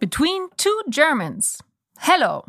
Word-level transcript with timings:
Between 0.00 0.48
two 0.56 0.82
Germans. 0.88 1.60
Hello. 1.98 2.46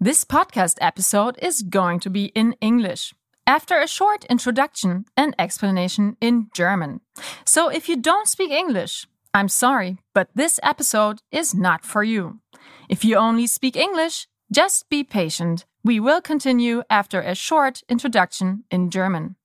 This 0.00 0.24
podcast 0.24 0.78
episode 0.80 1.38
is 1.42 1.60
going 1.60 2.00
to 2.00 2.08
be 2.08 2.26
in 2.34 2.54
English 2.62 3.12
after 3.46 3.78
a 3.78 3.86
short 3.86 4.24
introduction 4.30 5.04
and 5.18 5.34
explanation 5.38 6.16
in 6.18 6.48
German. 6.54 7.02
So 7.44 7.68
if 7.68 7.90
you 7.90 7.96
don't 7.96 8.26
speak 8.26 8.50
English, 8.50 9.06
I'm 9.34 9.50
sorry, 9.50 9.98
but 10.14 10.30
this 10.34 10.58
episode 10.62 11.20
is 11.30 11.54
not 11.54 11.84
for 11.84 12.02
you. 12.02 12.40
If 12.88 13.04
you 13.04 13.16
only 13.16 13.46
speak 13.46 13.76
English, 13.76 14.28
just 14.50 14.88
be 14.88 15.04
patient. 15.04 15.66
We 15.84 16.00
will 16.00 16.22
continue 16.22 16.84
after 16.88 17.20
a 17.20 17.34
short 17.34 17.82
introduction 17.86 18.64
in 18.70 18.88
German. 18.88 19.36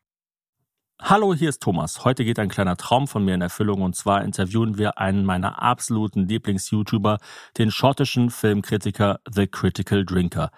Hallo, 1.02 1.34
hier 1.34 1.48
ist 1.48 1.64
Thomas. 1.64 2.04
Heute 2.04 2.26
geht 2.26 2.40
ein 2.40 2.50
kleiner 2.50 2.76
Traum 2.76 3.08
von 3.08 3.24
mir 3.24 3.34
in 3.34 3.42
Erfüllung 3.42 3.82
und 3.82 3.96
zwar 3.96 4.22
interviewen 4.22 4.78
wir 4.78 4.98
einen 4.98 5.24
meiner 5.24 5.62
absoluten 5.62 6.28
Lieblings-YouTuber, 6.28 7.20
den 7.58 7.72
schottischen 7.72 8.30
Filmkritiker 8.30 9.22
The 9.34 9.48
Critical 9.48 10.06
Drinker. 10.06 10.52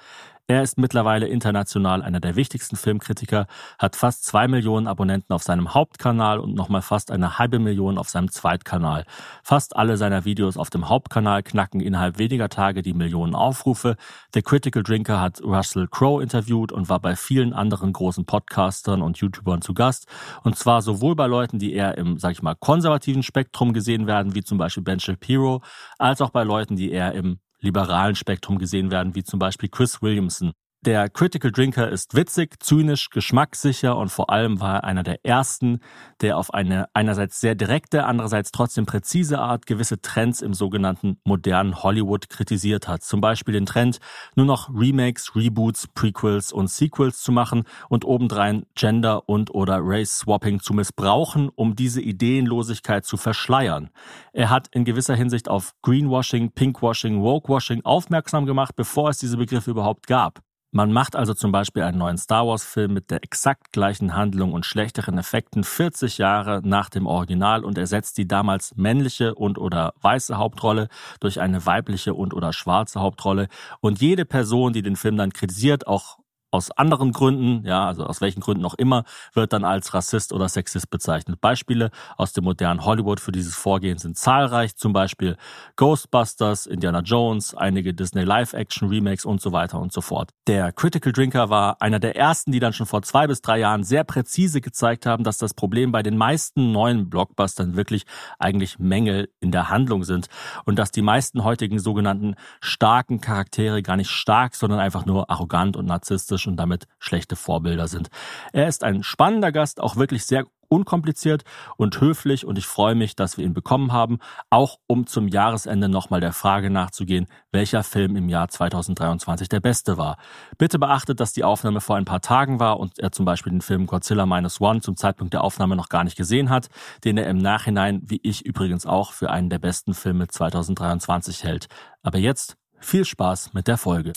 Er 0.52 0.64
ist 0.64 0.78
mittlerweile 0.78 1.30
international 1.30 2.02
einer 2.02 2.20
der 2.20 2.36
wichtigsten 2.36 2.76
Filmkritiker, 2.76 3.48
hat 3.80 3.96
fast 3.96 4.26
zwei 4.26 4.50
Millionen 4.50 4.86
Abonnenten 4.86 5.32
auf 5.32 5.44
seinem 5.44 5.74
Hauptkanal 5.74 6.40
und 6.40 6.56
nochmal 6.56 6.82
fast 6.82 7.10
eine 7.10 7.40
halbe 7.40 7.58
Million 7.58 7.98
auf 7.98 8.10
seinem 8.10 8.30
Zweitkanal. 8.30 9.06
Fast 9.44 9.78
alle 9.78 9.96
seiner 9.96 10.26
Videos 10.26 10.58
auf 10.58 10.70
dem 10.70 10.90
Hauptkanal 10.90 11.42
knacken 11.42 11.80
innerhalb 11.80 12.18
weniger 12.18 12.50
Tage 12.50 12.82
die 12.82 12.94
Millionen 12.94 13.34
Aufrufe. 13.34 13.96
Der 14.34 14.42
Critical 14.42 14.84
Drinker 14.84 15.22
hat 15.22 15.42
Russell 15.42 15.88
Crowe 15.88 16.22
interviewt 16.22 16.74
und 16.74 16.90
war 16.90 17.00
bei 17.00 17.16
vielen 17.16 17.54
anderen 17.54 17.94
großen 17.94 18.26
Podcastern 18.26 19.02
und 19.02 19.20
YouTubern 19.20 19.62
zu 19.62 19.74
Gast. 19.74 20.08
Und 20.44 20.58
zwar 20.58 20.82
sowohl 20.82 21.16
bei 21.16 21.28
Leuten, 21.28 21.60
die 21.60 21.72
eher 21.72 21.98
im, 21.98 22.20
sag 22.20 22.34
ich 22.34 22.42
mal, 22.42 22.56
konservativen 22.56 23.24
Spektrum 23.24 23.72
gesehen 23.72 24.06
werden, 24.06 24.36
wie 24.36 24.44
zum 24.44 24.58
Beispiel 24.58 24.84
Ben 24.84 25.00
Shapiro, 25.00 25.62
als 25.98 26.20
auch 26.20 26.32
bei 26.32 26.44
Leuten, 26.44 26.76
die 26.76 26.92
eher 26.92 27.14
im 27.14 27.40
liberalen 27.62 28.16
Spektrum 28.16 28.58
gesehen 28.58 28.92
werden, 28.92 29.16
wie 29.16 29.24
zum 29.24 29.40
Beispiel 29.40 29.70
Chris 29.70 30.02
Williamson. 30.02 30.52
Der 30.84 31.10
Critical 31.10 31.52
Drinker 31.52 31.90
ist 31.90 32.16
witzig, 32.16 32.56
zynisch, 32.60 33.12
geschmackssicher 33.12 33.96
und 33.96 34.10
vor 34.10 34.32
allem 34.32 34.60
war 34.60 34.78
er 34.78 34.84
einer 34.84 35.04
der 35.04 35.24
ersten, 35.24 35.80
der 36.22 36.40
auf 36.40 36.56
eine 36.56 36.88
einerseits 36.96 37.40
sehr 37.40 37.54
direkte, 37.54 38.06
andererseits 38.06 38.52
trotzdem 38.52 38.88
präzise 38.88 39.38
Art 39.38 39.68
gewisse 39.68 40.02
Trends 40.02 40.42
im 40.42 40.56
sogenannten 40.56 41.20
modernen 41.24 41.84
Hollywood 41.84 42.32
kritisiert 42.32 42.88
hat. 42.88 43.04
Zum 43.04 43.22
Beispiel 43.22 43.54
den 43.54 43.68
Trend, 43.68 44.00
nur 44.36 44.48
noch 44.48 44.72
Remakes, 44.74 45.36
Reboots, 45.36 45.88
Prequels 45.88 46.52
und 46.52 46.68
Sequels 46.68 47.22
zu 47.22 47.32
machen 47.32 47.66
und 47.88 48.04
obendrein 48.04 48.66
Gender 48.74 49.30
und 49.30 49.54
oder 49.54 49.82
Race 49.84 50.18
Swapping 50.18 50.62
zu 50.62 50.74
missbrauchen, 50.74 51.50
um 51.54 51.76
diese 51.76 52.02
Ideenlosigkeit 52.02 53.06
zu 53.06 53.18
verschleiern. 53.18 53.92
Er 54.34 54.50
hat 54.50 54.68
in 54.72 54.84
gewisser 54.84 55.14
Hinsicht 55.14 55.48
auf 55.48 55.76
Greenwashing, 55.84 56.54
Pinkwashing, 56.54 57.22
Wokewashing 57.22 57.86
aufmerksam 57.86 58.48
gemacht, 58.48 58.76
bevor 58.76 59.12
es 59.12 59.20
diese 59.20 59.38
Begriffe 59.38 59.70
überhaupt 59.70 60.08
gab. 60.08 60.42
Man 60.74 60.94
macht 60.94 61.18
also 61.18 61.34
zum 61.34 61.52
Beispiel 61.52 61.84
einen 61.84 61.98
neuen 61.98 62.18
Star 62.18 62.48
Wars-Film 62.48 62.94
mit 62.94 63.12
der 63.12 63.22
exakt 63.26 63.74
gleichen 63.74 64.16
Handlung 64.16 64.54
und 64.54 64.66
schlechteren 64.66 65.18
Effekten 65.18 65.66
40 65.66 66.18
Jahre 66.18 66.62
nach 66.64 66.90
dem 66.90 67.08
Original 67.08 67.66
und 67.66 67.78
ersetzt 67.78 68.18
die 68.18 68.26
damals 68.26 68.74
männliche 68.78 69.36
und 69.36 69.58
oder 69.58 69.94
weiße 70.02 70.38
Hauptrolle 70.38 70.88
durch 71.20 71.42
eine 71.42 71.66
weibliche 71.66 72.14
und 72.14 72.34
oder 72.34 72.54
schwarze 72.54 73.02
Hauptrolle. 73.02 73.50
Und 73.82 74.00
jede 74.00 74.24
Person, 74.24 74.72
die 74.72 74.82
den 74.82 74.96
Film 74.96 75.18
dann 75.18 75.34
kritisiert, 75.34 75.88
auch 75.88 76.21
aus 76.52 76.70
anderen 76.72 77.14
Gründen, 77.14 77.66
ja, 77.66 77.88
also 77.88 78.06
aus 78.06 78.20
welchen 78.22 78.42
Gründen 78.42 78.66
auch 78.66 78.76
immer, 78.76 79.06
wird 79.34 79.54
dann 79.54 79.64
als 79.64 79.94
Rassist 79.94 80.34
oder 80.34 80.50
Sexist 80.50 80.90
bezeichnet. 80.90 81.40
Beispiele 81.40 81.92
aus 82.18 82.34
dem 82.34 82.44
modernen 82.44 82.86
Hollywood 82.86 83.22
für 83.22 83.32
dieses 83.32 83.56
Vorgehen 83.56 83.98
sind 83.98 84.18
zahlreich, 84.18 84.76
zum 84.76 84.92
Beispiel 84.92 85.38
Ghostbusters, 85.78 86.68
Indiana 86.68 87.00
Jones, 87.00 87.56
einige 87.56 87.94
Disney 87.94 88.24
Live-Action-Remakes 88.24 89.24
und 89.26 89.42
so 89.42 89.54
weiter 89.54 89.80
und 89.80 89.94
so 89.94 90.02
fort. 90.02 90.32
Der 90.48 90.74
Critical 90.74 91.14
Drinker 91.14 91.50
war 91.50 91.82
einer 91.82 92.00
der 92.00 92.18
ersten, 92.18 92.52
die 92.52 92.60
dann 92.60 92.74
schon 92.74 92.86
vor 92.86 93.02
zwei 93.02 93.28
bis 93.28 93.42
drei 93.42 93.60
Jahren 93.60 93.84
sehr 93.84 94.04
präzise 94.04 94.60
gezeigt 94.60 95.06
haben, 95.06 95.24
dass 95.24 95.38
das 95.38 95.54
Problem 95.54 95.94
bei 95.94 96.04
den 96.04 96.18
meisten 96.18 96.74
neuen 96.74 97.10
Blockbustern 97.10 97.78
wirklich 97.78 98.06
eigentlich 98.40 98.78
Mängel 98.78 99.30
in 99.40 99.52
der 99.52 99.70
Handlung 99.70 100.04
sind 100.04 100.28
und 100.66 100.78
dass 100.78 100.92
die 100.92 101.02
meisten 101.02 101.46
heutigen 101.46 101.80
sogenannten 101.80 102.36
starken 102.60 103.22
Charaktere 103.22 103.82
gar 103.82 103.96
nicht 103.96 104.10
stark, 104.10 104.56
sondern 104.56 104.80
einfach 104.80 105.06
nur 105.06 105.30
arrogant 105.30 105.78
und 105.78 105.86
narzisstisch 105.86 106.41
unrealistisch 106.42 106.48
und 106.48 106.58
damit 106.58 106.88
schlechte 107.00 107.36
Vorbilder 107.36 107.88
sind. 107.88 108.10
Er 108.54 108.68
ist 108.68 108.84
ein 108.84 109.04
spannender 109.04 109.52
Gast, 109.52 109.80
auch 109.80 109.96
wirklich 109.96 110.26
sehr 110.26 110.46
unkompliziert 110.70 111.44
und 111.76 112.00
höflich 112.00 112.46
und 112.46 112.58
ich 112.58 112.66
freue 112.66 112.96
mich, 112.96 113.18
dass 113.18 113.38
wir 113.38 113.44
ihn 113.44 113.54
bekommen 113.54 113.92
haben, 113.92 114.20
auch 114.50 114.78
um 114.88 115.06
zum 115.06 115.28
Jahresende 115.28 115.90
nochmal 115.90 116.22
der 116.22 116.32
Frage 116.32 116.70
nachzugehen, 116.70 117.28
welcher 117.52 117.84
Film 117.84 118.16
im 118.16 118.30
Jahr 118.30 118.48
2023 118.48 119.50
der 119.50 119.60
beste 119.60 119.98
war. 119.98 120.16
Bitte 120.58 120.80
beachtet, 120.80 121.20
dass 121.20 121.34
die 121.34 121.44
Aufnahme 121.44 121.82
vor 121.82 121.98
ein 121.98 122.06
paar 122.06 122.22
Tagen 122.22 122.62
war 122.62 122.80
und 122.80 123.00
er 123.00 123.12
zum 123.12 123.26
Beispiel 123.26 123.52
den 123.52 123.62
Film 123.62 123.86
Godzilla 123.86 124.26
Minus 124.26 124.62
One 124.62 124.80
zum 124.80 124.96
Zeitpunkt 124.96 125.34
der 125.34 125.44
Aufnahme 125.44 125.76
noch 125.76 125.90
gar 125.90 126.06
nicht 126.06 126.16
gesehen 126.16 126.50
hat, 126.50 126.70
den 127.04 127.18
er 127.18 127.28
im 127.28 127.38
Nachhinein, 127.38 128.00
wie 128.06 128.22
ich 128.24 128.46
übrigens 128.46 128.86
auch, 128.86 129.12
für 129.12 129.30
einen 129.30 129.50
der 129.50 129.60
besten 129.60 129.94
Filme 129.94 130.30
2023 130.30 131.44
hält. 131.44 131.68
Aber 132.02 132.18
jetzt 132.18 132.56
viel 132.80 133.04
Spaß 133.04 133.54
mit 133.54 133.68
der 133.68 133.78
Folge. 133.78 134.14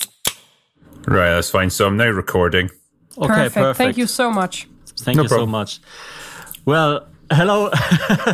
Right, 1.06 1.30
that's 1.30 1.50
fine. 1.50 1.70
So 1.70 1.86
I'm 1.86 1.96
now 1.96 2.08
recording. 2.08 2.70
Okay, 3.16 3.26
perfect. 3.26 3.54
perfect. 3.54 3.78
Thank 3.78 3.96
you 3.96 4.06
so 4.06 4.30
much. 4.30 4.68
Thank 4.98 5.16
no 5.16 5.22
you 5.24 5.28
problem. 5.28 5.48
so 5.48 5.52
much. 5.52 5.80
Well, 6.64 7.06
hello, 7.30 7.70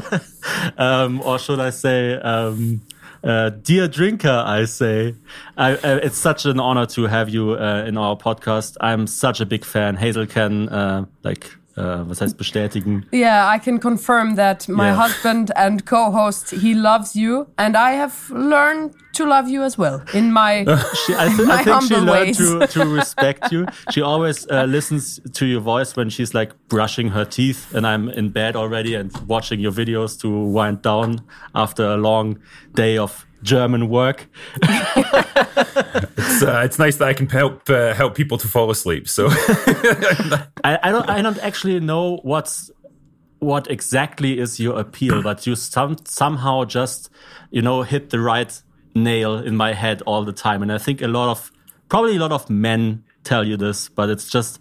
um, 0.79 1.21
or 1.23 1.39
should 1.39 1.61
I 1.61 1.71
say, 1.71 2.15
um, 2.15 2.81
uh, 3.23 3.51
dear 3.51 3.89
drinker, 3.89 4.43
I 4.47 4.65
say. 4.65 5.15
I, 5.57 5.73
uh, 5.73 6.01
it's 6.03 6.17
such 6.17 6.47
an 6.47 6.61
honor 6.61 6.87
to 6.87 7.07
have 7.07 7.29
you 7.29 7.53
uh, 7.53 7.85
in 7.87 7.97
our 7.97 8.17
podcast. 8.17 8.77
I'm 8.81 9.07
such 9.07 9.41
a 9.41 9.47
big 9.47 9.65
fan. 9.65 9.97
Hazel 9.97 10.27
can 10.27 10.69
uh, 10.69 11.07
like 11.23 11.51
uh, 11.81 12.09
was 12.09 12.21
heißt 12.21 12.37
bestätigen? 12.37 13.07
Yeah, 13.13 13.49
I 13.49 13.59
can 13.59 13.81
confirm 13.81 14.37
that 14.37 14.69
my 14.69 14.89
yeah. 14.89 14.97
husband 14.97 15.51
and 15.57 15.85
co-host 15.87 16.51
he 16.51 16.75
loves 16.75 17.15
you, 17.15 17.47
and 17.57 17.77
I 17.77 17.93
have 17.93 18.13
learned 18.31 18.95
to 19.15 19.27
love 19.27 19.49
you 19.49 19.63
as 19.63 19.77
well 19.77 20.03
in 20.15 20.33
my 20.33 20.65
she, 21.07 21.15
I, 21.15 21.29
th 21.29 21.49
I 21.49 21.65
think 21.65 21.83
she 21.83 21.97
learned 21.97 22.35
to, 22.37 22.67
to 22.67 22.85
respect 23.01 23.53
you. 23.53 23.67
She 23.91 24.03
always 24.03 24.47
uh, 24.51 24.65
listens 24.65 25.21
to 25.33 25.47
your 25.47 25.61
voice 25.61 25.97
when 25.97 26.11
she's 26.11 26.35
like 26.35 26.53
brushing 26.69 27.09
her 27.11 27.25
teeth, 27.25 27.75
and 27.75 27.87
I'm 27.87 28.09
in 28.09 28.31
bed 28.31 28.57
already 28.57 28.95
and 28.95 29.11
watching 29.27 29.61
your 29.61 29.73
videos 29.73 30.19
to 30.21 30.29
wind 30.29 30.83
down 30.83 31.21
after 31.55 31.85
a 31.85 31.97
long 31.97 32.39
day 32.75 32.99
of 32.99 33.27
German 33.43 33.89
work. 33.89 34.27
it's, 34.63 36.43
uh, 36.43 36.63
it's 36.65 36.79
nice 36.79 36.97
that 36.97 37.09
I 37.09 37.15
can 37.15 37.29
help 37.29 37.69
uh, 37.71 37.95
help 37.95 38.15
people 38.15 38.39
to 38.39 38.49
fall 38.49 38.71
asleep. 38.71 39.09
So 39.09 39.29
I, 39.31 40.79
I, 40.83 40.91
don't 40.91 41.09
I 41.09 41.23
don't 41.23 41.39
actually 41.39 41.81
know 41.81 42.19
what's 42.23 42.71
what 43.39 43.71
exactly 43.71 44.39
is 44.39 44.61
your 44.61 44.79
appeal, 44.79 45.23
but 45.23 45.47
you 45.47 45.57
some, 45.57 45.97
somehow 46.05 46.65
just 46.65 47.11
you 47.51 47.63
know 47.63 47.83
hit 47.83 48.11
the 48.11 48.21
right 48.21 48.63
nail 48.95 49.37
in 49.37 49.57
my 49.57 49.73
head 49.73 50.03
all 50.03 50.25
the 50.25 50.33
time, 50.33 50.63
and 50.63 50.73
I 50.73 50.79
think 50.79 51.03
a 51.03 51.09
lot 51.09 51.31
of 51.31 51.51
probably 51.89 52.17
a 52.17 52.21
lot 52.21 52.33
of 52.33 52.49
men 52.51 53.05
tell 53.25 53.47
you 53.47 53.57
this, 53.57 53.89
but 53.89 54.11
it's 54.11 54.29
just 54.29 54.61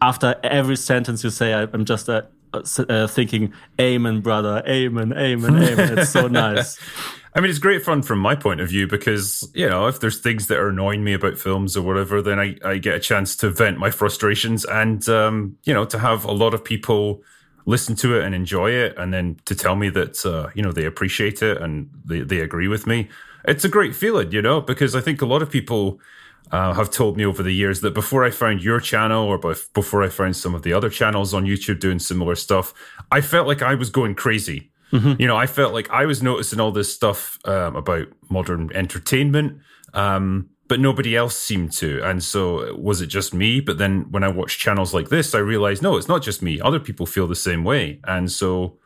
after 0.00 0.36
every 0.42 0.76
sentence 0.76 1.24
you 1.24 1.30
say, 1.30 1.54
I, 1.54 1.62
am 1.62 1.84
just 1.84 2.08
uh, 2.08 2.22
uh, 2.54 3.06
thinking, 3.06 3.52
"Amen, 3.80 4.20
brother, 4.20 4.62
amen, 4.66 5.12
amen, 5.12 5.62
amen." 5.62 5.98
It's 5.98 6.10
so 6.10 6.28
nice. 6.28 6.78
I 7.34 7.40
mean, 7.40 7.50
it's 7.50 7.58
great 7.58 7.84
fun 7.84 8.02
from 8.02 8.18
my 8.18 8.34
point 8.34 8.60
of 8.60 8.68
view 8.68 8.88
because, 8.88 9.48
you 9.54 9.68
know, 9.68 9.86
if 9.86 10.00
there's 10.00 10.18
things 10.18 10.48
that 10.48 10.58
are 10.58 10.70
annoying 10.70 11.04
me 11.04 11.12
about 11.12 11.38
films 11.38 11.76
or 11.76 11.82
whatever, 11.82 12.20
then 12.20 12.40
I, 12.40 12.56
I 12.64 12.78
get 12.78 12.96
a 12.96 13.00
chance 13.00 13.36
to 13.36 13.50
vent 13.50 13.78
my 13.78 13.90
frustrations 13.90 14.64
and, 14.64 15.06
um, 15.08 15.56
you 15.64 15.74
know, 15.74 15.84
to 15.84 15.98
have 15.98 16.24
a 16.24 16.32
lot 16.32 16.54
of 16.54 16.64
people 16.64 17.22
listen 17.66 17.94
to 17.96 18.18
it 18.18 18.24
and 18.24 18.34
enjoy 18.34 18.70
it 18.70 18.96
and 18.96 19.12
then 19.12 19.36
to 19.44 19.54
tell 19.54 19.76
me 19.76 19.90
that, 19.90 20.24
uh, 20.24 20.48
you 20.54 20.62
know, 20.62 20.72
they 20.72 20.86
appreciate 20.86 21.42
it 21.42 21.60
and 21.60 21.90
they, 22.04 22.22
they 22.22 22.40
agree 22.40 22.66
with 22.66 22.86
me. 22.86 23.08
It's 23.44 23.64
a 23.64 23.68
great 23.68 23.94
feeling, 23.94 24.32
you 24.32 24.42
know, 24.42 24.60
because 24.60 24.96
I 24.96 25.00
think 25.00 25.22
a 25.22 25.26
lot 25.26 25.42
of 25.42 25.50
people 25.50 26.00
uh, 26.50 26.72
have 26.74 26.90
told 26.90 27.16
me 27.16 27.24
over 27.24 27.42
the 27.42 27.54
years 27.54 27.80
that 27.80 27.94
before 27.94 28.24
I 28.24 28.30
found 28.30 28.62
your 28.62 28.80
channel 28.80 29.26
or 29.26 29.38
before 29.38 30.02
I 30.02 30.08
found 30.08 30.36
some 30.36 30.54
of 30.54 30.62
the 30.62 30.72
other 30.72 30.90
channels 30.90 31.34
on 31.34 31.44
YouTube 31.44 31.80
doing 31.80 31.98
similar 31.98 32.34
stuff, 32.34 32.74
I 33.10 33.20
felt 33.20 33.46
like 33.46 33.62
I 33.62 33.74
was 33.74 33.90
going 33.90 34.14
crazy 34.14 34.70
Mm-hmm. 34.92 35.20
You 35.20 35.26
know, 35.26 35.36
I 35.36 35.46
felt 35.46 35.74
like 35.74 35.90
I 35.90 36.06
was 36.06 36.22
noticing 36.22 36.60
all 36.60 36.72
this 36.72 36.92
stuff 36.92 37.38
um, 37.44 37.76
about 37.76 38.08
modern 38.30 38.70
entertainment, 38.74 39.60
um, 39.92 40.48
but 40.66 40.80
nobody 40.80 41.16
else 41.16 41.36
seemed 41.36 41.72
to. 41.72 42.02
And 42.02 42.22
so, 42.22 42.74
was 42.74 43.00
it 43.00 43.08
just 43.08 43.34
me? 43.34 43.60
But 43.60 43.78
then, 43.78 44.10
when 44.10 44.24
I 44.24 44.28
watch 44.28 44.58
channels 44.58 44.94
like 44.94 45.08
this, 45.08 45.34
I 45.34 45.38
realized 45.38 45.82
no, 45.82 45.96
it's 45.96 46.08
not 46.08 46.22
just 46.22 46.42
me. 46.42 46.60
Other 46.60 46.80
people 46.80 47.06
feel 47.06 47.26
the 47.26 47.36
same 47.36 47.64
way, 47.64 48.00
and 48.04 48.30
so 48.30 48.78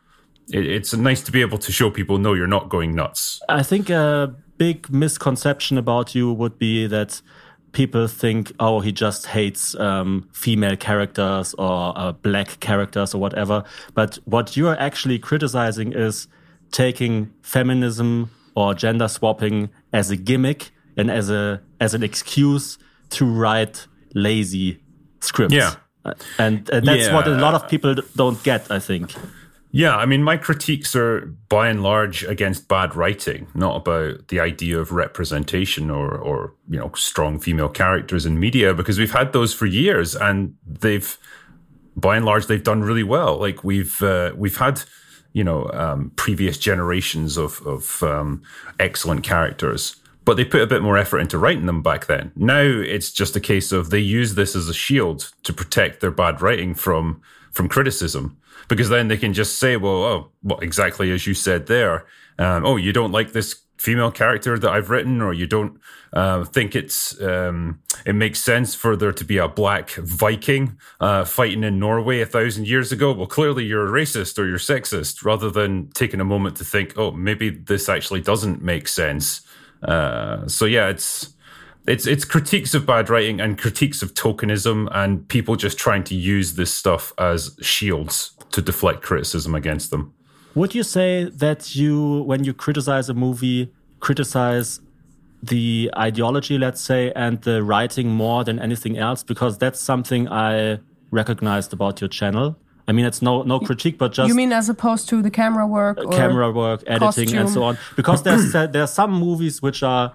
it, 0.49 0.65
it's 0.65 0.93
nice 0.93 1.21
to 1.23 1.31
be 1.31 1.41
able 1.41 1.57
to 1.59 1.71
show 1.71 1.89
people, 1.89 2.17
no, 2.17 2.33
you're 2.33 2.47
not 2.47 2.69
going 2.69 2.93
nuts. 2.95 3.41
I 3.47 3.63
think 3.63 3.89
a 3.89 4.35
big 4.57 4.89
misconception 4.91 5.77
about 5.77 6.13
you 6.15 6.33
would 6.33 6.59
be 6.59 6.85
that 6.87 7.21
people 7.73 8.07
think, 8.07 8.53
oh, 8.59 8.79
he 8.79 8.91
just 8.91 9.25
hates 9.25 9.75
um, 9.75 10.29
female 10.31 10.77
characters 10.77 11.53
or 11.55 11.93
uh, 11.97 12.11
black 12.13 12.59
characters 12.59 13.13
or 13.13 13.19
whatever. 13.19 13.63
But 13.93 14.17
what 14.25 14.55
you're 14.55 14.79
actually 14.79 15.19
criticizing 15.19 15.91
is 15.91 16.27
taking 16.71 17.33
feminism 17.41 18.31
or 18.55 18.73
gender 18.73 19.07
swapping 19.07 19.69
as 19.91 20.09
a 20.09 20.15
gimmick 20.15 20.71
and 20.95 21.11
as 21.11 21.29
a 21.29 21.61
as 21.79 21.93
an 21.93 22.03
excuse 22.03 22.77
to 23.09 23.25
write 23.25 23.87
lazy 24.13 24.81
scripts. 25.19 25.55
Yeah. 25.55 25.75
Uh, 26.05 26.13
and 26.37 26.69
uh, 26.69 26.79
that's 26.81 27.07
yeah. 27.07 27.13
what 27.13 27.27
a 27.27 27.31
lot 27.31 27.53
of 27.53 27.67
people 27.67 27.95
don't 28.15 28.41
get, 28.43 28.69
I 28.69 28.79
think. 28.79 29.13
Yeah, 29.75 29.97
I 29.97 30.05
mean, 30.05 30.21
my 30.21 30.37
critiques 30.37 30.95
are 30.95 31.21
by 31.49 31.67
and 31.67 31.81
large 31.81 32.23
against 32.23 32.67
bad 32.67 32.95
writing, 32.95 33.47
not 33.55 33.75
about 33.75 34.27
the 34.27 34.39
idea 34.39 34.77
of 34.77 34.91
representation 34.91 35.89
or, 35.89 36.15
or 36.15 36.53
you 36.69 36.77
know, 36.77 36.91
strong 36.93 37.39
female 37.39 37.69
characters 37.69 38.27
in 38.27 38.39
media, 38.39 38.75
because 38.75 38.99
we've 38.99 39.11
had 39.11 39.33
those 39.33 39.51
for 39.51 39.65
years, 39.65 40.15
and 40.15 40.55
they've, 40.63 41.17
by 41.95 42.15
and 42.15 42.23
large, 42.23 42.45
they've 42.45 42.63
done 42.63 42.83
really 42.83 43.01
well. 43.01 43.39
Like 43.39 43.63
we've 43.63 43.99
uh, 44.03 44.33
we've 44.35 44.57
had, 44.57 44.83
you 45.31 45.43
know, 45.43 45.67
um, 45.73 46.11
previous 46.17 46.59
generations 46.59 47.35
of 47.35 47.59
of 47.65 48.03
um, 48.03 48.43
excellent 48.79 49.23
characters, 49.23 49.95
but 50.23 50.37
they 50.37 50.45
put 50.45 50.61
a 50.61 50.67
bit 50.67 50.83
more 50.83 50.99
effort 50.99 51.17
into 51.17 51.39
writing 51.39 51.65
them 51.65 51.81
back 51.81 52.05
then. 52.05 52.31
Now 52.35 52.61
it's 52.61 53.09
just 53.09 53.35
a 53.35 53.39
case 53.39 53.71
of 53.71 53.89
they 53.89 53.97
use 53.97 54.35
this 54.35 54.55
as 54.55 54.69
a 54.69 54.73
shield 54.73 55.31
to 55.41 55.51
protect 55.51 55.99
their 55.99 56.11
bad 56.11 56.43
writing 56.43 56.75
from 56.75 57.23
from 57.51 57.67
criticism 57.67 58.37
because 58.67 58.89
then 58.89 59.07
they 59.07 59.17
can 59.17 59.33
just 59.33 59.59
say, 59.59 59.77
well, 59.77 60.03
oh, 60.03 60.31
well, 60.41 60.59
exactly 60.59 61.11
as 61.11 61.27
you 61.27 61.33
said 61.33 61.67
there. 61.67 62.05
Um, 62.39 62.65
oh, 62.65 62.77
you 62.77 62.93
don't 62.93 63.11
like 63.11 63.33
this 63.33 63.63
female 63.77 64.11
character 64.11 64.57
that 64.57 64.71
I've 64.71 64.89
written, 64.89 65.21
or 65.21 65.33
you 65.33 65.45
don't 65.45 65.79
uh, 66.13 66.45
think 66.45 66.75
it's 66.75 67.19
um, 67.21 67.79
it 68.05 68.13
makes 68.13 68.39
sense 68.39 68.73
for 68.75 68.95
there 68.95 69.11
to 69.11 69.25
be 69.25 69.37
a 69.37 69.47
black 69.47 69.91
Viking 69.91 70.77
uh, 70.99 71.25
fighting 71.25 71.63
in 71.63 71.79
Norway 71.79 72.21
a 72.21 72.25
thousand 72.25 72.67
years 72.67 72.91
ago. 72.91 73.11
Well, 73.13 73.27
clearly 73.27 73.65
you're 73.65 73.87
a 73.87 74.01
racist 74.01 74.39
or 74.39 74.47
you're 74.47 74.57
sexist, 74.57 75.25
rather 75.25 75.49
than 75.49 75.89
taking 75.89 76.21
a 76.21 76.25
moment 76.25 76.57
to 76.57 76.63
think, 76.63 76.93
oh, 76.97 77.11
maybe 77.11 77.49
this 77.49 77.89
actually 77.89 78.21
doesn't 78.21 78.61
make 78.61 78.87
sense. 78.87 79.41
Uh, 79.83 80.47
so 80.47 80.65
yeah, 80.65 80.87
it's 80.87 81.32
it's 81.87 82.07
it's 82.07 82.25
critiques 82.25 82.73
of 82.73 82.85
bad 82.85 83.09
writing 83.09 83.41
and 83.41 83.57
critiques 83.57 84.01
of 84.01 84.13
tokenism 84.13 84.87
and 84.91 85.27
people 85.27 85.55
just 85.55 85.77
trying 85.77 86.03
to 86.05 86.15
use 86.15 86.55
this 86.55 86.73
stuff 86.73 87.13
as 87.17 87.57
shields 87.61 88.31
to 88.51 88.61
deflect 88.61 89.01
criticism 89.01 89.53
against 89.55 89.91
them. 89.91 90.13
Would 90.55 90.75
you 90.75 90.83
say 90.83 91.25
that 91.25 91.75
you, 91.75 92.21
when 92.23 92.43
you 92.43 92.53
criticize 92.53 93.09
a 93.09 93.13
movie, 93.13 93.73
criticize 93.99 94.79
the 95.41 95.89
ideology, 95.97 96.59
let's 96.59 96.79
say, 96.79 97.11
and 97.15 97.41
the 97.41 97.63
writing 97.63 98.09
more 98.09 98.43
than 98.43 98.59
anything 98.59 98.97
else? 98.97 99.23
Because 99.23 99.57
that's 99.57 99.79
something 99.79 100.27
I 100.29 100.79
recognized 101.09 101.73
about 101.73 102.01
your 102.01 102.07
channel. 102.07 102.55
I 102.87 102.91
mean, 102.91 103.05
it's 103.05 103.21
no 103.21 103.43
no 103.43 103.59
critique, 103.59 103.97
but 103.97 104.11
just 104.11 104.27
you 104.27 104.35
mean 104.35 104.51
as 104.51 104.67
opposed 104.67 105.07
to 105.09 105.21
the 105.21 105.31
camera 105.31 105.65
work, 105.65 105.97
uh, 105.97 106.07
camera 106.09 106.51
work, 106.51 106.83
editing, 106.85 107.27
costume. 107.27 107.37
and 107.39 107.49
so 107.49 107.63
on. 107.63 107.77
Because 107.95 108.23
there's 108.23 108.53
uh, 108.53 108.67
there 108.67 108.83
are 108.83 108.87
some 108.87 109.11
movies 109.11 109.61
which 109.61 109.83
are 109.83 110.13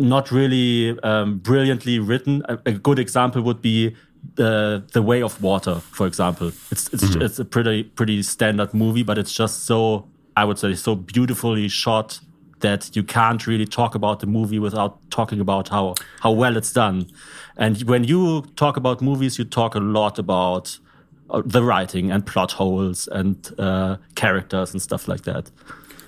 not 0.00 0.30
really 0.30 0.98
um, 1.02 1.38
brilliantly 1.38 1.98
written. 1.98 2.42
A, 2.48 2.58
a, 2.66 2.72
good 2.72 2.98
example 2.98 3.42
would 3.42 3.62
be 3.62 3.94
the 4.34 4.82
the 4.92 5.02
way 5.02 5.22
of 5.22 5.42
water 5.42 5.76
for 5.76 6.06
example 6.06 6.48
it's 6.70 6.92
it's 6.92 7.04
mm 7.04 7.10
-hmm. 7.10 7.22
it's 7.22 7.38
a 7.40 7.44
pretty 7.44 7.84
pretty 7.84 8.22
standard 8.22 8.74
movie 8.74 9.04
but 9.04 9.18
it's 9.18 9.32
just 9.32 9.64
so 9.66 10.06
i 10.36 10.44
would 10.44 10.58
say 10.58 10.74
so 10.74 10.94
beautifully 10.94 11.68
shot 11.68 12.20
that 12.60 12.94
you 12.96 13.02
can't 13.02 13.46
really 13.46 13.66
talk 13.66 13.94
about 13.94 14.20
the 14.20 14.26
movie 14.26 14.58
without 14.58 14.92
talking 15.08 15.40
about 15.40 15.68
how 15.68 15.94
how 16.22 16.32
well 16.32 16.56
it's 16.56 16.72
done 16.72 17.06
and 17.56 17.82
when 17.88 18.04
you 18.04 18.42
talk 18.54 18.76
about 18.76 19.00
movies 19.00 19.38
you 19.38 19.48
talk 19.48 19.74
a 19.74 19.80
lot 19.80 20.18
about 20.18 20.78
uh, 21.30 21.42
the 21.44 21.62
writing 21.62 22.12
and 22.12 22.24
plot 22.24 22.52
holes 22.52 23.08
and 23.08 23.36
uh, 23.58 23.96
characters 24.14 24.72
and 24.72 24.82
stuff 24.82 25.08
like 25.08 25.22
that 25.22 25.50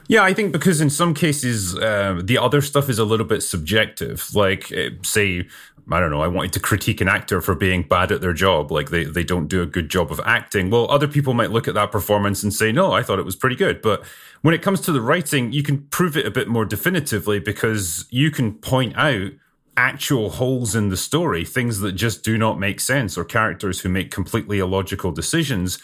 yeah, 0.09 0.23
I 0.23 0.35
think 0.35 0.53
because 0.53 0.81
in 0.81 0.91
some 0.91 1.15
cases 1.15 1.77
uh, 1.77 2.21
the 2.23 2.39
other 2.39 2.61
stuff 2.61 2.89
is 2.89 2.99
a 2.99 3.05
little 3.05 3.27
bit 3.27 3.43
subjective. 3.43 4.35
Like, 4.35 4.73
uh, 4.73 4.91
say, 5.03 5.47
I 5.91 6.01
don't 6.01 6.11
know, 6.11 6.23
I 6.23 6.29
wanted 6.29 6.53
to 6.55 6.61
critique 6.61 7.01
an 7.01 7.09
actor 7.09 7.41
for 7.41 7.55
being 7.55 7.83
bad 7.83 8.13
at 8.13 8.21
their 8.21 8.33
job, 8.33 8.71
like 8.71 8.91
they, 8.91 9.05
they 9.05 9.25
don't 9.25 9.49
do 9.49 9.63
a 9.63 9.67
good 9.67 9.89
job 9.89 10.13
of 10.13 10.21
acting. 10.25 10.71
Well, 10.71 10.91
other 10.91 11.09
people 11.09 11.35
might 11.35 11.51
look 11.51 11.67
at 11.67 11.75
that 11.75 11.91
performance 11.91 12.43
and 12.43 12.53
say, 12.53 12.73
no, 12.73 12.93
I 12.93 13.03
thought 13.03 13.19
it 13.19 13.25
was 13.25 13.37
pretty 13.37 13.57
good. 13.57 13.83
But 13.83 14.05
when 14.43 14.55
it 14.55 14.63
comes 14.63 14.81
to 14.83 14.93
the 14.93 15.01
writing, 15.01 15.53
you 15.53 15.63
can 15.63 15.83
prove 15.89 16.17
it 16.17 16.27
a 16.27 16.31
bit 16.31 16.49
more 16.49 16.65
definitively 16.65 17.41
because 17.41 18.07
you 18.11 18.31
can 18.31 18.55
point 18.55 18.97
out 18.97 19.33
actual 19.77 20.31
holes 20.31 20.75
in 20.75 20.89
the 20.91 20.97
story, 20.97 21.45
things 21.45 21.81
that 21.81 21.93
just 21.93 22.23
do 22.23 22.37
not 22.37 22.59
make 22.59 22.79
sense, 22.79 23.17
or 23.17 23.25
characters 23.25 23.81
who 23.81 23.89
make 23.89 24.11
completely 24.11 24.59
illogical 24.59 25.13
decisions 25.13 25.79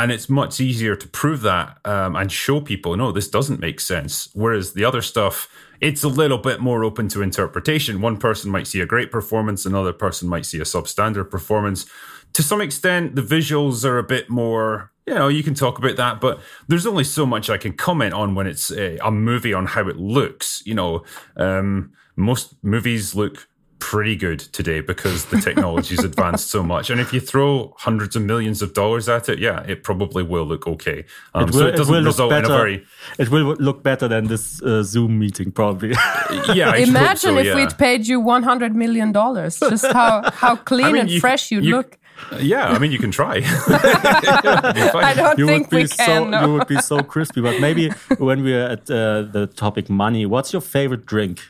and 0.00 0.10
it's 0.10 0.28
much 0.28 0.60
easier 0.60 0.96
to 0.96 1.08
prove 1.08 1.42
that 1.42 1.78
um, 1.84 2.16
and 2.16 2.32
show 2.32 2.60
people 2.60 2.96
no 2.96 3.12
this 3.12 3.28
doesn't 3.28 3.60
make 3.60 3.80
sense. 3.80 4.28
Whereas 4.34 4.72
the 4.72 4.84
other 4.84 5.02
stuff 5.02 5.48
it's 5.80 6.02
a 6.02 6.08
little 6.08 6.38
bit 6.38 6.60
more 6.60 6.84
open 6.84 7.08
to 7.08 7.22
interpretation. 7.22 8.02
One 8.02 8.18
person 8.18 8.50
might 8.50 8.66
see 8.66 8.80
a 8.80 8.86
great 8.86 9.10
performance 9.10 9.64
another 9.66 9.92
person 9.92 10.28
might 10.28 10.46
see 10.46 10.58
a 10.58 10.64
substandard 10.64 11.30
performance. 11.30 11.86
To 12.34 12.42
some 12.42 12.60
extent 12.60 13.14
the 13.14 13.22
visuals 13.22 13.84
are 13.84 13.98
a 13.98 14.04
bit 14.04 14.30
more 14.30 14.90
you 15.06 15.14
know 15.14 15.28
you 15.28 15.42
can 15.42 15.54
talk 15.54 15.78
about 15.78 15.96
that 15.96 16.20
but 16.20 16.40
there's 16.68 16.86
only 16.86 17.04
so 17.04 17.26
much 17.26 17.50
i 17.50 17.56
can 17.56 17.72
comment 17.72 18.14
on 18.14 18.34
when 18.34 18.46
it's 18.46 18.70
a, 18.70 18.96
a 18.98 19.10
movie 19.10 19.52
on 19.52 19.66
how 19.66 19.88
it 19.88 19.96
looks 19.96 20.62
you 20.64 20.74
know. 20.74 21.04
Um, 21.36 21.92
most 22.16 22.54
movies 22.62 23.14
look 23.14 23.48
pretty 23.80 24.14
good 24.14 24.38
today 24.38 24.80
because 24.80 25.24
the 25.26 25.40
technology's 25.40 26.04
advanced 26.10 26.48
so 26.48 26.62
much. 26.62 26.90
And 26.90 27.00
if 27.00 27.12
you 27.12 27.20
throw 27.20 27.74
hundreds 27.78 28.14
of 28.14 28.22
millions 28.22 28.62
of 28.62 28.74
dollars 28.74 29.08
at 29.08 29.28
it, 29.28 29.38
yeah, 29.38 29.62
it 29.62 29.82
probably 29.82 30.22
will 30.22 30.44
look 30.44 30.66
okay. 30.66 31.04
Um, 31.34 31.48
it 31.48 31.52
will, 31.52 31.60
so 31.60 31.66
it 31.66 31.76
doesn't 31.76 31.94
it 31.94 32.04
result 32.04 32.30
better, 32.30 32.46
in 32.46 32.52
a 32.52 32.56
very. 32.56 32.86
It 33.18 33.30
will 33.30 33.56
look 33.56 33.82
better 33.82 34.06
than 34.06 34.26
this 34.26 34.62
uh, 34.62 34.82
Zoom 34.82 35.18
meeting, 35.18 35.50
probably. 35.50 35.90
yeah. 36.54 36.76
Imagine 36.76 37.16
so, 37.16 37.38
if 37.38 37.46
yeah. 37.46 37.54
we'd 37.56 37.76
paid 37.78 38.06
you 38.06 38.20
one 38.20 38.42
hundred 38.42 38.76
million 38.76 39.12
dollars. 39.12 39.58
Just 39.58 39.86
how 39.86 40.30
how 40.30 40.56
clean 40.56 40.86
I 40.86 40.92
mean, 40.92 41.00
and 41.02 41.10
you, 41.10 41.20
fresh 41.20 41.50
you'd 41.50 41.64
you, 41.64 41.76
look. 41.76 41.98
Yeah, 42.38 42.68
I 42.68 42.78
mean, 42.78 42.92
you 42.92 42.98
can 42.98 43.10
try. 43.10 43.40
I 43.42 45.14
don't 45.16 45.38
you 45.38 45.46
think 45.46 45.72
we 45.72 45.88
can. 45.88 46.06
So, 46.06 46.24
no. 46.28 46.46
You 46.46 46.52
would 46.52 46.68
be 46.68 46.76
so 46.76 47.02
crispy. 47.02 47.40
But 47.40 47.60
maybe 47.60 47.90
when 48.18 48.44
we're 48.44 48.66
at 48.66 48.90
uh, 48.90 49.22
the 49.22 49.50
topic 49.56 49.88
money, 49.88 50.26
what's 50.26 50.52
your 50.52 50.62
favorite 50.62 51.06
drink? 51.06 51.40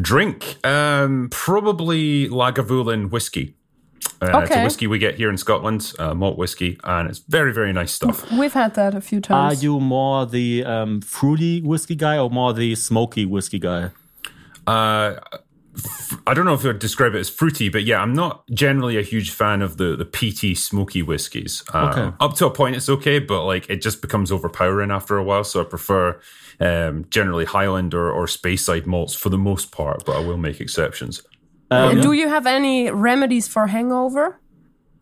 Drink, 0.00 0.64
um, 0.64 1.28
probably 1.30 2.28
Lagavulin 2.28 3.10
whiskey. 3.10 3.54
Uh, 4.20 4.26
okay. 4.26 4.42
It's 4.44 4.56
a 4.56 4.64
whiskey 4.64 4.86
we 4.86 4.98
get 4.98 5.14
here 5.14 5.30
in 5.30 5.36
Scotland, 5.36 5.92
uh, 5.98 6.14
malt 6.14 6.38
whiskey, 6.38 6.78
and 6.82 7.08
it's 7.08 7.20
very, 7.20 7.52
very 7.52 7.72
nice 7.72 7.92
stuff. 7.92 8.30
We've 8.32 8.52
had 8.52 8.74
that 8.74 8.94
a 8.94 9.00
few 9.00 9.20
times. 9.20 9.58
Are 9.58 9.62
you 9.62 9.78
more 9.80 10.26
the 10.26 10.64
um, 10.64 11.00
fruity 11.00 11.60
whiskey 11.60 11.94
guy 11.94 12.18
or 12.18 12.30
more 12.30 12.52
the 12.52 12.74
smoky 12.74 13.24
whiskey 13.26 13.58
guy? 13.58 13.90
Uh, 14.66 15.20
I 16.26 16.34
don't 16.34 16.44
know 16.44 16.54
if 16.54 16.64
I'd 16.64 16.78
describe 16.78 17.14
it 17.14 17.18
as 17.18 17.28
fruity, 17.28 17.68
but 17.68 17.84
yeah, 17.84 18.00
I'm 18.00 18.12
not 18.12 18.46
generally 18.50 18.98
a 18.98 19.02
huge 19.02 19.30
fan 19.30 19.62
of 19.62 19.76
the 19.76 19.96
the 19.96 20.04
peaty, 20.04 20.54
smoky 20.54 21.02
whiskies. 21.02 21.62
Um, 21.72 21.88
okay. 21.88 22.16
Up 22.20 22.34
to 22.36 22.46
a 22.46 22.50
point, 22.50 22.76
it's 22.76 22.88
okay, 22.88 23.18
but 23.18 23.44
like 23.44 23.68
it 23.70 23.82
just 23.82 24.02
becomes 24.02 24.32
overpowering 24.32 24.90
after 24.90 25.16
a 25.16 25.22
while. 25.22 25.44
So 25.44 25.60
I 25.60 25.64
prefer 25.64 26.20
um, 26.60 27.06
generally 27.10 27.44
Highland 27.44 27.94
or, 27.94 28.10
or 28.10 28.26
Speyside 28.26 28.86
malts 28.86 29.14
for 29.14 29.28
the 29.28 29.38
most 29.38 29.72
part, 29.72 30.04
but 30.04 30.16
I 30.16 30.20
will 30.20 30.36
make 30.36 30.60
exceptions. 30.60 31.22
Um, 31.70 32.00
do 32.00 32.12
you 32.12 32.28
have 32.28 32.46
any 32.46 32.90
remedies 32.90 33.46
for 33.46 33.66
hangover? 33.66 34.40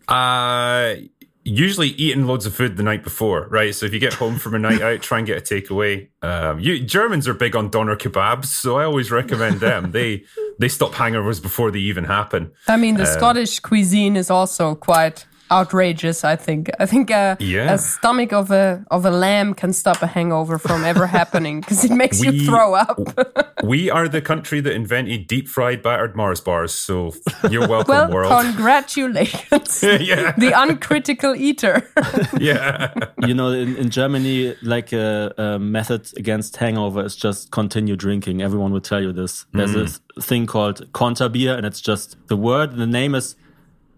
Uh, 0.08 0.96
usually 1.46 1.90
eating 1.90 2.26
loads 2.26 2.44
of 2.44 2.54
food 2.54 2.76
the 2.76 2.82
night 2.82 3.04
before, 3.04 3.46
right? 3.48 3.74
So 3.74 3.86
if 3.86 3.94
you 3.94 4.00
get 4.00 4.14
home 4.14 4.36
from 4.36 4.54
a 4.54 4.58
night 4.58 4.82
out, 4.82 5.00
try 5.00 5.18
and 5.18 5.26
get 5.26 5.38
a 5.38 5.40
takeaway. 5.40 6.08
Um, 6.20 6.58
you, 6.58 6.80
Germans 6.80 7.28
are 7.28 7.34
big 7.34 7.54
on 7.54 7.70
doner 7.70 7.96
kebabs, 7.96 8.46
so 8.46 8.76
I 8.76 8.84
always 8.84 9.10
recommend 9.10 9.60
them. 9.60 9.90
they 9.92 10.24
they 10.58 10.68
stop 10.68 10.92
hangovers 10.92 11.40
before 11.40 11.70
they 11.70 11.78
even 11.78 12.04
happen. 12.04 12.52
I 12.66 12.76
mean, 12.76 12.96
the 12.96 13.04
um, 13.04 13.18
Scottish 13.18 13.60
cuisine 13.60 14.16
is 14.16 14.28
also 14.28 14.74
quite 14.74 15.24
outrageous. 15.50 16.24
I 16.24 16.36
think. 16.36 16.70
I 16.78 16.86
think 16.86 17.10
a, 17.10 17.36
yeah. 17.40 17.74
a, 17.74 17.78
stomach 17.78 18.32
of 18.32 18.50
a 18.50 18.84
of 18.90 19.04
a 19.04 19.10
lamb 19.10 19.54
can 19.54 19.72
stop 19.72 20.02
a 20.02 20.06
hangover 20.06 20.58
from 20.58 20.84
ever 20.84 21.06
happening 21.06 21.60
because 21.60 21.84
it 21.84 21.92
makes 21.92 22.20
we, 22.20 22.30
you 22.30 22.46
throw 22.46 22.74
up. 22.74 22.98
we 23.64 23.90
are 23.90 24.08
the 24.08 24.20
country 24.20 24.60
that 24.60 24.72
invented 24.72 25.26
deep 25.26 25.48
fried 25.48 25.82
battered 25.82 26.16
Mars 26.16 26.40
bars, 26.40 26.74
so 26.74 27.14
you're 27.50 27.68
welcome, 27.74 27.94
well, 27.94 28.10
world. 28.10 28.44
Congratulations, 28.44 29.82
yeah. 29.82 30.32
the 30.36 30.52
uncritical 30.54 31.34
eater. 31.34 31.88
yeah, 32.38 32.92
you 33.26 33.34
know, 33.34 33.50
in, 33.50 33.76
in 33.76 33.90
Germany, 33.90 34.56
like 34.62 34.92
a, 34.92 35.32
a, 35.36 35.58
method 35.58 36.10
against 36.16 36.56
hangover 36.56 37.04
is 37.04 37.16
just 37.16 37.50
continue 37.50 37.96
drinking. 37.96 38.42
Everyone 38.42 38.72
will 38.72 38.80
tell 38.80 39.02
you 39.02 39.12
this. 39.12 39.46
There's 39.52 39.74
mm. 39.74 40.00
a 40.16 40.20
thing 40.20 40.46
called 40.46 40.92
Konterbier, 40.92 41.56
and 41.56 41.66
it's 41.66 41.80
just 41.80 42.16
the 42.28 42.36
word. 42.36 42.76
The 42.76 42.86
name 42.86 43.14
is 43.14 43.36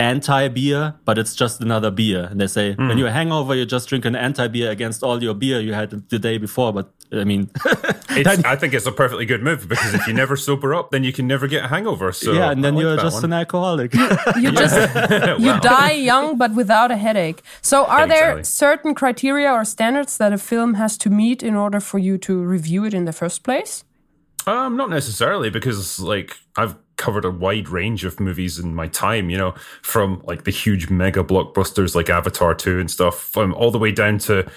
anti 0.00 0.48
beer, 0.48 0.94
but 1.04 1.18
it's 1.18 1.34
just 1.34 1.60
another 1.60 1.90
beer. 1.90 2.28
And 2.30 2.40
they 2.40 2.46
say 2.46 2.74
mm. 2.74 2.88
when 2.88 2.98
you're 2.98 3.10
hangover, 3.10 3.54
you 3.54 3.66
just 3.66 3.88
drink 3.88 4.04
an 4.04 4.16
anti 4.16 4.48
beer 4.48 4.70
against 4.70 5.02
all 5.02 5.22
your 5.22 5.34
beer 5.34 5.60
you 5.60 5.74
had 5.74 5.90
the 6.08 6.18
day 6.18 6.38
before. 6.38 6.72
But 6.72 6.90
I 7.12 7.24
mean, 7.24 7.50
I 7.64 8.56
think 8.56 8.74
it's 8.74 8.86
a 8.86 8.92
perfectly 8.92 9.26
good 9.26 9.42
move 9.42 9.68
because 9.68 9.94
if 9.94 10.06
you 10.06 10.12
never 10.12 10.36
sober 10.48 10.74
up, 10.74 10.90
then 10.90 11.04
you 11.04 11.12
can 11.12 11.26
never 11.26 11.46
get 11.46 11.64
a 11.64 11.68
hangover. 11.68 12.12
So 12.12 12.32
yeah, 12.32 12.50
and 12.50 12.62
then 12.62 12.74
like 12.74 12.82
you're 12.82 12.96
just 12.96 13.14
one. 13.14 13.24
an 13.24 13.32
alcoholic. 13.32 13.94
You, 13.94 14.08
just 14.52 15.40
you 15.40 15.58
die 15.60 15.92
young 15.92 16.36
but 16.36 16.54
without 16.54 16.90
a 16.90 16.96
headache. 16.96 17.42
So, 17.62 17.84
are 17.84 18.04
exactly. 18.04 18.34
there 18.34 18.44
certain 18.44 18.94
criteria 18.94 19.50
or 19.50 19.64
standards 19.64 20.18
that 20.18 20.32
a 20.32 20.38
film 20.38 20.74
has 20.74 20.98
to 20.98 21.10
meet 21.10 21.42
in 21.42 21.54
order 21.54 21.80
for 21.80 21.98
you 21.98 22.18
to 22.18 22.42
review 22.42 22.84
it 22.84 22.94
in 22.94 23.04
the 23.04 23.12
first 23.12 23.42
place? 23.42 23.84
Um, 24.46 24.76
not 24.76 24.90
necessarily, 24.90 25.50
because 25.50 25.98
like 26.00 26.36
I've 26.56 26.76
covered 26.98 27.24
a 27.24 27.30
wide 27.30 27.70
range 27.70 28.04
of 28.04 28.20
movies 28.20 28.58
in 28.58 28.74
my 28.74 28.88
time. 28.88 29.30
You 29.30 29.38
know, 29.38 29.54
from 29.82 30.20
like 30.24 30.44
the 30.44 30.50
huge 30.50 30.90
mega 30.90 31.24
blockbusters 31.24 31.94
like 31.94 32.10
Avatar 32.10 32.54
two 32.54 32.78
and 32.78 32.90
stuff, 32.90 33.36
um, 33.36 33.54
all 33.54 33.70
the 33.70 33.78
way 33.78 33.92
down 33.92 34.18
to 34.18 34.50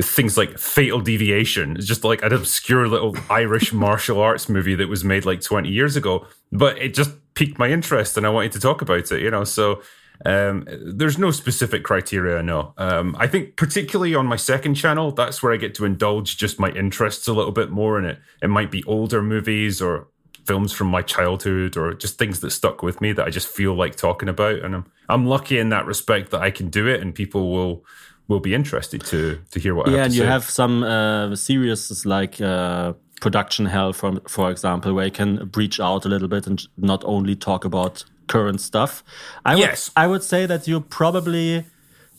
things 0.00 0.36
like 0.36 0.58
Fatal 0.58 1.00
Deviation. 1.00 1.76
It's 1.76 1.86
just 1.86 2.04
like 2.04 2.22
an 2.22 2.32
obscure 2.32 2.88
little 2.88 3.16
Irish 3.30 3.72
martial 3.72 4.20
arts 4.20 4.48
movie 4.48 4.74
that 4.74 4.88
was 4.88 5.04
made 5.04 5.24
like 5.24 5.40
20 5.40 5.68
years 5.68 5.96
ago, 5.96 6.26
but 6.50 6.78
it 6.78 6.94
just 6.94 7.10
piqued 7.34 7.58
my 7.58 7.68
interest 7.68 8.16
and 8.16 8.26
I 8.26 8.30
wanted 8.30 8.52
to 8.52 8.60
talk 8.60 8.82
about 8.82 9.12
it, 9.12 9.20
you 9.20 9.30
know. 9.30 9.44
So 9.44 9.82
um, 10.24 10.66
there's 10.84 11.18
no 11.18 11.30
specific 11.30 11.82
criteria, 11.82 12.42
no. 12.42 12.74
Um, 12.78 13.16
I 13.18 13.26
think 13.26 13.56
particularly 13.56 14.14
on 14.14 14.26
my 14.26 14.36
second 14.36 14.74
channel, 14.74 15.12
that's 15.12 15.42
where 15.42 15.52
I 15.52 15.56
get 15.56 15.74
to 15.76 15.84
indulge 15.84 16.36
just 16.36 16.60
my 16.60 16.70
interests 16.70 17.28
a 17.28 17.32
little 17.32 17.52
bit 17.52 17.70
more 17.70 17.98
in 17.98 18.04
it. 18.04 18.18
It 18.42 18.48
might 18.48 18.70
be 18.70 18.84
older 18.84 19.22
movies 19.22 19.82
or 19.82 20.08
films 20.44 20.72
from 20.72 20.88
my 20.88 21.02
childhood 21.02 21.76
or 21.76 21.94
just 21.94 22.18
things 22.18 22.40
that 22.40 22.50
stuck 22.50 22.82
with 22.82 23.00
me 23.00 23.12
that 23.12 23.26
I 23.26 23.30
just 23.30 23.48
feel 23.48 23.74
like 23.74 23.96
talking 23.96 24.28
about. 24.28 24.60
And 24.60 24.74
I'm 24.74 24.86
I'm 25.08 25.26
lucky 25.26 25.58
in 25.58 25.68
that 25.70 25.86
respect 25.86 26.30
that 26.30 26.40
I 26.40 26.50
can 26.50 26.68
do 26.68 26.86
it 26.86 27.00
and 27.00 27.14
people 27.14 27.52
will 27.52 27.84
will 28.28 28.40
be 28.40 28.54
interested 28.54 29.04
to 29.06 29.38
to 29.50 29.60
hear 29.60 29.74
what. 29.74 29.88
Yeah, 29.88 30.04
and 30.04 30.14
you 30.14 30.22
say. 30.22 30.26
have 30.26 30.44
some 30.44 30.82
uh, 30.82 31.36
series 31.36 32.04
like 32.06 32.40
uh, 32.40 32.94
production 33.20 33.66
hell, 33.66 33.92
for 33.92 34.20
for 34.28 34.50
example, 34.50 34.94
where 34.94 35.06
you 35.06 35.12
can 35.12 35.46
breach 35.48 35.80
out 35.80 36.04
a 36.04 36.08
little 36.08 36.28
bit 36.28 36.46
and 36.46 36.66
not 36.76 37.04
only 37.04 37.36
talk 37.36 37.64
about 37.64 38.04
current 38.26 38.60
stuff. 38.60 39.02
I 39.44 39.56
yes, 39.56 39.90
would, 39.90 40.02
I 40.02 40.06
would 40.06 40.22
say 40.22 40.46
that 40.46 40.66
you're 40.68 40.80
probably 40.80 41.64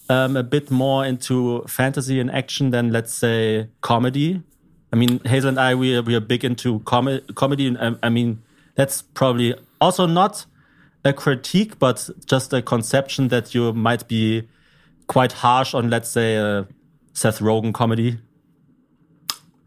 um, 0.10 0.38
a 0.38 0.44
bit 0.44 0.70
more 0.72 1.06
into 1.06 1.63
fantasy 1.68 2.20
and 2.20 2.32
action 2.32 2.72
than 2.72 2.92
let's 2.92 3.13
say 3.13 3.70
comedy. 3.82 4.42
I 4.94 4.96
mean, 4.96 5.20
Hazel 5.26 5.50
and 5.50 5.60
I 5.60 5.74
we 5.74 5.98
are, 5.98 6.04
we 6.04 6.14
are 6.14 6.22
big 6.22 6.46
into 6.46 6.80
com- 6.82 7.20
comedy, 7.34 7.68
and 7.68 7.78
I, 7.80 7.96
I 8.04 8.10
mean 8.10 8.44
that's 8.76 9.02
probably 9.02 9.56
also 9.82 10.06
not 10.06 10.46
a 11.04 11.12
critique, 11.12 11.80
but 11.80 12.10
just 12.26 12.54
a 12.54 12.62
conception 12.62 13.28
that 13.30 13.54
you 13.54 13.74
might 13.74 14.08
be 14.08 14.48
quite 15.08 15.34
harsh 15.34 15.74
on, 15.74 15.90
let's 15.90 16.10
say, 16.10 16.36
a 16.36 16.68
Seth 17.14 17.40
Rogen 17.40 17.74
comedy? 17.74 18.20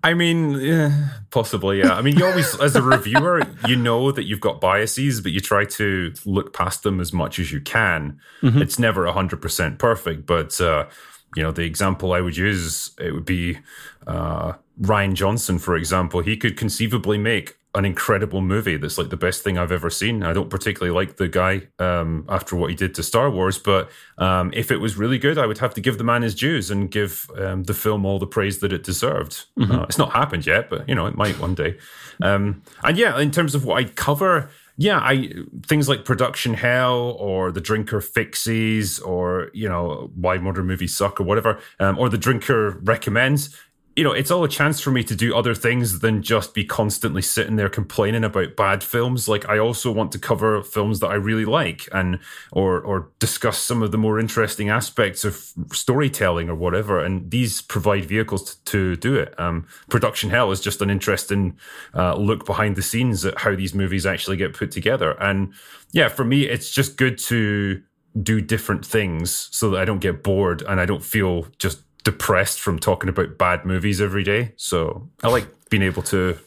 I 0.03 0.15
mean, 0.15 0.53
yeah, 0.53 1.09
possibly, 1.31 1.81
yeah. 1.81 1.95
I 1.95 2.03
mean, 2.03 2.17
you 2.17 2.25
always, 2.25 2.59
as 2.61 2.77
a 2.77 2.83
reviewer, 2.83 3.43
you 3.67 3.75
know 3.75 4.13
that 4.13 4.25
you've 4.25 4.41
got 4.41 4.61
biases, 4.61 5.21
but 5.21 5.33
you 5.33 5.41
try 5.41 5.65
to 5.65 6.15
look 6.25 6.53
past 6.53 6.85
them 6.85 7.01
as 7.01 7.13
much 7.13 7.41
as 7.41 7.51
you 7.51 7.61
can. 7.61 8.21
Mm-hmm. 8.41 8.63
It's 8.63 8.79
never 8.79 9.05
100% 9.05 9.79
perfect, 9.79 10.25
but, 10.25 10.61
uh, 10.61 10.87
you 11.35 11.43
know, 11.43 11.51
the 11.51 11.65
example 11.65 12.13
I 12.13 12.21
would 12.21 12.37
use, 12.37 12.93
it 13.01 13.13
would 13.13 13.25
be 13.25 13.59
uh, 14.07 14.53
Rian 14.81 15.15
Johnson, 15.15 15.59
for 15.59 15.77
example. 15.77 16.21
He 16.21 16.37
could 16.37 16.57
conceivably 16.57 17.19
make 17.19 17.57
an 17.77 17.85
incredible 17.85 18.41
movie 18.41 18.79
that's 18.79 18.97
like 18.97 19.11
the 19.11 19.17
best 19.17 19.43
thing 19.43 19.59
I've 19.59 19.71
ever 19.71 19.91
seen. 19.91 20.23
I 20.23 20.33
don't 20.33 20.49
particularly 20.49 20.95
like 20.95 21.17
the 21.17 21.29
guy 21.29 21.69
um, 21.79 22.25
after 22.29 22.57
what 22.57 22.71
he 22.71 22.77
did 22.77 22.95
to 22.95 23.03
Star 23.03 23.31
Wars, 23.31 23.59
but 23.59 23.91
um, 24.17 24.51
if 24.55 24.71
it 24.71 24.79
was 24.79 24.97
really 24.97 25.19
good, 25.19 25.37
I 25.37 25.45
would 25.45 25.59
have 25.59 25.75
to 25.75 25.81
give 25.83 25.99
the 25.99 26.05
man 26.05 26.23
his 26.23 26.35
dues 26.35 26.71
and 26.71 26.91
give 26.91 27.31
um, 27.37 27.65
the 27.65 27.75
film 27.75 28.07
all 28.07 28.19
the 28.19 28.27
praise 28.27 28.61
that 28.61 28.73
it 28.73 28.83
deserved. 28.83 29.45
Mm-hmm. 29.59 29.73
Uh, 29.73 29.83
it's 29.83 29.99
not 29.99 30.13
happened 30.13 30.47
yet, 30.47 30.71
but 30.71 30.89
you 30.89 30.95
know 30.95 31.07
it 31.07 31.17
might 31.17 31.39
one 31.39 31.55
day. 31.55 31.77
Um, 32.23 32.63
and 32.83 32.97
yeah, 32.97 33.19
in 33.21 33.31
terms 33.31 33.55
of 33.55 33.67
what 33.67 33.79
I 33.79 33.85
cover, 33.85 34.49
yeah, 34.79 34.99
I 34.99 35.33
things 35.67 35.89
like 35.89 36.05
production 36.05 36.55
hell 36.55 37.17
or 37.19 37.51
the 37.51 37.61
drinker 37.61 38.01
fixies 38.01 39.05
or 39.05 39.51
you 39.53 39.69
know 39.69 40.11
why 40.15 40.39
modern 40.39 40.67
movies 40.67 40.97
suck 40.97 41.21
or 41.21 41.25
whatever, 41.25 41.59
um, 41.79 41.99
or 41.99 42.09
the 42.09 42.19
drinker 42.19 42.79
recommends 42.83 43.55
you 43.97 44.05
know, 44.05 44.13
it's 44.13 44.31
all 44.31 44.45
a 44.45 44.49
chance 44.49 44.79
for 44.79 44.91
me 44.91 45.03
to 45.03 45.17
do 45.17 45.35
other 45.35 45.55
things 45.55 46.01
than 46.01 46.23
just 46.23 46.53
be 46.53 46.65
constantly 46.65 47.23
sitting 47.23 47.57
there 47.57 47.71
complaining 47.71 48.25
about 48.25 48.55
bad 48.55 48.85
films. 48.85 49.27
Like 49.27 49.49
I 49.49 49.59
also 49.59 49.91
want 49.91 50.13
to 50.13 50.19
cover 50.19 50.63
films 50.63 51.01
that 51.01 51.07
I 51.09 51.15
really 51.15 51.47
like 51.47 51.89
and 51.93 52.19
or 52.53 52.79
or 52.79 53.11
discuss 53.21 53.57
some 53.59 53.83
of 53.83 53.93
the 53.93 53.99
more 53.99 54.21
interesting 54.21 54.69
aspects 54.69 55.25
of 55.25 55.51
storytelling 55.73 56.51
or 56.51 56.55
whatever. 56.55 57.03
And 57.03 57.31
these 57.31 57.63
provide 57.63 58.05
vehicles 58.05 58.55
to, 58.57 58.65
to 58.67 58.97
do 58.97 59.15
it. 59.17 59.39
Um, 59.41 59.67
Production 59.89 60.29
Hell 60.29 60.53
is 60.53 60.61
just 60.61 60.83
an 60.83 60.91
interesting 60.91 61.57
uh, 61.95 62.17
look 62.17 62.45
behind 62.45 62.77
the 62.77 62.83
scenes 62.83 63.25
at 63.25 63.39
how 63.39 63.57
these 63.57 63.75
movies 63.75 64.05
actually 64.05 64.37
get 64.37 64.53
put 64.53 64.71
together. 64.71 65.13
And 65.23 65.55
yeah, 65.93 66.09
for 66.09 66.25
me, 66.25 66.43
it's 66.43 66.71
just 66.71 66.99
good 66.99 67.17
to 67.19 67.83
do 68.23 68.43
different 68.43 68.85
things 68.85 69.49
so 69.53 69.71
that 69.71 69.81
I 69.81 69.85
don't 69.87 70.01
get 70.01 70.23
bored 70.23 70.63
and 70.63 70.81
I 70.81 70.87
don't 70.87 71.05
feel 71.05 71.47
just 71.59 71.81
depressed 72.07 72.61
from 72.61 72.79
talking 72.79 73.09
about 73.09 73.37
bad 73.37 73.65
movies 73.65 74.01
every 74.01 74.23
day. 74.23 74.53
So 74.57 75.09
I 75.25 75.29
like 75.29 75.49
being 75.71 75.83
able 75.83 76.05
to 76.05 76.39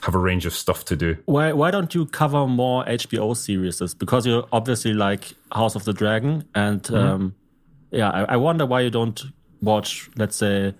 have 0.00 0.14
a 0.14 0.18
range 0.18 0.46
of 0.46 0.54
stuff 0.54 0.86
to 0.86 0.96
do. 0.96 1.18
Why 1.26 1.52
why 1.52 1.70
don't 1.70 1.94
you 1.94 2.06
cover 2.06 2.46
more 2.46 2.82
HBO 2.86 3.36
series? 3.36 3.94
Because 3.94 4.26
you 4.26 4.44
obviously 4.52 4.94
like 4.94 5.34
House 5.52 5.76
of 5.76 5.84
the 5.84 5.92
Dragon, 5.92 6.44
and 6.54 6.82
mm 6.88 6.96
-hmm. 6.96 7.14
um, 7.14 7.34
yeah, 7.90 8.10
I, 8.20 8.34
I, 8.34 8.36
wonder 8.36 8.66
why 8.66 8.80
you 8.80 8.90
don't 8.90 9.20
watch, 9.60 10.08
let's 10.16 10.36
say, 10.36 10.74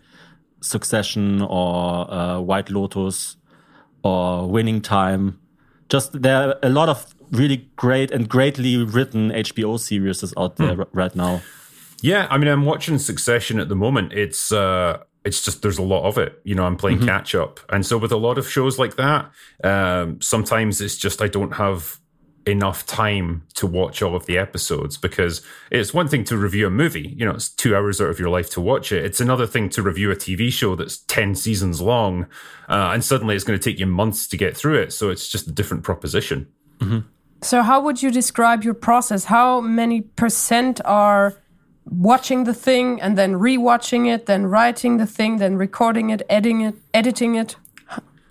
Succession 0.60 1.42
or 1.42 2.10
uh, 2.10 2.38
White 2.50 2.72
Lotus 2.72 3.36
or 4.02 4.50
Winning 4.50 4.82
Time. 4.82 5.32
Just 5.92 6.22
there 6.22 6.36
are 6.36 6.58
a 6.62 6.68
lot 6.68 6.88
of 6.88 7.06
really 7.30 7.68
great 7.76 8.14
and 8.14 8.28
greatly 8.28 8.76
written 8.94 9.30
HBO 9.30 9.76
series 9.78 10.34
out 10.36 10.56
there 10.56 10.76
mm. 10.76 10.86
right 10.92 11.14
now. 11.14 11.40
Yeah, 12.02 12.26
I 12.30 12.38
mean, 12.38 12.48
I'm 12.48 12.64
watching 12.64 12.98
Succession 12.98 13.58
at 13.58 13.68
the 13.68 13.76
moment. 13.76 14.12
It's 14.12 14.52
uh, 14.52 15.02
it's 15.24 15.42
just 15.42 15.62
there's 15.62 15.78
a 15.78 15.82
lot 15.82 16.04
of 16.04 16.18
it. 16.18 16.40
You 16.44 16.54
know, 16.54 16.64
I'm 16.64 16.76
playing 16.76 16.98
mm-hmm. 16.98 17.08
catch 17.08 17.34
up, 17.34 17.60
and 17.68 17.84
so 17.84 17.98
with 17.98 18.12
a 18.12 18.16
lot 18.16 18.38
of 18.38 18.48
shows 18.48 18.78
like 18.78 18.96
that, 18.96 19.30
um, 19.64 20.20
sometimes 20.20 20.80
it's 20.80 20.96
just 20.96 21.20
I 21.20 21.28
don't 21.28 21.54
have 21.54 21.98
enough 22.46 22.86
time 22.86 23.42
to 23.54 23.66
watch 23.66 24.02
all 24.02 24.14
of 24.14 24.26
the 24.26 24.38
episodes 24.38 24.96
because 24.96 25.42
it's 25.72 25.92
one 25.92 26.06
thing 26.06 26.22
to 26.22 26.36
review 26.36 26.68
a 26.68 26.70
movie. 26.70 27.12
You 27.16 27.26
know, 27.26 27.32
it's 27.32 27.48
two 27.48 27.74
hours 27.74 28.00
out 28.00 28.08
of 28.08 28.20
your 28.20 28.28
life 28.28 28.50
to 28.50 28.60
watch 28.60 28.92
it. 28.92 29.04
It's 29.04 29.20
another 29.20 29.48
thing 29.48 29.68
to 29.70 29.82
review 29.82 30.12
a 30.12 30.16
TV 30.16 30.52
show 30.52 30.76
that's 30.76 30.98
ten 30.98 31.34
seasons 31.34 31.80
long, 31.80 32.26
uh, 32.68 32.90
and 32.92 33.04
suddenly 33.04 33.34
it's 33.34 33.44
going 33.44 33.58
to 33.58 33.70
take 33.70 33.80
you 33.80 33.86
months 33.86 34.28
to 34.28 34.36
get 34.36 34.56
through 34.56 34.80
it. 34.80 34.92
So 34.92 35.10
it's 35.10 35.28
just 35.28 35.48
a 35.48 35.52
different 35.52 35.82
proposition. 35.82 36.46
Mm-hmm. 36.78 37.00
So, 37.42 37.62
how 37.62 37.80
would 37.80 38.02
you 38.02 38.10
describe 38.10 38.64
your 38.64 38.74
process? 38.74 39.24
How 39.24 39.60
many 39.60 40.02
percent 40.02 40.80
are 40.84 41.34
watching 41.86 42.44
the 42.44 42.54
thing 42.54 43.00
and 43.00 43.16
then 43.16 43.34
rewatching 43.34 44.12
it, 44.12 44.26
then 44.26 44.46
writing 44.46 44.96
the 44.96 45.06
thing, 45.06 45.38
then 45.38 45.56
recording 45.56 46.10
it, 46.10 46.22
editing 46.28 46.60
it, 46.62 46.74
editing 46.92 47.34
it. 47.34 47.56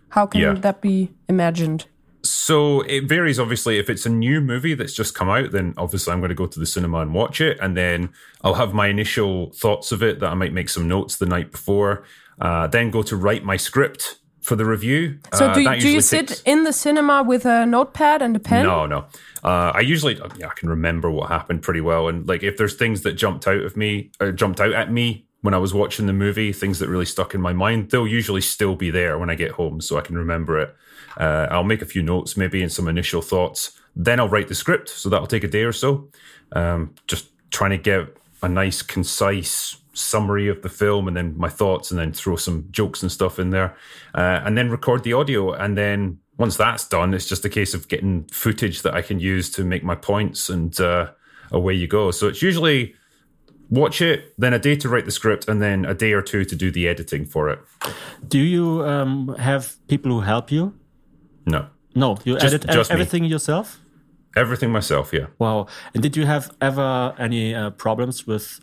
How 0.10 0.26
can 0.26 0.42
yeah. 0.42 0.54
that 0.54 0.82
be 0.82 1.12
imagined? 1.28 1.86
So 2.24 2.82
it 2.82 3.04
varies, 3.04 3.40
obviously. 3.40 3.78
If 3.78 3.90
it's 3.90 4.06
a 4.06 4.10
new 4.10 4.42
movie 4.42 4.74
that's 4.74 4.94
just 4.94 5.14
come 5.14 5.30
out, 5.30 5.52
then 5.52 5.74
obviously 5.78 6.14
I'm 6.14 6.20
going 6.20 6.30
to 6.30 6.36
go 6.36 6.48
to 6.48 6.60
the 6.60 6.66
cinema 6.66 7.00
and 7.00 7.14
watch 7.14 7.40
it. 7.40 7.58
And 7.62 7.78
then 7.78 8.10
I'll 8.42 8.56
have 8.56 8.74
my 8.74 8.88
initial 8.88 9.52
thoughts 9.52 9.92
of 9.92 10.02
it 10.02 10.20
that 10.20 10.32
I 10.32 10.34
might 10.34 10.54
make 10.54 10.70
some 10.70 10.88
notes 10.88 11.18
the 11.18 11.26
night 11.26 11.52
before. 11.52 12.06
Uh, 12.40 12.68
then 12.68 12.90
go 12.90 13.04
to 13.04 13.16
write 13.16 13.44
my 13.44 13.58
script 13.58 14.20
for 14.46 14.56
the 14.56 14.64
review. 14.64 15.18
So 15.34 15.52
do, 15.52 15.68
uh, 15.68 15.75
do 15.80 15.90
you 15.90 16.02
sit 16.02 16.28
takes... 16.28 16.42
in 16.44 16.66
the 16.66 16.72
cinema 16.72 17.24
with 17.24 17.48
a 17.48 17.66
notepad 17.66 18.22
and 18.22 18.36
a 18.36 18.40
pen? 18.40 18.64
No, 18.64 18.86
no. 18.86 19.00
Uh, 19.44 19.72
I 19.74 19.80
usually 19.80 20.20
yeah, 20.38 20.50
I 20.50 20.54
can 20.54 20.70
remember 20.70 21.10
what 21.10 21.30
happened 21.30 21.64
pretty 21.64 21.82
well, 21.82 22.08
and 22.08 22.28
like 22.28 22.44
if 22.44 22.56
there's 22.56 22.75
things 22.75 23.02
that 23.02 23.14
jumped 23.14 23.48
out 23.48 23.62
of 23.62 23.75
me 23.75 24.12
or 24.20 24.32
jumped 24.32 24.62
out 24.62 24.74
at 24.74 24.92
me 24.92 25.25
when 25.42 25.56
I 25.56 25.58
was 25.58 25.74
watching 25.74 26.06
the 26.06 26.14
movie, 26.14 26.54
things 26.54 26.78
that 26.78 26.90
really 26.90 27.06
stuck 27.06 27.34
in 27.34 27.42
my 27.42 27.54
mind, 27.54 27.90
they'll 27.90 28.08
usually 28.08 28.42
still 28.42 28.75
be 28.75 28.92
there 28.92 29.18
when 29.18 29.32
I 29.32 29.36
get 29.36 29.52
home, 29.52 29.82
so 29.82 29.98
I 29.98 30.02
can 30.02 30.16
remember 30.16 30.60
it. 30.60 30.75
Uh, 31.18 31.48
I'll 31.50 31.64
make 31.64 31.82
a 31.82 31.86
few 31.86 32.04
notes, 32.04 32.38
maybe, 32.38 32.62
and 32.62 32.72
some 32.72 32.88
initial 32.88 33.24
thoughts. 33.24 33.72
Then 33.96 34.20
I'll 34.20 34.30
write 34.30 34.48
the 34.48 34.56
script, 34.56 34.90
so 34.90 35.10
that'll 35.10 35.28
take 35.28 35.44
a 35.44 35.48
day 35.48 35.64
or 35.64 35.72
so. 35.72 36.10
Um, 36.52 36.94
just 37.08 37.30
trying 37.50 37.72
to 37.72 37.78
get 37.78 38.16
a 38.44 38.50
nice, 38.50 38.84
concise 38.84 39.78
summary 39.96 40.48
of 40.48 40.62
the 40.62 40.70
film 40.70 41.08
and 41.08 41.16
then 41.18 41.38
my 41.38 41.50
thoughts 41.50 41.90
and 41.90 42.00
then 42.00 42.12
throw 42.14 42.36
some 42.36 42.68
jokes 42.70 43.02
and 43.02 43.12
stuff 43.12 43.40
in 43.40 43.50
there 43.50 43.75
uh, 44.14 44.42
and 44.46 44.58
then 44.58 44.70
record 44.70 45.04
the 45.04 45.14
audio 45.14 45.54
and 45.54 45.78
then 45.78 46.20
once 46.38 46.58
that's 46.58 46.88
done, 46.88 47.14
it's 47.14 47.28
just 47.28 47.46
a 47.46 47.50
case 47.50 47.74
of 47.74 47.88
getting 47.88 48.25
footage 48.25 48.82
that 48.82 48.94
I 48.94 49.02
can 49.02 49.20
use 49.20 49.50
to 49.52 49.64
make 49.64 49.84
my 49.84 49.96
points, 49.96 50.50
and 50.50 50.78
uh, 50.80 51.12
away 51.52 51.74
you 51.74 51.88
go. 51.88 52.12
So 52.12 52.28
it's 52.28 52.42
usually 52.42 52.94
watch 53.70 54.02
it, 54.02 54.34
then 54.38 54.54
a 54.54 54.60
day 54.60 54.75
to 54.78 54.90
write 54.90 55.06
the 55.06 55.12
script, 55.12 55.48
and 55.48 55.62
then 55.62 55.86
a 55.86 55.94
day 55.94 56.12
or 56.12 56.22
two 56.22 56.44
to 56.46 56.56
do 56.56 56.72
the 56.72 56.88
editing 56.88 57.25
for 57.25 57.50
it. 57.50 57.60
Do 58.28 58.40
you 58.40 58.86
um, 58.86 59.36
have 59.40 59.75
people 59.88 60.12
who 60.12 60.22
help 60.22 60.52
you? 60.52 60.74
No. 61.46 61.68
No, 61.96 62.18
you 62.25 62.34
just, 62.34 62.46
edit 62.54 62.70
just 62.70 62.92
everything 62.92 63.24
me. 63.24 63.30
yourself? 63.30 63.80
Everything 64.36 64.70
myself, 64.70 65.14
yeah. 65.14 65.28
Wow. 65.40 65.68
And 65.94 66.04
did 66.04 66.18
you 66.18 66.25
have 66.25 66.52
ever 66.60 67.16
any 67.18 67.56
uh, 67.56 67.70
problems 67.70 68.28
with 68.28 68.60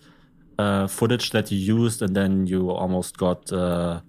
uh, 0.59 0.87
footage 0.87 1.31
that 1.31 1.51
you 1.51 1.59
used 1.59 2.03
and 2.03 2.15
then 2.15 2.47
you 2.47 2.71
almost 2.71 3.17
got 3.19 3.53
uh, 3.53 4.01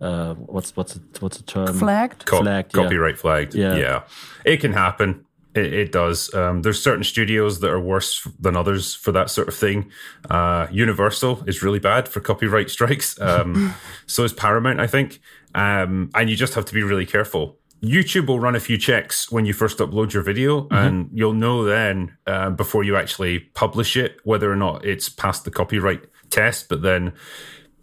uh, 0.00 0.34
what's 0.34 0.76
what's 0.76 0.96
it, 0.96 1.02
what's 1.20 1.36
the 1.36 1.44
term? 1.44 1.78
Flagged. 1.78 2.24
Co- 2.24 2.40
Flagged, 2.42 2.76
yeah. 2.76 2.82
copyright 2.82 3.18
flagged. 3.18 3.54
Yeah. 3.54 3.76
Yeah. 3.76 4.02
It 4.44 4.58
can 4.58 4.72
happen. 4.72 5.24
It, 5.54 5.72
it 5.72 5.92
does. 5.92 6.32
Um, 6.34 6.62
there's 6.62 6.82
certain 6.82 7.04
studios 7.04 7.60
that 7.60 7.70
are 7.70 7.80
worse 7.80 8.26
than 8.40 8.56
others 8.56 8.94
for 8.94 9.12
that 9.12 9.30
sort 9.30 9.48
of 9.48 9.54
thing. 9.54 9.90
Uh, 10.28 10.66
Universal 10.70 11.44
is 11.46 11.62
really 11.62 11.78
bad 11.78 12.08
for 12.08 12.20
copyright 12.20 12.70
strikes. 12.70 13.20
Um, 13.20 13.74
so 14.06 14.24
is 14.24 14.32
Paramount, 14.32 14.80
I 14.80 14.86
think. 14.86 15.20
Um, 15.54 16.10
and 16.14 16.30
you 16.30 16.36
just 16.36 16.54
have 16.54 16.64
to 16.64 16.74
be 16.74 16.82
really 16.82 17.06
careful. 17.06 17.58
YouTube 17.82 18.28
will 18.28 18.38
run 18.38 18.54
a 18.54 18.60
few 18.60 18.78
checks 18.78 19.30
when 19.32 19.44
you 19.44 19.52
first 19.52 19.78
upload 19.78 20.12
your 20.12 20.22
video, 20.22 20.68
and 20.70 21.10
you'll 21.12 21.32
know 21.32 21.64
then 21.64 22.16
uh, 22.28 22.50
before 22.50 22.84
you 22.84 22.96
actually 22.96 23.40
publish 23.40 23.96
it 23.96 24.18
whether 24.22 24.50
or 24.50 24.56
not 24.56 24.84
it's 24.84 25.08
passed 25.08 25.44
the 25.44 25.50
copyright 25.50 26.04
test. 26.30 26.68
But 26.68 26.82
then, 26.82 27.12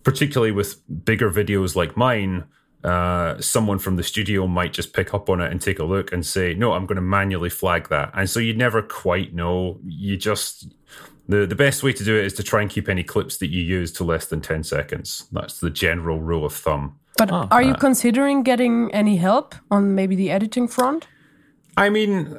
particularly 0.04 0.52
with 0.54 0.82
bigger 1.04 1.30
videos 1.30 1.76
like 1.76 1.98
mine, 1.98 2.46
uh, 2.84 3.42
someone 3.42 3.78
from 3.78 3.98
the 3.98 4.04
studio 4.04 4.48
might 4.48 4.72
just 4.72 4.94
pick 4.94 5.14
up 5.14 5.30
on 5.30 5.42
it 5.42 5.52
and 5.52 5.62
take 5.62 5.80
a 5.80 5.84
look 5.84 6.14
and 6.14 6.26
say, 6.26 6.54
"No, 6.54 6.72
I'm 6.72 6.86
going 6.86 6.96
to 6.96 7.02
manually 7.02 7.50
flag 7.50 7.90
that." 7.90 8.12
And 8.14 8.30
so 8.30 8.40
you 8.40 8.54
never 8.54 8.82
quite 8.82 9.34
know. 9.34 9.82
You 9.86 10.16
just 10.16 10.74
the 11.28 11.46
the 11.46 11.56
best 11.56 11.84
way 11.84 11.92
to 11.92 12.04
do 12.06 12.18
it 12.18 12.24
is 12.24 12.34
to 12.36 12.44
try 12.44 12.62
and 12.62 12.70
keep 12.70 12.88
any 12.88 13.04
clips 13.04 13.38
that 13.38 13.48
you 13.48 13.62
use 13.62 13.92
to 13.94 14.06
less 14.06 14.28
than 14.28 14.40
ten 14.40 14.64
seconds. 14.64 15.28
That's 15.34 15.60
the 15.60 15.70
general 15.70 16.22
rule 16.22 16.46
of 16.46 16.54
thumb. 16.54 16.99
But 17.20 17.52
are 17.52 17.62
you 17.62 17.74
considering 17.74 18.44
getting 18.44 18.90
any 18.94 19.18
help 19.18 19.54
on 19.70 19.94
maybe 19.94 20.16
the 20.16 20.32
editing 20.32 20.70
front? 20.70 21.06
I 21.76 21.90
mean, 21.90 22.38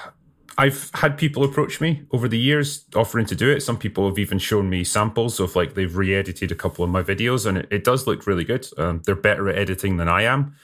I've 0.58 0.90
had 0.92 1.16
people 1.16 1.44
approach 1.44 1.80
me 1.80 2.02
over 2.10 2.28
the 2.28 2.38
years 2.38 2.84
offering 2.94 3.24
to 3.26 3.34
do 3.34 3.48
it. 3.48 3.62
Some 3.62 3.78
people 3.78 4.06
have 4.06 4.18
even 4.18 4.38
shown 4.38 4.68
me 4.68 4.84
samples 4.84 5.40
of 5.40 5.56
like 5.56 5.74
they've 5.74 5.96
re-edited 5.96 6.52
a 6.52 6.54
couple 6.54 6.84
of 6.84 6.90
my 6.90 7.02
videos, 7.02 7.46
and 7.46 7.56
it, 7.56 7.68
it 7.70 7.84
does 7.84 8.06
look 8.06 8.26
really 8.26 8.44
good. 8.44 8.68
Um, 8.76 9.00
they're 9.06 9.14
better 9.14 9.48
at 9.48 9.56
editing 9.56 9.96
than 9.96 10.08
I 10.08 10.24
am. 10.24 10.54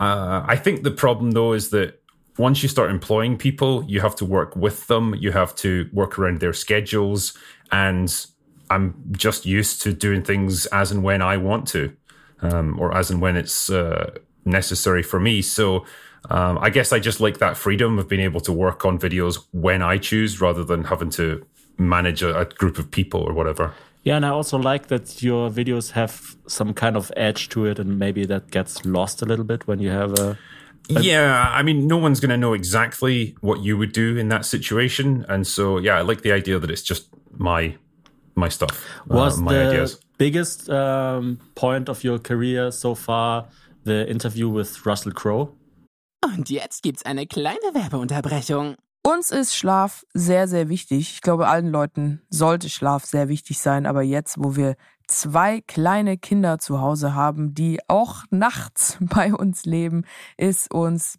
Uh, 0.00 0.42
I 0.44 0.56
think 0.56 0.82
the 0.82 0.90
problem 0.90 1.30
though 1.30 1.52
is 1.52 1.70
that 1.70 2.02
once 2.38 2.62
you 2.62 2.68
start 2.68 2.90
employing 2.90 3.36
people, 3.36 3.84
you 3.86 4.00
have 4.00 4.16
to 4.16 4.24
work 4.24 4.56
with 4.56 4.88
them. 4.88 5.14
You 5.14 5.30
have 5.30 5.54
to 5.56 5.88
work 5.92 6.18
around 6.18 6.40
their 6.40 6.54
schedules, 6.54 7.38
and 7.70 8.26
I'm 8.68 8.94
just 9.12 9.46
used 9.46 9.82
to 9.82 9.92
doing 9.92 10.22
things 10.22 10.66
as 10.66 10.90
and 10.90 11.04
when 11.04 11.20
I 11.22 11.36
want 11.36 11.68
to, 11.68 11.94
um, 12.42 12.78
or 12.78 12.96
as 12.96 13.10
and 13.10 13.20
when 13.20 13.36
it's 13.36 13.70
uh, 13.70 14.14
necessary 14.44 15.02
for 15.02 15.18
me. 15.18 15.42
So 15.42 15.84
um, 16.30 16.58
I 16.58 16.70
guess 16.70 16.92
I 16.92 16.98
just 16.98 17.20
like 17.20 17.38
that 17.38 17.56
freedom 17.56 17.98
of 17.98 18.08
being 18.08 18.22
able 18.22 18.40
to 18.42 18.52
work 18.52 18.84
on 18.84 18.98
videos 18.98 19.38
when 19.52 19.82
I 19.82 19.98
choose, 19.98 20.40
rather 20.40 20.64
than 20.64 20.84
having 20.84 21.10
to 21.10 21.44
manage 21.78 22.22
a, 22.22 22.38
a 22.38 22.44
group 22.44 22.78
of 22.78 22.90
people 22.90 23.20
or 23.20 23.32
whatever. 23.32 23.74
Yeah, 24.04 24.16
and 24.16 24.26
I 24.26 24.30
also 24.30 24.58
like 24.58 24.88
that 24.88 25.22
your 25.22 25.48
videos 25.50 25.92
have 25.92 26.36
some 26.46 26.74
kind 26.74 26.96
of 26.96 27.12
edge 27.16 27.48
to 27.50 27.66
it, 27.66 27.78
and 27.78 27.98
maybe 27.98 28.24
that 28.26 28.50
gets 28.50 28.84
lost 28.84 29.22
a 29.22 29.24
little 29.24 29.44
bit 29.44 29.66
when 29.66 29.78
you 29.78 29.90
have 29.90 30.18
a. 30.18 30.38
Yeah, 30.88 31.48
I 31.50 31.62
mean, 31.62 31.86
no 31.86 31.96
one's 31.96 32.18
going 32.18 32.30
to 32.30 32.36
know 32.36 32.52
exactly 32.52 33.36
what 33.40 33.62
you 33.62 33.78
would 33.78 33.92
do 33.92 34.16
in 34.16 34.28
that 34.28 34.44
situation, 34.44 35.24
and 35.28 35.46
so 35.46 35.78
yeah, 35.78 35.96
I 35.96 36.02
like 36.02 36.22
the 36.22 36.32
idea 36.32 36.58
that 36.58 36.70
it's 36.70 36.82
just 36.82 37.08
my 37.36 37.76
my 38.34 38.48
stuff, 38.48 38.84
uh, 39.08 39.36
my 39.38 39.52
the 39.52 39.68
ideas. 39.68 40.00
Biggest 40.22 40.68
um, 40.68 41.38
point 41.56 41.88
of 41.88 42.04
your 42.04 42.22
career 42.22 42.70
so 42.70 42.94
far 42.94 43.48
the 43.84 44.08
interview 44.08 44.48
with 44.48 44.86
Russell 44.86 45.12
Crowe? 45.12 45.48
Und 46.24 46.48
jetzt 46.48 46.84
gibt's 46.84 47.04
eine 47.04 47.26
kleine 47.26 47.58
Werbeunterbrechung. 47.72 48.76
Uns 49.04 49.32
ist 49.32 49.56
Schlaf 49.56 50.04
sehr, 50.14 50.46
sehr 50.46 50.68
wichtig. 50.68 51.14
Ich 51.14 51.22
glaube, 51.22 51.48
allen 51.48 51.72
Leuten 51.72 52.22
sollte 52.30 52.70
Schlaf 52.70 53.04
sehr 53.04 53.28
wichtig 53.28 53.58
sein. 53.58 53.84
Aber 53.84 54.02
jetzt, 54.02 54.36
wo 54.38 54.54
wir 54.54 54.76
zwei 55.08 55.60
kleine 55.60 56.16
Kinder 56.16 56.60
zu 56.60 56.80
Hause 56.80 57.16
haben, 57.16 57.52
die 57.52 57.80
auch 57.88 58.22
nachts 58.30 58.98
bei 59.00 59.34
uns 59.34 59.64
leben, 59.64 60.04
ist 60.36 60.72
uns 60.72 61.18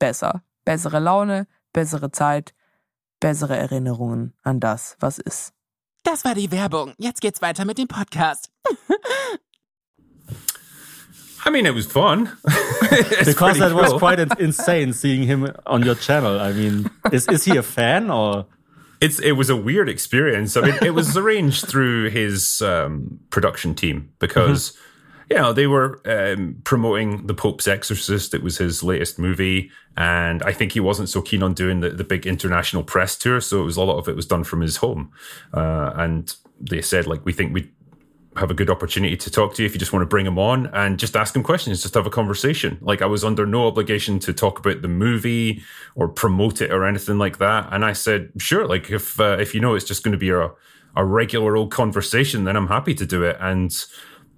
besser. 0.00 0.42
Bessere 0.64 0.98
Laune, 0.98 1.46
bessere 1.72 2.10
Zeit, 2.10 2.52
bessere 3.20 3.56
Erinnerungen 3.56 4.34
an 4.42 4.58
das, 4.58 4.96
was 4.98 5.18
ist. 5.18 5.52
Das 6.02 6.24
war 6.24 6.34
die 6.34 6.50
Werbung. 6.50 6.94
Jetzt 6.98 7.20
geht's 7.20 7.40
weiter 7.42 7.64
mit 7.64 7.78
dem 7.78 7.86
Podcast. 7.86 8.50
I 11.46 11.50
mean, 11.50 11.66
it 11.66 11.74
was 11.74 11.86
fun. 11.86 12.28
Because 13.24 13.58
that 13.58 13.74
was 13.74 13.90
cool. 13.90 13.98
quite 13.98 14.18
in- 14.18 14.30
insane 14.38 14.92
seeing 14.92 15.22
him 15.22 15.50
on 15.66 15.82
your 15.82 15.94
channel. 15.94 16.38
I 16.40 16.52
mean, 16.52 16.90
is 17.12 17.26
is 17.28 17.44
he 17.44 17.56
a 17.56 17.62
fan 17.62 18.10
or? 18.10 18.46
It's 19.00 19.18
it 19.20 19.32
was 19.32 19.48
a 19.48 19.56
weird 19.56 19.88
experience. 19.88 20.56
I 20.56 20.60
mean, 20.60 20.78
it 20.82 20.92
was 20.92 21.16
arranged 21.16 21.66
through 21.66 22.10
his 22.10 22.60
um, 22.60 23.20
production 23.30 23.74
team 23.74 24.10
because 24.18 24.76
you 25.30 25.36
know 25.36 25.52
they 25.52 25.68
were 25.68 26.00
um, 26.06 26.60
promoting 26.64 27.26
the 27.26 27.34
Pope's 27.34 27.68
Exorcist. 27.68 28.34
It 28.34 28.42
was 28.42 28.58
his 28.58 28.82
latest 28.82 29.18
movie, 29.18 29.70
and 29.96 30.42
I 30.42 30.52
think 30.52 30.72
he 30.72 30.80
wasn't 30.80 31.08
so 31.08 31.22
keen 31.22 31.42
on 31.42 31.54
doing 31.54 31.80
the, 31.80 31.90
the 31.90 32.04
big 32.04 32.26
international 32.26 32.82
press 32.82 33.16
tour. 33.16 33.40
So 33.40 33.60
it 33.60 33.64
was 33.64 33.76
a 33.76 33.82
lot 33.82 33.98
of 33.98 34.08
it 34.08 34.16
was 34.16 34.26
done 34.26 34.42
from 34.42 34.60
his 34.60 34.76
home, 34.76 35.12
uh, 35.54 35.92
and 35.94 36.34
they 36.60 36.82
said 36.82 37.06
like 37.06 37.24
we 37.24 37.32
think 37.32 37.54
we 37.54 37.70
have 38.36 38.50
a 38.50 38.54
good 38.54 38.70
opportunity 38.70 39.16
to 39.16 39.30
talk 39.30 39.54
to 39.54 39.62
you 39.62 39.66
if 39.66 39.72
you 39.72 39.78
just 39.78 39.92
want 39.92 40.02
to 40.02 40.06
bring 40.06 40.26
him 40.26 40.38
on 40.38 40.66
and 40.68 40.98
just 40.98 41.16
ask 41.16 41.34
him 41.34 41.42
questions, 41.42 41.82
just 41.82 41.94
have 41.94 42.06
a 42.06 42.10
conversation. 42.10 42.78
Like 42.80 43.02
I 43.02 43.06
was 43.06 43.24
under 43.24 43.44
no 43.44 43.66
obligation 43.66 44.18
to 44.20 44.32
talk 44.32 44.58
about 44.58 44.82
the 44.82 44.88
movie 44.88 45.62
or 45.96 46.08
promote 46.08 46.60
it 46.60 46.72
or 46.72 46.84
anything 46.84 47.18
like 47.18 47.38
that. 47.38 47.68
And 47.72 47.84
I 47.84 47.92
said, 47.92 48.30
sure, 48.38 48.66
like 48.66 48.90
if 48.90 49.20
uh, 49.20 49.36
if 49.38 49.54
you 49.54 49.60
know 49.60 49.74
it's 49.74 49.84
just 49.84 50.02
going 50.02 50.12
to 50.12 50.18
be 50.18 50.30
a 50.30 50.50
a 50.96 51.04
regular 51.04 51.56
old 51.56 51.70
conversation, 51.70 52.44
then 52.44 52.56
I'm 52.56 52.66
happy 52.66 52.94
to 52.94 53.06
do 53.06 53.22
it. 53.22 53.36
And 53.40 53.72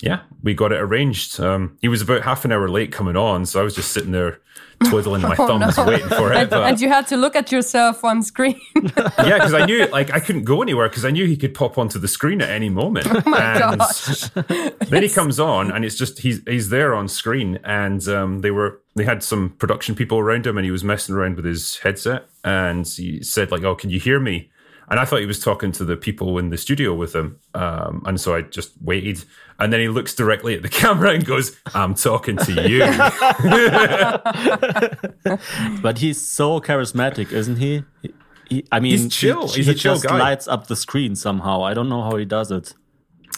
yeah, 0.03 0.21
we 0.43 0.53
got 0.55 0.73
it 0.73 0.81
arranged. 0.81 1.41
Um, 1.41 1.79
he 1.81 1.89
was 1.89 2.03
about 2.03 2.23
half 2.23 2.45
an 2.45 2.53
hour 2.53 2.69
late 2.69 2.93
coming 2.93 3.17
on, 3.17 3.47
so 3.47 3.61
I 3.61 3.63
was 3.63 3.75
just 3.75 3.93
sitting 3.93 4.13
there 4.13 4.41
twiddling 4.85 5.23
my 5.23 5.37
Oh, 5.39 5.47
thumbs, 5.47 5.77
no. 5.77 5.85
waiting 5.87 6.09
for 6.09 6.33
it. 6.33 6.37
and, 6.39 6.51
but- 6.51 6.65
and 6.65 6.81
you 6.81 6.89
had 6.89 7.07
to 7.09 7.17
look 7.17 7.37
at 7.37 7.53
yourself 7.53 8.05
on 8.05 8.21
screen. 8.23 8.61
yeah, 8.75 9.35
because 9.39 9.55
I 9.55 9.65
knew 9.65 9.87
like 9.93 10.13
I 10.13 10.19
couldn't 10.21 10.43
go 10.45 10.61
anywhere 10.61 10.89
because 10.89 11.05
I 11.05 11.11
knew 11.11 11.27
he 11.27 11.37
could 11.37 11.55
pop 11.55 11.79
onto 11.79 11.99
the 12.01 12.09
screen 12.09 12.43
at 12.43 12.51
any 12.51 12.69
moment. 12.69 13.07
Oh 13.09 13.23
my 13.31 13.41
and 13.41 13.79
gosh. 13.79 14.29
then 14.89 15.03
he 15.05 15.09
comes 15.09 15.39
on 15.39 15.71
and 15.71 15.85
it's 15.85 15.97
just 15.97 16.19
he's 16.19 16.43
he's 16.47 16.69
there 16.71 16.95
on 16.95 17.07
screen 17.09 17.59
and 17.65 18.07
um, 18.09 18.41
they 18.41 18.51
were 18.51 18.81
they 18.97 19.05
had 19.05 19.23
some 19.23 19.51
production 19.51 19.95
people 19.95 20.19
around 20.19 20.47
him 20.47 20.59
and 20.59 20.65
he 20.65 20.71
was 20.73 20.83
messing 20.85 21.15
around 21.15 21.37
with 21.37 21.45
his 21.45 21.79
headset 21.79 22.27
and 22.45 22.87
he 22.87 23.23
said 23.23 23.51
like, 23.53 23.63
"Oh, 23.63 23.75
can 23.77 23.89
you 23.91 24.01
hear 24.01 24.19
me?" 24.21 24.51
And 24.93 25.01
I 25.01 25.07
thought 25.07 25.21
he 25.21 25.27
was 25.27 25.41
talking 25.41 25.73
to 25.73 25.85
the 25.85 25.97
people 25.97 26.39
in 26.39 26.51
the 26.51 26.59
studio 26.59 26.93
with 26.95 27.15
him, 27.15 27.39
um, 27.55 28.03
and 28.05 28.21
so 28.21 28.35
I 28.37 28.43
just 28.43 28.73
waited. 28.83 29.25
And 29.59 29.73
then 29.73 29.81
he 29.81 29.89
looks 29.89 30.15
directly 30.15 30.55
at 30.55 30.61
the 30.63 30.69
camera 30.69 31.11
and 31.13 31.25
goes, 31.25 31.57
"I'm 31.75 31.95
talking 31.95 32.37
to 32.37 32.69
you." 32.69 32.83
But 35.83 35.99
he's 35.99 36.21
so 36.21 36.61
charismatic, 36.61 37.33
isn't 37.33 37.57
he? 37.57 37.85
He- 38.03 38.15
he- 38.49 38.67
I 38.71 38.81
mean, 38.81 38.93
He's 38.99 39.15
chill. 39.15 39.49
He, 39.49 39.57
He's 39.57 39.67
he 39.67 39.73
a 39.73 39.75
chill 39.75 39.95
just 39.95 40.07
guy. 40.07 40.19
lights 40.19 40.47
up 40.47 40.67
the 40.67 40.77
screen 40.77 41.17
somehow. 41.17 41.63
I 41.63 41.75
don't 41.75 41.89
know 41.89 42.03
how 42.03 42.17
he 42.17 42.25
does 42.25 42.51
it. 42.51 42.75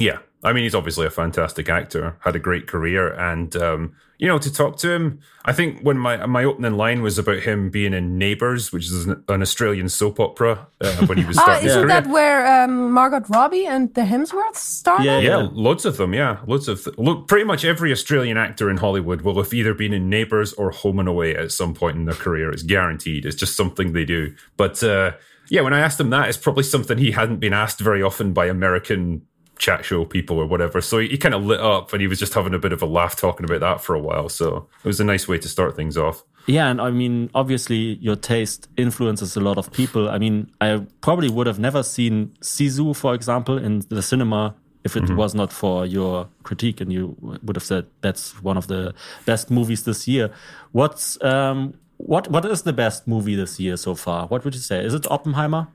Yeah, 0.01 0.19
I 0.43 0.53
mean, 0.53 0.65
he's 0.65 0.75
obviously 0.75 1.07
a 1.07 1.11
fantastic 1.11 1.69
actor, 1.69 2.17
had 2.21 2.35
a 2.35 2.41
great 2.41 2.67
career, 2.67 3.13
and 3.15 3.55
um, 3.57 3.95
you 4.19 4.29
know, 4.29 4.39
to 4.39 4.53
talk 4.53 4.77
to 4.79 4.91
him, 4.93 5.21
I 5.45 5.53
think 5.53 5.81
when 5.83 5.99
my 5.99 6.25
my 6.27 6.45
opening 6.45 6.75
line 6.75 7.03
was 7.03 7.19
about 7.19 7.41
him 7.41 7.69
being 7.71 7.93
in 7.95 8.17
Neighbours, 8.19 8.73
which 8.73 8.87
is 8.87 9.07
an, 9.07 9.25
an 9.29 9.43
Australian 9.43 9.89
soap 9.89 10.21
opera 10.21 10.67
uh, 10.81 11.07
when 11.07 11.19
he 11.19 11.25
was 11.25 11.37
Ah, 11.39 11.43
starting 11.43 11.63
his 11.65 11.73
isn't 11.73 11.89
career. 11.89 12.01
that 12.03 12.07
where 12.11 12.65
um, 12.65 12.93
Margot 12.93 13.25
Robbie 13.29 13.67
and 13.67 13.93
the 13.95 14.03
Hemsworths 14.03 14.57
started? 14.57 15.05
Yeah, 15.05 15.19
yeah, 15.19 15.49
loads 15.53 15.85
of 15.85 15.97
them. 15.97 16.15
Yeah, 16.15 16.39
loads 16.47 16.69
of. 16.69 16.87
look, 16.97 17.27
pretty 17.29 17.45
much 17.45 17.65
every 17.65 17.91
Australian 17.93 18.37
actor 18.37 18.71
in 18.71 18.77
Hollywood 18.77 19.23
will 19.23 19.37
have 19.43 19.53
either 19.53 19.75
been 19.75 19.93
in 19.93 20.09
Neighbours 20.09 20.53
or 20.55 20.71
Home 20.71 20.99
and 21.01 21.09
Away 21.09 21.35
at 21.37 21.51
some 21.53 21.75
point 21.75 21.97
in 21.97 22.05
their 22.05 22.15
career. 22.15 22.51
It's 22.51 22.63
guaranteed. 22.63 23.27
It's 23.27 23.37
just 23.37 23.57
something 23.57 23.93
they 23.93 24.05
do. 24.05 24.35
But 24.57 24.83
uh, 24.83 25.13
yeah, 25.51 25.61
when 25.63 25.75
I 25.75 25.81
asked 25.81 26.01
him 26.01 26.11
that, 26.11 26.29
it's 26.29 26.39
probably 26.39 26.63
something 26.65 26.97
he 26.99 27.11
hadn't 27.11 27.39
been 27.41 27.53
asked 27.53 27.81
very 27.81 28.03
often 28.03 28.33
by 28.33 28.47
American 28.47 29.23
chat 29.59 29.85
show 29.85 30.05
people 30.05 30.39
or 30.39 30.47
whatever. 30.47 30.81
So 30.81 30.99
he, 30.99 31.09
he 31.09 31.19
kind 31.19 31.35
of 31.35 31.45
lit 31.45 31.61
up 31.61 31.93
and 31.93 32.01
he 32.01 32.09
was 32.09 32.19
just 32.19 32.35
having 32.35 32.55
a 32.55 32.59
bit 32.59 32.73
of 32.73 32.83
a 32.83 32.87
laugh 32.87 33.17
talking 33.17 33.45
about 33.45 33.61
that 33.61 33.81
for 33.81 33.95
a 33.95 34.01
while. 34.01 34.29
So 34.29 34.69
it 34.83 34.87
was 34.87 35.01
a 35.01 35.05
nice 35.05 35.29
way 35.29 35.39
to 35.39 35.49
start 35.49 35.77
things 35.77 35.97
off. 35.97 36.25
Yeah, 36.47 36.69
and 36.69 36.81
I 36.81 36.91
mean, 36.91 37.31
obviously, 37.35 37.95
your 38.03 38.17
taste 38.17 38.69
influences 38.77 39.35
a 39.35 39.41
lot 39.41 39.57
of 39.57 39.73
people. 39.73 40.11
I 40.11 40.19
mean, 40.19 40.51
I 40.61 40.87
probably 41.01 41.31
would 41.31 41.47
have 41.47 41.59
never 41.59 41.83
seen 41.83 42.35
Sisu, 42.43 42.95
for 42.95 43.15
example, 43.15 43.57
in 43.57 43.83
the 43.89 44.03
cinema 44.03 44.55
if 44.85 44.97
it 44.97 45.09
was 45.11 45.35
not 45.35 45.51
for 45.51 45.87
your 45.87 46.29
critique, 46.43 46.83
and 46.83 46.93
you 46.93 47.17
would 47.21 47.57
have 47.57 47.65
said 47.65 47.87
that's 48.03 48.43
one 48.43 48.59
of 48.59 48.67
the 48.67 48.95
best 49.25 49.51
movies 49.51 49.85
this 49.85 50.07
year. 50.07 50.31
What's 50.73 51.23
um, 51.25 51.75
what 51.97 52.31
what 52.31 52.45
is 52.45 52.63
the 52.63 52.73
best 52.75 53.09
movie 53.09 53.35
this 53.35 53.59
year 53.59 53.79
so 53.79 53.95
far? 53.95 54.27
What 54.27 54.45
would 54.45 54.55
you 54.55 54.61
say? 54.61 54.85
Is 54.85 54.93
it 54.93 55.11
Oppenheimer? 55.11 55.69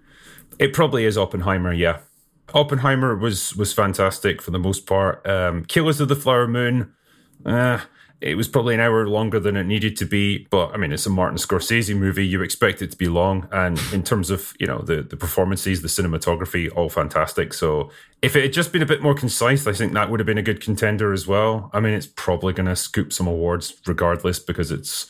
It 0.59 0.73
probably 0.73 1.05
is 1.05 1.17
Oppenheimer, 1.17 1.73
yeah. 1.73 1.99
Oppenheimer 2.53 3.15
was 3.15 3.55
was 3.55 3.73
fantastic 3.73 4.41
for 4.41 4.51
the 4.51 4.59
most 4.59 4.85
part. 4.85 5.25
Um, 5.27 5.65
Killers 5.65 5.99
of 5.99 6.07
the 6.07 6.15
Flower 6.15 6.47
Moon, 6.47 6.93
uh, 7.45 7.79
it 8.21 8.35
was 8.35 8.47
probably 8.47 8.73
an 8.73 8.81
hour 8.81 9.07
longer 9.07 9.39
than 9.39 9.55
it 9.55 9.63
needed 9.63 9.95
to 9.97 10.05
be, 10.05 10.47
but 10.49 10.73
I 10.73 10.77
mean, 10.77 10.91
it's 10.91 11.05
a 11.05 11.09
Martin 11.09 11.37
Scorsese 11.37 11.95
movie. 11.95 12.27
You 12.27 12.41
expect 12.41 12.81
it 12.81 12.91
to 12.91 12.97
be 12.97 13.07
long, 13.07 13.47
and 13.51 13.79
in 13.93 14.03
terms 14.03 14.29
of 14.29 14.53
you 14.59 14.67
know 14.67 14.79
the 14.79 15.01
the 15.01 15.15
performances, 15.15 15.81
the 15.81 15.87
cinematography, 15.87 16.69
all 16.75 16.89
fantastic. 16.89 17.53
So 17.53 17.91
if 18.21 18.35
it 18.35 18.43
had 18.43 18.53
just 18.53 18.73
been 18.73 18.81
a 18.81 18.85
bit 18.85 19.01
more 19.01 19.15
concise, 19.15 19.67
I 19.67 19.73
think 19.73 19.93
that 19.93 20.09
would 20.09 20.19
have 20.19 20.27
been 20.27 20.37
a 20.37 20.43
good 20.43 20.61
contender 20.61 21.13
as 21.13 21.27
well. 21.27 21.69
I 21.73 21.79
mean, 21.79 21.93
it's 21.93 22.07
probably 22.07 22.53
going 22.53 22.67
to 22.67 22.75
scoop 22.75 23.13
some 23.13 23.27
awards 23.27 23.73
regardless 23.87 24.39
because 24.39 24.71
it's 24.71 25.09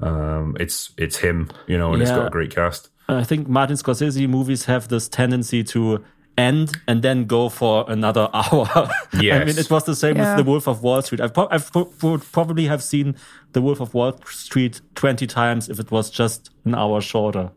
um, 0.00 0.56
it's 0.58 0.92
it's 0.96 1.18
him, 1.18 1.50
you 1.66 1.76
know, 1.76 1.92
and 1.92 2.00
it's 2.00 2.10
got 2.10 2.28
a 2.28 2.30
great 2.30 2.54
cast. 2.54 2.88
I 3.08 3.22
think 3.22 3.48
Martin 3.48 3.76
Scorsese 3.76 4.28
movies 4.28 4.64
have 4.64 4.88
this 4.88 5.08
tendency 5.08 5.62
to 5.64 6.04
end 6.38 6.78
and 6.86 7.02
then 7.02 7.24
go 7.24 7.48
for 7.48 7.84
another 7.88 8.28
hour. 8.34 8.68
I 9.12 9.44
mean, 9.44 9.58
it 9.58 9.70
was 9.70 9.84
the 9.84 9.94
same 9.96 10.16
Yeah. 10.16 10.36
with 10.36 10.44
The 10.44 10.50
Wolf 10.50 10.66
of 10.68 10.82
Wall 10.82 11.02
Street. 11.02 11.20
I 11.20 11.28
pro- 11.28 11.48
I 11.50 11.58
pro- 11.58 11.90
would 12.02 12.22
probably 12.32 12.66
have 12.66 12.82
seen 12.82 13.16
The 13.52 13.62
Wolf 13.62 13.80
of 13.80 13.94
Wall 13.94 14.18
Street 14.26 14.80
20 14.94 15.26
times 15.26 15.68
if 15.68 15.78
it 15.80 15.90
was 15.90 16.10
just 16.10 16.50
an 16.64 16.74
hour 16.74 17.00
shorter. 17.00 17.50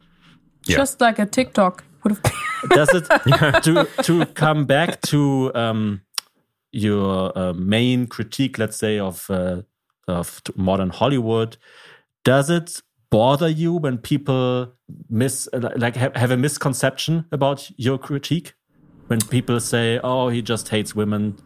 Yeah. 0.65 0.77
Just 0.77 1.01
like 1.01 1.19
a 1.19 1.25
TikTok 1.25 1.83
would 2.03 2.11
have 2.15 2.23
been. 2.23 2.31
Does 2.69 2.89
it, 2.93 3.05
to, 3.63 3.87
to 4.03 4.25
come 4.27 4.65
back 4.65 5.01
to 5.03 5.51
um, 5.55 6.01
your 6.71 7.37
uh, 7.37 7.53
main 7.53 8.07
critique, 8.07 8.57
let's 8.57 8.77
say, 8.77 8.99
of, 8.99 9.29
uh, 9.29 9.61
of 10.07 10.41
modern 10.55 10.89
Hollywood, 10.89 11.57
does 12.23 12.49
it 12.49 12.81
bother 13.09 13.49
you 13.49 13.73
when 13.73 13.97
people 13.97 14.71
miss 15.09 15.49
like 15.53 15.95
have, 15.95 16.15
have 16.15 16.29
a 16.29 16.37
misconception 16.37 17.25
about 17.31 17.71
your 17.77 17.97
critique 17.97 18.53
when 19.09 19.19
people 19.19 19.59
say 19.59 19.99
oh 20.03 20.29
he 20.29 20.41
just 20.41 20.69
hates 20.69 20.95
women 20.95 21.37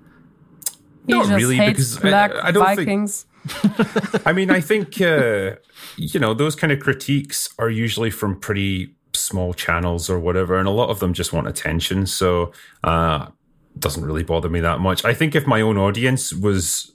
He 1.08 1.14
Not 1.14 1.26
just 1.28 1.36
really, 1.42 1.58
hates 1.58 1.96
because 1.96 1.98
I- 1.98 2.10
black 2.10 2.32
I 2.48 2.52
don't 2.52 2.66
think- 2.66 2.80
Vikings. 2.80 3.26
I 4.26 4.32
mean, 4.32 4.50
I 4.50 4.62
think 4.62 5.02
uh, 5.02 5.56
you 5.98 6.18
know 6.18 6.34
those 6.34 6.56
kind 6.56 6.72
of 6.72 6.80
critiques 6.80 7.50
are 7.60 7.70
usually 7.70 8.10
from 8.10 8.40
pretty 8.40 8.96
small 9.14 9.54
channels 9.54 10.10
or 10.10 10.18
whatever, 10.18 10.58
and 10.58 10.66
a 10.66 10.72
lot 10.72 10.90
of 10.90 11.00
them 11.02 11.12
just 11.14 11.34
want 11.34 11.48
attention. 11.50 12.06
So 12.08 12.54
uh, 12.86 13.28
doesn't 13.78 14.06
really 14.06 14.24
bother 14.24 14.48
me 14.50 14.62
that 14.62 14.80
much. 14.80 15.04
I 15.04 15.14
think 15.14 15.36
if 15.36 15.46
my 15.46 15.60
own 15.60 15.78
audience 15.78 16.32
was 16.32 16.94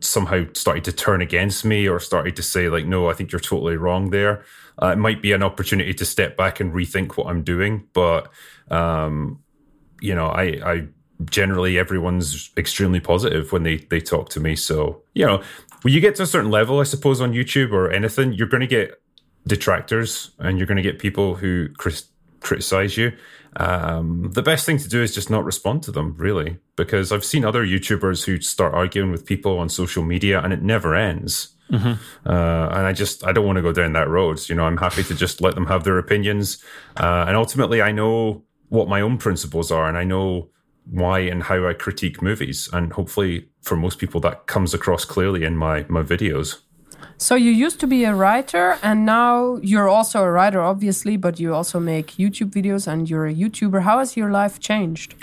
somehow 0.00 0.44
started 0.54 0.82
to 0.84 0.92
turn 0.92 1.20
against 1.22 1.64
me 1.64 1.86
or 1.88 2.00
started 2.00 2.34
to 2.34 2.42
say 2.42 2.68
like, 2.68 2.84
"No, 2.86 3.08
I 3.08 3.12
think 3.14 3.30
you're 3.30 3.38
totally 3.38 3.76
wrong," 3.76 4.10
there, 4.10 4.42
uh, 4.82 4.88
it 4.88 4.98
might 4.98 5.22
be 5.22 5.30
an 5.30 5.44
opportunity 5.44 5.94
to 5.94 6.04
step 6.04 6.36
back 6.36 6.58
and 6.58 6.72
rethink 6.72 7.16
what 7.16 7.28
I'm 7.28 7.44
doing. 7.44 7.86
But 7.92 8.28
um, 8.72 9.38
you 10.00 10.14
know, 10.14 10.26
I, 10.26 10.42
I 10.64 10.86
generally 11.24 11.78
everyone's 11.78 12.50
extremely 12.56 13.00
positive 13.00 13.52
when 13.52 13.62
they 13.62 13.76
they 13.76 14.00
talk 14.00 14.28
to 14.30 14.40
me. 14.40 14.56
So 14.56 15.02
you 15.14 15.26
know, 15.26 15.42
when 15.82 15.94
you 15.94 16.00
get 16.00 16.14
to 16.16 16.22
a 16.22 16.26
certain 16.26 16.50
level, 16.50 16.80
I 16.80 16.84
suppose 16.84 17.20
on 17.20 17.32
YouTube 17.32 17.72
or 17.72 17.90
anything, 17.90 18.32
you're 18.32 18.48
going 18.48 18.62
to 18.62 18.66
get 18.66 19.00
detractors 19.46 20.30
and 20.38 20.58
you're 20.58 20.66
going 20.66 20.76
to 20.76 20.82
get 20.82 20.98
people 20.98 21.34
who 21.36 21.68
crit- 21.70 22.04
criticize 22.40 22.96
you. 22.96 23.12
Um, 23.56 24.30
the 24.32 24.42
best 24.42 24.64
thing 24.64 24.78
to 24.78 24.88
do 24.88 25.02
is 25.02 25.14
just 25.14 25.28
not 25.28 25.44
respond 25.44 25.82
to 25.84 25.92
them, 25.92 26.14
really, 26.16 26.58
because 26.76 27.10
I've 27.10 27.24
seen 27.24 27.44
other 27.44 27.66
YouTubers 27.66 28.24
who 28.24 28.40
start 28.40 28.74
arguing 28.74 29.10
with 29.10 29.26
people 29.26 29.58
on 29.58 29.68
social 29.68 30.04
media 30.04 30.40
and 30.40 30.52
it 30.52 30.62
never 30.62 30.94
ends. 30.94 31.56
Uh, 32.26 32.68
and 32.72 32.86
I 32.86 32.92
just 32.92 33.24
I 33.24 33.32
don't 33.32 33.46
want 33.46 33.56
to 33.56 33.62
go 33.62 33.72
down 33.72 33.92
that 33.92 34.08
road. 34.08 34.48
You 34.48 34.54
know, 34.56 34.64
I'm 34.64 34.76
happy 34.76 35.02
to 35.04 35.14
just 35.14 35.40
let 35.40 35.54
them 35.54 35.66
have 35.66 35.84
their 35.84 35.98
opinions, 35.98 36.62
uh, 36.96 37.24
and 37.28 37.36
ultimately, 37.36 37.80
I 37.80 37.92
know 37.92 38.42
what 38.70 38.88
my 38.88 39.00
own 39.00 39.18
principles 39.18 39.70
are, 39.70 39.86
and 39.86 39.98
I 39.98 40.04
know 40.04 40.48
why 40.86 41.20
and 41.20 41.42
how 41.42 41.68
I 41.68 41.74
critique 41.74 42.22
movies, 42.22 42.68
and 42.72 42.92
hopefully, 42.92 43.50
for 43.60 43.76
most 43.76 43.98
people, 43.98 44.20
that 44.22 44.46
comes 44.46 44.72
across 44.74 45.04
clearly 45.04 45.44
in 45.44 45.56
my 45.56 45.84
my 45.88 46.02
videos. 46.02 46.60
So 47.18 47.34
you 47.34 47.50
used 47.50 47.80
to 47.80 47.86
be 47.86 48.04
a 48.04 48.14
writer, 48.14 48.78
and 48.82 49.04
now 49.04 49.58
you're 49.62 49.88
also 49.88 50.22
a 50.22 50.30
writer, 50.30 50.60
obviously, 50.60 51.16
but 51.16 51.38
you 51.38 51.54
also 51.54 51.78
make 51.78 52.12
YouTube 52.12 52.50
videos, 52.50 52.86
and 52.86 53.10
you're 53.10 53.26
a 53.26 53.34
YouTuber. 53.34 53.82
How 53.82 53.98
has 53.98 54.16
your 54.16 54.30
life 54.30 54.58
changed? 54.58 55.14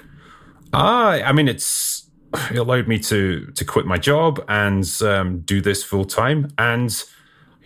Ah, 0.73 1.13
I 1.25 1.31
mean, 1.31 1.47
it's 1.47 2.09
it 2.51 2.57
allowed 2.57 2.87
me 2.87 2.99
to 2.99 3.47
to 3.55 3.65
quit 3.65 3.85
my 3.85 3.97
job 3.97 4.43
and 4.47 4.85
um, 5.01 5.39
do 5.39 5.61
this 5.61 5.83
full 5.83 6.05
time, 6.05 6.49
and 6.57 7.03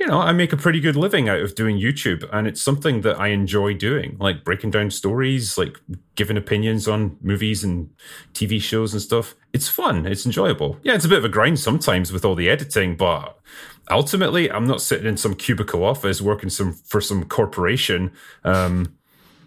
you 0.01 0.07
know, 0.07 0.19
I 0.19 0.31
make 0.31 0.51
a 0.51 0.57
pretty 0.57 0.79
good 0.79 0.95
living 0.95 1.29
out 1.29 1.41
of 1.41 1.53
doing 1.53 1.77
YouTube, 1.77 2.27
and 2.33 2.47
it's 2.47 2.59
something 2.59 3.01
that 3.01 3.19
I 3.19 3.27
enjoy 3.27 3.75
doing, 3.75 4.17
like 4.19 4.43
breaking 4.43 4.71
down 4.71 4.89
stories, 4.89 5.59
like 5.59 5.77
giving 6.15 6.37
opinions 6.37 6.87
on 6.87 7.17
movies 7.21 7.63
and 7.63 7.91
TV 8.33 8.59
shows 8.59 8.93
and 8.93 9.01
stuff. 9.01 9.35
It's 9.53 9.67
fun. 9.67 10.07
It's 10.07 10.25
enjoyable. 10.25 10.79
Yeah, 10.81 10.95
it's 10.95 11.05
a 11.05 11.07
bit 11.07 11.19
of 11.19 11.25
a 11.25 11.29
grind 11.29 11.59
sometimes 11.59 12.11
with 12.11 12.25
all 12.25 12.33
the 12.33 12.49
editing, 12.49 12.95
but 12.97 13.37
ultimately, 13.91 14.49
I'm 14.51 14.65
not 14.65 14.81
sitting 14.81 15.05
in 15.05 15.17
some 15.17 15.35
cubicle 15.35 15.83
office 15.83 16.19
working 16.19 16.49
some 16.49 16.73
for 16.73 16.99
some 16.99 17.23
corporation. 17.25 18.11
Um, 18.43 18.95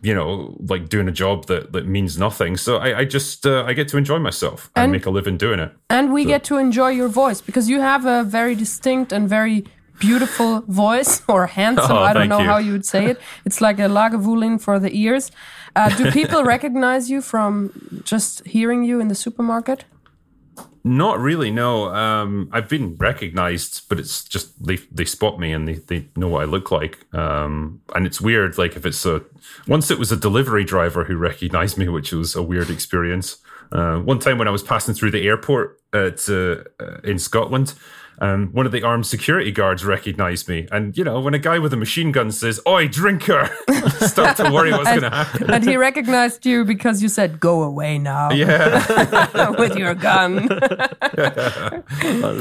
you 0.03 0.15
know, 0.15 0.55
like 0.69 0.89
doing 0.91 1.09
a 1.09 1.13
job 1.13 1.47
that, 1.47 1.73
that 1.73 1.87
means 1.87 2.19
nothing. 2.19 2.59
So 2.59 2.77
I, 2.77 2.99
I 2.99 3.05
just 3.07 3.47
uh, 3.47 3.65
I 3.67 3.73
get 3.73 3.89
to 3.89 3.97
enjoy 3.97 4.19
myself 4.19 4.71
and, 4.77 4.85
And- 4.85 4.93
make 4.93 5.07
a 5.07 5.11
living 5.11 5.37
doing 5.39 5.59
it. 5.59 5.73
And 5.89 6.13
we 6.13 6.25
get 6.27 6.45
to 6.45 6.59
enjoy 6.59 6.91
your 6.91 7.09
voice 7.09 7.41
because 7.41 7.71
you 7.71 7.81
have 7.81 8.05
a 8.05 8.23
very 8.23 8.55
distinct 8.55 9.13
and 9.13 9.29
very 9.29 9.65
beautiful 9.99 10.63
voice, 10.63 11.23
or 11.29 11.47
handsome. 11.47 11.93
Oh, 11.93 12.03
I 12.03 12.13
don't 12.13 12.29
know 12.29 12.41
you. 12.41 12.45
how 12.45 12.59
you 12.59 12.73
would 12.73 12.87
say 12.87 13.07
it. 13.07 13.21
It's 13.45 13.61
like 13.61 13.79
a 13.79 13.89
Lagavulin 13.89 14.61
for 14.61 14.79
the 14.79 14.95
ears. 14.97 15.31
Uh, 15.77 15.89
do 15.97 16.11
people 16.21 16.45
recognize 16.45 17.11
you 17.11 17.21
from 17.21 18.03
just 18.05 18.47
hearing 18.47 18.85
you 18.85 19.01
in 19.01 19.09
the 19.09 19.15
supermarket? 19.15 19.85
Not 20.87 21.19
really, 21.19 21.51
no. 21.51 21.95
Um, 21.95 22.51
I've 22.53 22.69
been 22.69 22.97
recognized, 22.97 23.89
but 23.89 23.99
it's 23.99 24.23
just 24.23 24.67
they 24.67 24.77
they 24.93 25.07
spot 25.07 25.41
me 25.41 25.51
and 25.51 25.67
they, 25.67 25.77
they 25.77 26.09
know 26.15 26.29
what 26.29 26.43
I 26.43 26.45
look 26.45 26.71
like. 26.71 27.07
Um, 27.15 27.81
and 27.95 28.07
it's 28.07 28.21
weird, 28.21 28.59
like 28.59 28.77
if 28.77 28.85
it's 28.85 29.07
a 29.07 29.23
once 29.67 29.91
it 29.91 29.99
was 29.99 30.13
a 30.13 30.17
delivery 30.17 30.63
driver 30.63 31.05
who 31.05 31.17
recognized 31.17 31.79
me, 31.79 31.89
which 31.89 32.13
was 32.13 32.37
a 32.37 32.43
weird 32.43 32.69
experience. 32.69 33.39
Uh, 33.73 33.97
one 34.01 34.19
time 34.19 34.37
when 34.37 34.47
I 34.47 34.51
was 34.51 34.63
passing 34.63 34.95
through 34.95 35.13
the 35.13 35.27
airport 35.27 35.81
at 35.95 36.29
uh, 36.29 36.65
uh, 36.79 37.01
in 37.03 37.19
Scotland, 37.19 37.73
um, 38.19 38.49
one 38.53 38.67
of 38.67 38.73
the 38.73 38.83
armed 38.83 39.07
security 39.07 39.51
guards 39.53 39.85
recognized 39.85 40.49
me. 40.49 40.67
And, 40.71 40.97
you 40.97 41.05
know, 41.05 41.21
when 41.21 41.35
a 41.35 41.39
guy 41.39 41.59
with 41.59 41.73
a 41.73 41.77
machine 41.77 42.13
gun 42.13 42.31
says, 42.31 42.61
Oi, 42.67 42.89
drinker, 42.89 43.49
start 44.01 44.37
to 44.39 44.51
worry 44.51 44.71
what's 44.73 44.85
going 44.91 45.03
to 45.03 45.11
happen. 45.11 45.51
And 45.51 45.65
he 45.65 45.77
recognized 45.77 46.47
you 46.47 46.65
because 46.65 47.03
you 47.03 47.09
said, 47.09 47.41
"Go 47.41 47.63
away 47.63 47.99
now" 47.99 48.31
Yeah. 48.31 49.51
with 49.59 49.77
your 49.77 49.95
gun. 49.95 50.49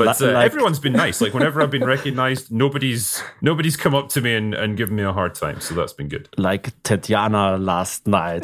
But 0.03 0.21
uh, 0.21 0.31
like- 0.33 0.45
everyone's 0.45 0.79
been 0.79 0.93
nice. 0.93 1.21
Like, 1.21 1.33
whenever 1.33 1.61
I've 1.61 1.71
been 1.71 1.85
recognized, 1.85 2.51
nobody's 2.51 3.21
nobody's 3.41 3.77
come 3.77 3.93
up 3.95 4.09
to 4.09 4.21
me 4.21 4.35
and, 4.35 4.53
and 4.53 4.75
given 4.77 4.95
me 4.95 5.03
a 5.03 5.13
hard 5.13 5.35
time. 5.35 5.59
So 5.61 5.73
that's 5.75 5.93
been 5.93 6.07
good. 6.09 6.27
Like 6.37 6.71
Tatiana 6.83 7.57
last 7.57 8.07
night. 8.07 8.43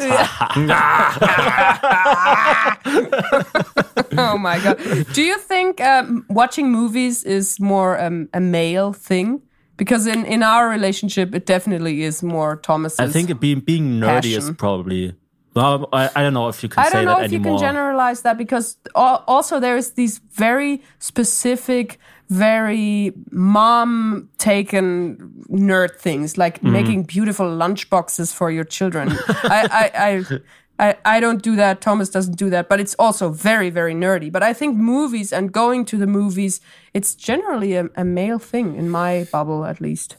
oh 4.18 4.38
my 4.38 4.60
god! 4.64 4.78
Do 5.14 5.22
you 5.24 5.38
think 5.38 5.82
um, 5.82 6.26
watching 6.30 6.72
movies 6.72 7.19
is 7.24 7.60
more 7.60 8.00
um, 8.00 8.30
a 8.34 8.40
male 8.40 8.94
thing? 8.94 9.42
Because 9.78 10.08
in, 10.08 10.26
in 10.26 10.44
our 10.44 10.68
relationship, 10.68 11.34
it 11.34 11.46
definitely 11.46 12.04
is 12.04 12.22
more 12.22 12.58
Thomas's. 12.58 13.00
I 13.00 13.08
think 13.08 13.40
being 13.40 13.62
being 13.62 14.00
nerdy 14.00 14.38
is 14.38 14.52
probably. 14.58 15.16
Well, 15.56 15.90
I, 15.92 16.10
I 16.16 16.22
don't 16.22 16.34
know 16.34 16.48
if 16.48 16.62
you 16.62 16.70
can 16.70 16.86
I 16.86 16.90
don't 16.90 17.06
know 17.06 17.16
that 17.16 17.26
if 17.26 17.32
you 17.32 17.40
can 17.40 17.58
generalize 17.58 18.22
that 18.22 18.38
because 18.38 18.78
also 18.94 19.60
there 19.60 19.78
is 19.78 19.94
these 19.94 20.20
very 20.20 20.82
specific, 21.00 21.98
very 22.30 23.14
mom 23.32 24.30
taken 24.38 25.18
nerd 25.50 25.96
things 25.96 26.38
like 26.38 26.60
Mm-hmm. 26.60 26.72
making 26.72 27.04
beautiful 27.04 27.50
lunch 27.50 27.90
boxes 27.90 28.32
for 28.32 28.52
your 28.52 28.64
children. 28.64 29.10
I, 29.28 29.68
I, 29.72 30.08
I, 30.08 30.40
I, 30.80 30.96
I 31.04 31.20
don't 31.20 31.44
do 31.44 31.58
that. 31.58 31.82
Thomas 31.82 32.10
doesn't 32.10 32.38
do 32.38 32.50
that, 32.52 32.70
but 32.70 32.80
it's 32.80 32.96
also 32.96 33.30
very, 33.30 33.70
very 33.70 33.94
nerdy. 33.94 34.32
But 34.32 34.44
I 34.44 34.54
think 34.54 34.78
movies 34.78 35.34
and 35.34 35.52
going 35.52 35.84
to 35.86 35.98
the 35.98 36.08
movies, 36.08 36.62
it's 36.94 37.16
generally 37.16 37.76
a, 37.76 37.90
a 37.98 38.06
male 38.06 38.40
thing 38.40 38.76
in 38.78 38.90
my 38.90 39.28
bubble, 39.30 39.66
at 39.66 39.82
least. 39.82 40.16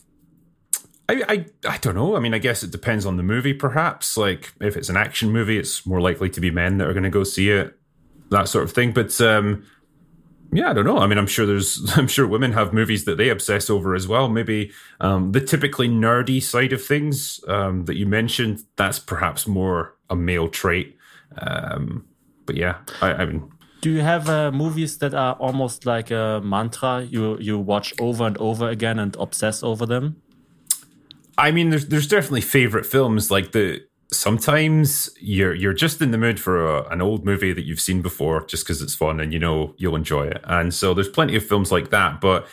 I, 1.09 1.25
I 1.29 1.47
I 1.69 1.79
don't 1.79 1.97
know. 1.97 2.15
I 2.15 2.21
mean, 2.21 2.35
I 2.35 2.39
guess 2.39 2.63
it 2.63 2.71
depends 2.71 3.05
on 3.05 3.17
the 3.17 3.23
movie, 3.23 3.55
perhaps. 3.55 4.17
Like 4.17 4.53
if 4.61 4.77
it's 4.77 4.89
an 4.89 4.97
action 4.97 5.31
movie, 5.31 5.59
it's 5.59 5.85
more 5.85 6.01
likely 6.01 6.31
to 6.31 6.41
be 6.41 6.51
men 6.51 6.79
that 6.79 6.87
are 6.87 6.93
going 6.93 7.05
to 7.05 7.11
go 7.11 7.25
see 7.25 7.51
it, 7.51 7.77
that 8.31 8.49
sort 8.49 8.63
of 8.65 8.73
thing. 8.73 8.93
But 8.93 9.19
um, 9.21 9.65
yeah, 10.53 10.71
I 10.71 10.73
don't 10.73 10.85
know. 10.85 10.99
I 10.99 11.07
mean, 11.07 11.19
I'm 11.19 11.27
sure 11.27 11.47
there's 11.47 11.91
I'm 11.97 12.07
sure 12.07 12.27
women 12.27 12.53
have 12.53 12.73
movies 12.73 13.07
that 13.07 13.17
they 13.17 13.31
obsess 13.31 13.71
over 13.71 13.95
as 13.95 14.07
well. 14.07 14.29
Maybe 14.29 14.73
um, 15.01 15.33
the 15.33 15.41
typically 15.41 15.89
nerdy 15.89 16.41
side 16.41 16.73
of 16.73 16.85
things 16.85 17.41
um, 17.49 17.87
that 17.87 17.97
you 17.97 18.07
mentioned, 18.07 18.63
that's 18.77 18.99
perhaps 18.99 19.49
more 19.49 19.97
a 20.11 20.17
male 20.17 20.49
trait. 20.49 20.97
Um, 21.39 22.05
but 22.47 22.57
yeah, 22.57 22.79
I, 23.01 23.13
I 23.23 23.27
mean, 23.27 23.51
Do 23.81 23.91
you 23.91 24.03
have 24.03 24.29
uh, 24.29 24.51
movies 24.53 24.99
that 24.99 25.15
are 25.15 25.35
almost 25.35 25.87
like 25.87 26.11
a 26.11 26.41
mantra 26.45 27.03
you 27.03 27.39
you 27.39 27.59
watch 27.59 27.95
over 27.99 28.27
and 28.27 28.37
over 28.39 28.69
again 28.69 28.99
and 28.99 29.17
obsess 29.17 29.63
over 29.63 29.87
them? 29.87 30.17
I 31.39 31.51
mean, 31.53 31.71
there's 31.71 31.87
there's 31.87 32.07
definitely 32.09 32.43
favorite 32.43 32.87
films 32.87 33.31
like 33.31 33.53
the. 33.53 33.81
Sometimes 34.13 35.09
you're 35.21 35.55
you're 35.55 35.73
just 35.73 36.03
in 36.03 36.11
the 36.11 36.19
mood 36.19 36.41
for 36.41 36.67
a, 36.67 36.89
an 36.91 37.01
old 37.01 37.25
movie 37.25 37.53
that 37.53 37.65
you've 37.65 37.81
seen 37.81 38.03
before, 38.03 38.45
just 38.47 38.65
because 38.65 38.83
it's 38.83 38.95
fun 38.95 39.21
and 39.21 39.33
you 39.33 39.39
know 39.39 39.75
you'll 39.79 39.97
enjoy 39.97 40.27
it. 40.27 40.41
And 40.45 40.75
so 40.75 40.93
there's 40.95 41.09
plenty 41.09 41.37
of 41.37 41.47
films 41.47 41.71
like 41.71 41.91
that, 41.91 42.21
but 42.21 42.47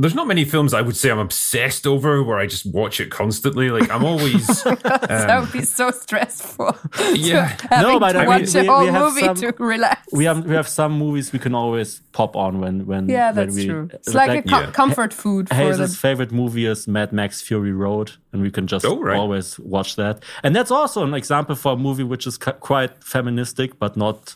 there's 0.00 0.14
not 0.14 0.26
many 0.26 0.44
films 0.44 0.72
I 0.74 0.80
would 0.82 0.96
say 0.96 1.10
I'm 1.10 1.18
obsessed 1.18 1.86
over 1.86 2.22
where 2.22 2.38
I 2.38 2.46
just 2.46 2.66
watch 2.66 3.00
it 3.00 3.10
constantly. 3.10 3.70
Like 3.70 3.90
I'm 3.90 4.04
always 4.04 4.46
that 4.64 5.30
um, 5.30 5.42
would 5.44 5.52
be 5.52 5.62
so 5.62 5.90
stressful. 5.90 6.76
yeah. 7.14 7.56
no, 7.70 7.98
but 8.00 8.12
to 8.12 8.18
I 8.18 8.20
mean, 8.22 8.28
watch 8.28 8.54
we- 8.54 8.60
a 8.60 8.64
whole 8.64 8.80
we 8.84 8.90
have 8.90 9.02
movie 9.02 9.20
some- 9.26 9.36
to 9.36 9.54
relax. 9.58 10.08
We 10.12 10.24
have 10.24 10.44
we 10.44 10.54
have 10.54 10.68
some 10.68 10.92
movies 10.98 11.32
we 11.32 11.38
can 11.38 11.54
always 11.54 12.00
pop 12.12 12.34
on 12.36 12.60
when 12.60 12.86
when 12.86 13.08
Yeah, 13.08 13.26
when 13.32 13.34
that's 13.36 13.56
we, 13.56 13.66
true. 13.66 13.88
It's 13.92 14.14
like, 14.14 14.44
a 14.44 14.48
co- 14.48 14.60
Yeah. 14.60 14.70
comfort 14.72 15.12
food 15.12 15.48
for 15.48 15.54
Hazel's 15.54 15.92
the. 15.92 15.96
favorite 15.98 16.32
movie 16.32 16.66
is 16.66 16.88
Mad 16.88 17.12
Max 17.12 17.40
Fury 17.42 17.72
Road, 17.72 18.12
and 18.32 18.42
we 18.42 18.50
can 18.50 18.66
just 18.66 18.84
Oh, 18.84 19.00
right. 19.00 19.16
always 19.18 19.58
watch 19.60 19.96
that. 19.96 20.22
And 20.42 20.54
that's 20.56 20.70
also 20.70 21.02
an 21.04 21.14
example 21.14 21.54
for 21.56 21.72
a 21.72 21.76
movie 21.76 22.04
which 22.04 22.26
is 22.26 22.36
cu- 22.38 22.52
quite 22.60 22.92
feministic, 23.04 23.78
but 23.78 23.96
not 23.96 24.34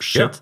shit. 0.00 0.34
Yeah. 0.34 0.40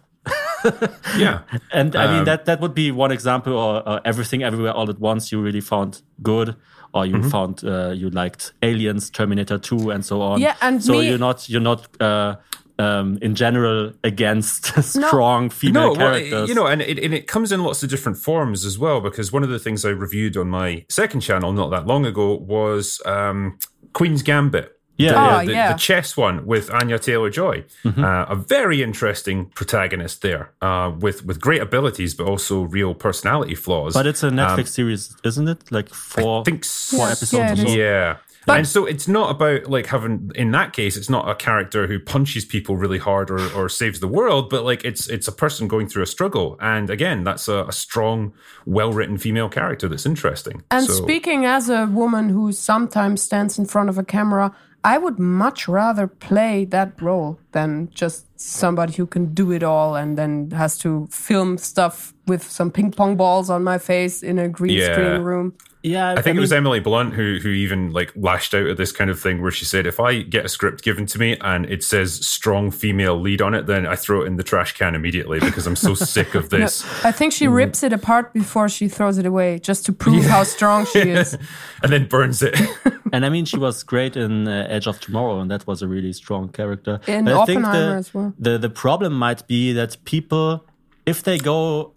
Yeah, 1.19 1.41
and 1.73 1.95
I 1.97 2.07
mean 2.07 2.19
Um, 2.21 2.25
that 2.25 2.45
that 2.47 2.61
would 2.61 2.75
be 2.75 2.91
one 2.91 3.13
example, 3.13 3.53
or, 3.53 3.89
or 3.89 4.01
everything 4.05 4.43
everywhere 4.43 4.73
all 4.73 4.91
at 4.91 4.99
once. 5.01 5.33
You 5.33 5.41
really 5.41 5.61
found 5.61 6.03
good, 6.23 6.57
or 6.93 7.07
you 7.07 7.15
Mm-hmm. 7.17 7.29
found 7.29 7.65
uh, 7.65 7.91
you 7.91 8.11
liked 8.11 8.53
Aliens, 8.63 9.11
Terminator 9.11 9.59
Two, 9.59 9.91
and 9.91 10.05
so 10.05 10.21
on. 10.23 10.41
Yeah, 10.41 10.55
and 10.61 10.83
so 10.83 10.93
me- 10.93 11.09
you're 11.09 11.19
not 11.19 11.49
you're 11.49 11.61
not 11.61 11.89
uh, 12.01 12.37
um, 12.79 13.19
in 13.23 13.35
general 13.35 13.93
against 14.05 14.67
strong 14.83 15.51
female 15.51 15.83
no, 15.83 15.89
well, 15.89 15.97
characters. 16.19 16.49
you 16.49 16.55
know, 16.55 16.67
and 16.67 16.83
it, 16.83 16.99
and 16.99 17.15
it 17.15 17.27
comes 17.27 17.51
in 17.53 17.63
lots 17.63 17.83
of 17.83 17.89
different 17.89 18.19
forms 18.19 18.65
as 18.65 18.79
well. 18.79 19.01
Because 19.01 19.33
one 19.33 19.43
of 19.43 19.49
the 19.51 19.59
things 19.59 19.85
I 19.85 19.91
reviewed 19.91 20.37
on 20.37 20.49
my 20.49 20.85
second 20.91 21.21
channel 21.23 21.53
not 21.53 21.71
that 21.71 21.87
long 21.87 22.05
ago 22.07 22.35
was 22.37 23.01
um, 23.07 23.59
Queen's 23.95 24.23
Gambit. 24.23 24.73
Yeah. 24.99 25.13
the, 25.13 25.19
Oh, 25.43 25.47
the, 25.47 25.53
yeah. 25.53 25.73
the 25.73 25.79
chess 25.79 26.17
one 26.17 26.47
with 26.47 26.71
Anya 26.73 26.99
Taylor 26.99 27.31
Joy, 27.31 27.65
Mm-hmm. 27.85 28.03
uh, 28.05 28.25
a 28.29 28.37
very 28.37 28.83
interesting 28.83 29.47
protagonist 29.55 30.23
there, 30.23 30.51
uh, 30.63 30.91
with 30.99 31.25
with 31.25 31.41
great 31.41 31.61
abilities, 31.63 32.15
but 32.15 32.27
also 32.27 32.63
real 32.63 32.95
personality 32.95 33.55
flaws. 33.55 33.95
but 33.95 34.07
it's 34.07 34.23
a 34.23 34.31
Netflix 34.31 34.69
series, 34.69 35.15
isn't 35.25 35.49
it? 35.49 35.71
Like 35.71 35.89
four, 35.93 36.37
Um, 36.37 36.41
I 36.41 36.45
think 36.45 36.65
four 36.65 37.07
episodes. 37.09 37.33
Yeah, 37.33 37.53
or 37.53 37.57
so. 37.57 37.75
Yeah. 37.77 38.17
But- 38.47 38.59
and 38.59 38.69
so 38.69 38.87
it's 38.87 39.09
not 39.09 39.31
about 39.33 39.69
like 39.69 39.87
having 39.87 40.31
in 40.37 40.53
that 40.53 40.73
case 40.73 40.97
it's 40.97 41.11
not 41.11 41.29
a 41.29 41.35
character 41.35 41.89
who 41.89 41.99
punches 41.99 42.45
people 42.45 42.77
really 42.77 42.99
hard 42.99 43.29
or, 43.29 43.41
or 43.57 43.69
saves 43.69 43.99
the 43.99 44.07
world 44.07 44.51
but 44.51 44.63
like 44.63 44.85
it's 44.85 45.09
it's 45.09 45.27
a 45.27 45.33
person 45.33 45.67
going 45.67 45.89
through 45.89 46.05
a 46.05 46.07
struggle 46.07 46.57
and 46.61 46.89
again 46.89 47.25
that's 47.25 47.49
a, 47.49 47.65
a 47.65 47.73
strong 47.73 48.33
well 48.65 48.93
written 48.93 49.19
female 49.19 49.49
character 49.49 49.89
that's 49.89 50.07
interesting 50.07 50.63
And 50.71 50.87
So- 50.87 50.93
speaking 50.93 51.45
as 51.45 51.69
a 51.69 51.87
woman 51.87 52.29
who 52.29 52.53
sometimes 52.53 53.21
stands 53.21 53.59
in 53.59 53.67
front 53.67 53.89
of 53.89 53.99
a 53.99 54.05
camera, 54.05 54.53
I 54.85 54.99
would 54.99 55.19
much 55.19 55.69
rather 55.69 56.07
play 56.07 56.65
that 56.67 57.01
role 57.01 57.39
than 57.53 57.91
just 57.91 58.26
somebody 58.37 58.93
who 58.95 59.07
can 59.07 59.33
do 59.35 59.51
it 59.53 59.63
all 59.63 59.95
and 59.97 60.17
then 60.19 60.51
has 60.51 60.79
to 60.79 61.09
film 61.11 61.59
stuff 61.59 62.13
with 62.27 62.43
some 62.43 62.71
ping 62.71 62.91
pong 62.93 63.17
balls 63.17 63.49
on 63.51 63.63
my 63.65 63.79
face 63.79 64.23
in 64.23 64.39
a 64.39 64.49
green 64.49 64.77
Yeah. 64.79 64.93
screen 64.93 65.23
room. 65.23 65.55
Yeah, 65.83 66.15
I 66.19 66.23
think 66.23 66.37
it 66.37 66.41
was 66.41 66.53
Emily 66.53 66.81
Blunt 66.81 67.15
who 67.15 67.39
who 67.41 67.51
even 67.51 67.93
like 67.93 68.11
lashed 68.17 68.55
out 68.55 68.67
at 68.67 68.77
this 68.77 68.91
kind 68.91 69.09
of 69.09 69.21
thing 69.21 69.41
where 69.41 69.53
she 69.53 69.65
said 69.65 69.87
if 69.87 70.01
I 70.01 70.23
get 70.23 70.45
a 70.45 70.49
script 70.49 70.83
given 70.83 71.07
to 71.07 71.19
me 71.21 71.37
and 71.41 71.65
it 71.67 71.85
says 71.85 72.27
strong 72.27 72.73
female 72.73 73.21
lead 73.21 73.41
on 73.41 73.55
it 73.55 73.67
then 73.67 73.87
I 73.87 73.95
throw 73.95 74.23
it 74.23 74.27
in 74.27 74.35
the 74.35 74.43
trash 74.43 74.73
can 74.77 74.97
immediately 74.97 75.39
because 75.39 75.65
I'm 75.65 75.77
so 75.77 75.95
sick 76.15 76.35
of 76.35 76.51
this. 76.51 76.83
I 77.05 77.13
think 77.13 77.33
she 77.33 77.47
rips 77.47 77.85
it 77.85 77.93
apart 77.93 78.33
before 78.33 78.69
she 78.69 78.89
throws 78.89 79.17
it 79.17 79.27
away 79.27 79.61
just 79.61 79.87
to 79.87 79.93
prove 79.93 80.25
how 80.25 80.43
strong 80.43 80.87
she 80.87 80.99
is. 81.11 81.39
and 81.85 81.93
then 81.93 82.07
burns 82.09 82.43
it. 82.43 82.59
and 83.13 83.25
I 83.25 83.29
mean, 83.29 83.45
she 83.45 83.59
was 83.59 83.85
great 83.85 84.17
in 84.17 84.49
uh, 84.49 84.67
Edge 84.69 84.89
of 84.89 84.99
Tomorrow, 84.99 85.39
and 85.39 85.49
that 85.53 85.69
was 85.69 85.83
a 85.83 85.87
really 85.89 86.13
strong 86.15 86.49
character. 86.49 86.99
In 87.07 87.27
But 87.27 87.35
I 87.43 87.45
think 87.47 87.61
Oppenheimer 87.61 87.93
the, 87.93 87.97
as 87.99 88.13
well. 88.15 88.26
The 88.39 88.59
the 88.59 88.71
problem 88.71 89.13
might 89.13 89.47
be 89.47 89.73
that 89.73 89.97
people, 90.05 90.65
if 91.05 91.23
they 91.23 91.39
go, 91.39 91.93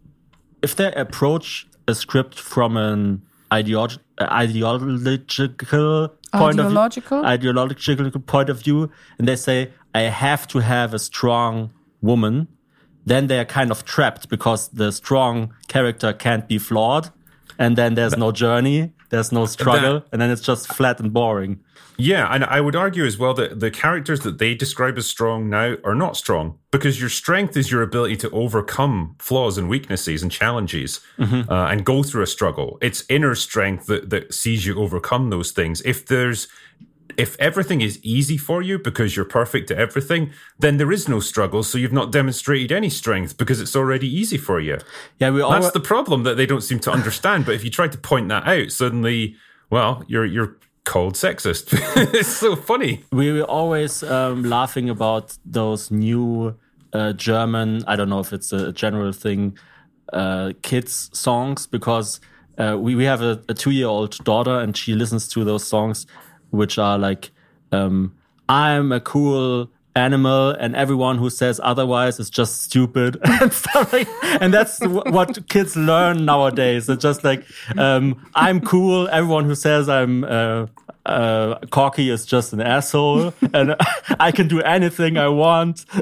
if 0.61 0.75
they 0.75 0.91
approach 0.93 1.67
a 1.87 1.95
script 1.95 2.39
from 2.39 2.77
an 2.77 3.21
ideolog- 3.51 3.99
ideological 4.21 6.09
point 6.33 6.59
Ideological? 6.59 7.17
of 7.19 7.23
view, 7.23 7.49
ideological 7.49 8.21
point 8.21 8.49
of 8.49 8.61
view, 8.63 8.89
and 9.17 9.27
they 9.27 9.35
say, 9.35 9.71
"I 9.95 10.01
have 10.01 10.47
to 10.49 10.59
have 10.59 10.93
a 10.93 10.99
strong 10.99 11.71
woman," 12.01 12.47
then 13.05 13.27
they 13.27 13.39
are 13.39 13.45
kind 13.45 13.71
of 13.71 13.83
trapped 13.85 14.29
because 14.29 14.69
the 14.69 14.91
strong 14.91 15.53
character 15.67 16.13
can't 16.13 16.47
be 16.47 16.57
flawed, 16.59 17.09
and 17.57 17.75
then 17.75 17.95
there's 17.95 18.17
no 18.17 18.31
journey, 18.31 18.93
there's 19.09 19.31
no 19.31 19.45
struggle, 19.45 20.03
and 20.11 20.21
then 20.21 20.29
it's 20.29 20.41
just 20.41 20.67
flat 20.73 20.99
and 20.99 21.11
boring. 21.13 21.59
Yeah, 21.97 22.33
and 22.33 22.45
I 22.45 22.61
would 22.61 22.77
argue 22.77 23.05
as 23.05 23.17
well 23.17 23.33
that 23.33 23.59
the 23.59 23.69
characters 23.69 24.21
that 24.21 24.37
they 24.37 24.55
describe 24.55 24.97
as 24.97 25.05
strong 25.05 25.49
now 25.49 25.75
are 25.83 25.95
not 25.95 26.15
strong 26.15 26.57
because 26.71 26.97
your 26.97 27.09
strength 27.09 27.57
is 27.57 27.69
your 27.71 27.81
ability 27.81 28.15
to 28.17 28.29
overcome 28.29 29.15
flaws 29.19 29.57
and 29.57 29.67
weaknesses 29.67 30.23
and 30.23 30.31
challenges 30.31 31.01
uh, 31.49 31.67
and 31.69 31.85
go 31.85 32.01
through 32.01 32.23
a 32.23 32.27
struggle. 32.27 32.77
It's 32.81 33.03
inner 33.09 33.35
strength 33.35 33.87
that, 33.87 34.11
that 34.11 34.33
sees 34.33 34.65
you 34.65 34.79
overcome 34.79 35.29
those 35.29 35.51
things. 35.51 35.81
If 35.81 36.05
there's 36.05 36.47
if 37.17 37.35
everything 37.39 37.81
is 37.81 37.99
easy 38.03 38.37
for 38.37 38.61
you 38.61 38.79
because 38.79 39.15
you're 39.15 39.25
perfect 39.25 39.71
at 39.71 39.77
everything, 39.77 40.31
then 40.57 40.77
there 40.77 40.91
is 40.91 41.07
no 41.07 41.19
struggle. 41.19 41.63
So 41.63 41.77
you've 41.77 41.93
not 41.93 42.11
demonstrated 42.11 42.71
any 42.71 42.89
strength 42.89 43.37
because 43.37 43.59
it's 43.61 43.75
already 43.75 44.07
easy 44.07 44.37
for 44.37 44.59
you. 44.59 44.77
Yeah, 45.19 45.31
we 45.31 45.41
all 45.41 45.51
That's 45.51 45.71
the 45.71 45.79
problem 45.79 46.23
that 46.23 46.37
they 46.37 46.45
don't 46.45 46.61
seem 46.61 46.79
to 46.79 46.91
understand. 46.91 47.45
but 47.45 47.55
if 47.55 47.63
you 47.63 47.69
try 47.69 47.87
to 47.87 47.97
point 47.97 48.29
that 48.29 48.47
out, 48.47 48.71
suddenly, 48.71 49.35
well, 49.69 50.03
you're 50.07 50.25
you're 50.25 50.57
called 50.85 51.13
sexist. 51.15 51.67
it's 52.13 52.27
so 52.27 52.55
funny. 52.55 53.03
we 53.11 53.31
were 53.31 53.43
always 53.43 54.03
um, 54.03 54.43
laughing 54.43 54.89
about 54.89 55.37
those 55.45 55.91
new 55.91 56.57
uh, 56.93 57.13
German. 57.13 57.83
I 57.87 57.95
don't 57.95 58.09
know 58.09 58.19
if 58.19 58.33
it's 58.33 58.51
a 58.51 58.71
general 58.71 59.11
thing. 59.11 59.57
Uh, 60.11 60.53
kids 60.63 61.11
songs 61.13 61.67
because 61.67 62.19
uh, 62.57 62.75
we 62.79 62.95
we 62.95 63.05
have 63.05 63.21
a, 63.21 63.41
a 63.47 63.53
two 63.53 63.69
year 63.69 63.87
old 63.87 64.17
daughter 64.23 64.59
and 64.59 64.75
she 64.75 64.95
listens 64.95 65.27
to 65.29 65.43
those 65.43 65.63
songs, 65.63 66.07
which 66.51 66.77
are 66.77 66.97
like 66.97 67.31
um, 67.71 68.15
I'm 68.47 68.91
a 68.91 68.99
cool 68.99 69.69
animal 69.95 70.51
and 70.51 70.75
everyone 70.75 71.17
who 71.17 71.29
says 71.29 71.59
otherwise 71.63 72.19
is 72.19 72.29
just 72.29 72.61
stupid 72.61 73.17
and 73.23 73.51
stuff 73.51 73.91
like 73.91 74.07
and 74.41 74.53
that's 74.53 74.79
what 74.85 75.47
kids 75.49 75.75
learn 75.75 76.25
nowadays 76.25 76.87
it's 76.87 77.01
just 77.01 77.23
like 77.23 77.43
um, 77.77 78.23
i'm 78.35 78.61
cool 78.61 79.09
everyone 79.09 79.45
who 79.45 79.55
says 79.55 79.89
i'm 79.89 80.23
uh, 80.23 80.67
uh, 81.05 81.57
Corky 81.71 82.09
is 82.09 82.25
just 82.25 82.53
an 82.53 82.61
asshole, 82.61 83.33
and 83.53 83.75
I 84.19 84.31
can 84.31 84.47
do 84.47 84.61
anything 84.61 85.17
I 85.17 85.27
want. 85.27 85.85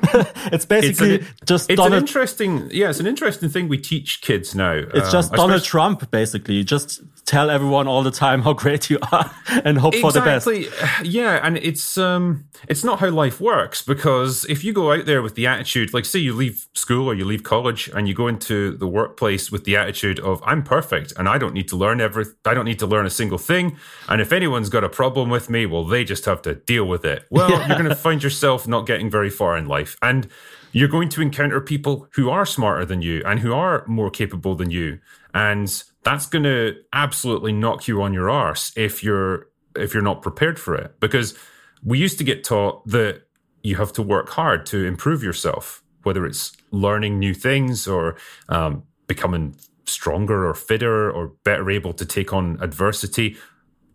it's 0.51 0.65
basically 0.65 1.15
it's 1.15 1.27
an, 1.27 1.35
just 1.45 1.69
it's 1.69 1.77
Donald. 1.77 1.93
an 1.93 1.99
interesting, 1.99 2.67
yeah, 2.71 2.89
it's 2.89 2.99
an 2.99 3.07
interesting 3.07 3.47
thing 3.47 3.69
we 3.69 3.77
teach 3.77 4.21
kids 4.21 4.53
now. 4.53 4.73
It's 4.73 5.11
just 5.11 5.31
Um, 5.31 5.37
Donald 5.37 5.63
Trump, 5.63 6.11
basically. 6.11 6.63
Just 6.63 7.01
tell 7.27 7.49
everyone 7.49 7.87
all 7.87 8.03
the 8.03 8.11
time 8.11 8.41
how 8.41 8.53
great 8.53 8.89
you 8.89 8.97
are 9.11 9.29
and 9.65 9.77
hope 9.77 9.93
for 9.95 10.11
the 10.13 10.21
best. 10.21 10.47
Exactly. 10.47 11.07
Yeah, 11.07 11.39
and 11.43 11.57
it's 11.57 11.97
um 11.97 12.45
it's 12.67 12.83
not 12.83 12.99
how 12.99 13.09
life 13.09 13.39
works 13.39 13.81
because 13.81 14.45
if 14.45 14.63
you 14.63 14.73
go 14.73 14.93
out 14.93 15.05
there 15.05 15.21
with 15.21 15.35
the 15.35 15.45
attitude, 15.45 15.93
like 15.93 16.05
say 16.05 16.19
you 16.19 16.33
leave 16.33 16.67
school 16.73 17.07
or 17.07 17.13
you 17.13 17.25
leave 17.25 17.43
college 17.43 17.89
and 17.89 18.07
you 18.07 18.15
go 18.15 18.27
into 18.27 18.75
the 18.77 18.87
workplace 18.87 19.51
with 19.51 19.65
the 19.65 19.75
attitude 19.75 20.19
of 20.21 20.41
I'm 20.45 20.63
perfect 20.63 21.13
and 21.17 21.27
I 21.27 21.37
don't 21.37 21.53
need 21.53 21.67
to 21.67 21.75
learn 21.75 22.01
every 22.01 22.25
I 22.45 22.53
don't 22.53 22.65
need 22.65 22.79
to 22.79 22.87
learn 22.87 23.05
a 23.05 23.11
single 23.11 23.37
thing 23.37 23.77
and 24.07 24.21
if 24.21 24.31
anyone's 24.31 24.69
got 24.69 24.83
a 24.83 24.89
problem 24.89 25.29
with 25.29 25.49
me, 25.49 25.65
well 25.65 25.83
they 25.85 26.03
just 26.05 26.25
have 26.25 26.41
to 26.43 26.55
deal 26.55 26.85
with 26.85 27.05
it. 27.05 27.25
Well, 27.37 27.51
you're 27.51 27.77
going 27.77 27.89
to 27.89 27.95
find 27.95 28.23
yourself 28.23 28.67
not 28.67 28.87
getting 28.87 29.11
very 29.11 29.29
far 29.29 29.57
in 29.57 29.67
life 29.67 29.95
and 30.01 30.27
you're 30.71 30.87
going 30.87 31.07
to 31.09 31.21
encounter 31.21 31.61
people 31.61 32.07
who 32.13 32.31
are 32.31 32.47
smarter 32.47 32.83
than 32.83 33.03
you 33.03 33.21
and 33.25 33.39
who 33.41 33.53
are 33.53 33.85
more 33.85 34.09
capable 34.09 34.55
than 34.55 34.71
you 34.71 34.99
and 35.35 35.83
that's 36.03 36.25
going 36.25 36.43
to 36.43 36.75
absolutely 36.93 37.51
knock 37.51 37.87
you 37.87 38.01
on 38.01 38.13
your 38.13 38.29
arse 38.29 38.71
if 38.75 39.03
you're 39.03 39.47
if 39.75 39.93
you're 39.93 40.03
not 40.03 40.21
prepared 40.21 40.59
for 40.59 40.75
it. 40.75 40.99
Because 40.99 41.37
we 41.83 41.99
used 41.99 42.17
to 42.17 42.23
get 42.23 42.43
taught 42.43 42.87
that 42.87 43.23
you 43.61 43.75
have 43.75 43.93
to 43.93 44.01
work 44.01 44.29
hard 44.29 44.65
to 44.67 44.85
improve 44.85 45.23
yourself 45.23 45.83
whether 46.07 46.25
it's 46.25 46.55
learning 46.71 47.19
new 47.19 47.33
things 47.33 47.85
or 47.85 48.15
um, 48.47 48.83
becoming 49.07 49.53
stronger 49.85 50.47
or 50.47 50.53
fitter 50.53 51.11
or 51.11 51.33
better 51.43 51.69
able 51.69 51.93
to 51.93 52.05
take 52.05 52.31
on 52.31 52.57
adversity. 52.61 53.35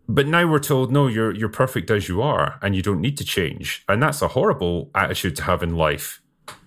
But 0.09 0.27
now 0.27 0.47
we're 0.47 0.59
told 0.59 0.93
no 0.93 1.07
you're 1.07 1.35
you're 1.35 1.49
perfect 1.49 1.91
as 1.91 2.09
you 2.09 2.21
are 2.21 2.59
and 2.61 2.77
you 2.77 2.83
don't 2.83 3.01
need 3.01 3.17
to 3.17 3.25
change. 3.25 3.83
And 3.89 4.03
that's 4.03 4.21
a 4.21 4.29
horrible 4.29 4.91
attitude 4.95 5.37
to 5.37 5.43
have 5.45 5.63
in 5.63 5.75
life. 5.75 6.21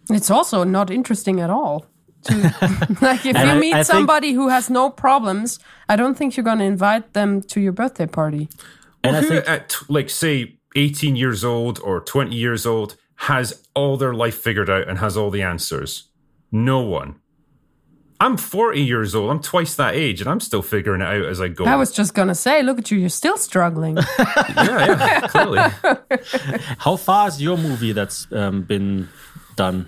It's 0.10 0.32
also 0.32 0.64
not 0.64 0.90
interesting 0.90 1.40
at 1.40 1.52
all. 1.52 1.86
To, 2.26 2.98
like 3.02 3.26
if 3.26 3.36
And 3.36 3.50
you 3.50 3.56
I- 3.56 3.60
meet 3.60 3.74
I 3.74 3.78
think- 3.78 3.86
somebody 3.88 4.34
who 4.34 4.50
has 4.50 4.70
no 4.70 4.90
problems, 4.90 5.60
I 5.90 5.96
don't 5.96 6.16
think 6.18 6.36
you're 6.38 6.44
going 6.44 6.60
to 6.60 6.66
invite 6.66 7.14
them 7.14 7.42
to 7.44 7.60
your 7.62 7.72
birthday 7.74 8.08
party. 8.08 8.50
And 9.04 9.16
I 9.18 9.22
who 9.22 9.28
think 9.30 9.48
at 9.50 9.76
like 9.90 10.10
say 10.10 10.58
18 10.76 11.16
years 11.16 11.44
old 11.46 11.80
or 11.80 12.02
20 12.02 12.36
years 12.36 12.66
old 12.66 12.96
has 13.18 13.64
all 13.76 13.96
their 13.98 14.14
life 14.14 14.36
figured 14.38 14.70
out 14.70 14.88
and 14.90 14.98
has 15.00 15.16
all 15.16 15.30
the 15.32 15.42
answers 15.42 16.10
no 16.52 16.82
one 16.82 17.16
i'm 18.20 18.36
40 18.36 18.82
years 18.82 19.16
old 19.16 19.32
i'm 19.32 19.40
twice 19.42 19.76
that 19.76 19.96
age 19.96 20.20
and 20.22 20.30
i'm 20.30 20.42
still 20.42 20.62
figuring 20.62 21.00
it 21.02 21.06
out 21.08 21.24
as 21.26 21.40
i 21.40 21.48
go 21.48 21.64
I 21.66 21.76
was 21.78 21.92
just 21.94 22.14
going 22.14 22.28
to 22.28 22.36
say, 22.36 22.62
look 22.62 22.78
at 22.78 22.92
you, 22.92 22.98
you're 22.98 23.10
still 23.10 23.38
struggling. 23.38 23.96
yeah 24.28 24.48
yeah 24.58 25.28
clearly 25.28 25.60
how 26.80 26.98
far 26.98 27.28
is 27.30 27.42
your 27.42 27.58
movie 27.58 27.94
that's 27.94 28.28
um, 28.34 28.64
been 28.64 29.08
done? 29.56 29.88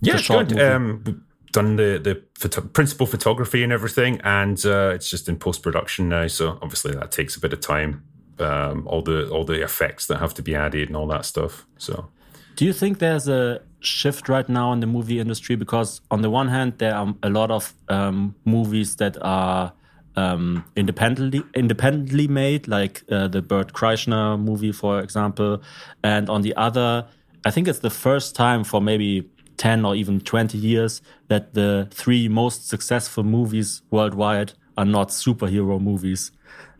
yeah 0.00 0.14
it's 0.16 0.26
good 0.28 0.58
um 0.60 1.02
we've 1.06 1.20
done 1.52 1.76
the 1.76 1.98
the 2.02 2.22
photo- 2.38 2.68
principal 2.72 3.06
photography 3.06 3.62
and 3.64 3.72
everything 3.72 4.20
and 4.22 4.64
uh 4.66 4.92
it's 4.94 5.10
just 5.10 5.28
in 5.28 5.36
post-production 5.36 6.08
now 6.08 6.26
so 6.26 6.58
obviously 6.62 6.92
that 6.92 7.10
takes 7.10 7.36
a 7.36 7.40
bit 7.40 7.52
of 7.52 7.60
time 7.60 8.02
um 8.38 8.86
all 8.86 9.02
the 9.02 9.28
all 9.30 9.44
the 9.44 9.62
effects 9.62 10.06
that 10.06 10.18
have 10.18 10.32
to 10.34 10.42
be 10.42 10.54
added 10.54 10.88
and 10.88 10.96
all 10.96 11.06
that 11.06 11.24
stuff 11.24 11.66
so 11.78 12.08
Do 12.56 12.64
you 12.66 12.72
think 12.74 12.98
there's 12.98 13.28
a 13.28 13.60
shift 13.80 14.28
right 14.28 14.48
now 14.48 14.72
in 14.72 14.80
the 14.80 14.86
movie 14.86 15.18
industry? 15.18 15.56
Because 15.56 16.00
on 16.10 16.20
the 16.22 16.28
one 16.28 16.48
hand, 16.48 16.72
there 16.78 16.94
are 16.94 17.14
a 17.22 17.30
lot 17.30 17.50
of 17.50 17.72
um, 17.88 18.34
movies 18.44 18.96
that 18.96 19.16
are 19.22 19.72
um, 20.16 20.64
independently 20.76 21.42
independently 21.54 22.28
made, 22.28 22.68
like 22.68 23.02
uh, 23.10 23.28
the 23.28 23.40
Bert 23.40 23.72
Kreischer 23.72 24.38
movie, 24.38 24.72
for 24.72 25.00
example. 25.00 25.62
And 26.02 26.28
on 26.28 26.42
the 26.42 26.54
other, 26.56 27.06
I 27.46 27.50
think 27.50 27.68
it's 27.68 27.78
the 27.80 27.90
first 28.06 28.36
time 28.36 28.64
for 28.64 28.80
maybe 28.82 29.30
10 29.60 29.84
or 29.84 29.94
even 29.94 30.20
20 30.20 30.56
years 30.56 31.02
that 31.28 31.52
the 31.54 31.86
three 31.90 32.28
most 32.28 32.66
successful 32.68 33.22
movies 33.22 33.82
worldwide 33.90 34.54
are 34.78 34.86
not 34.86 35.08
superhero 35.10 35.78
movies. 35.78 36.32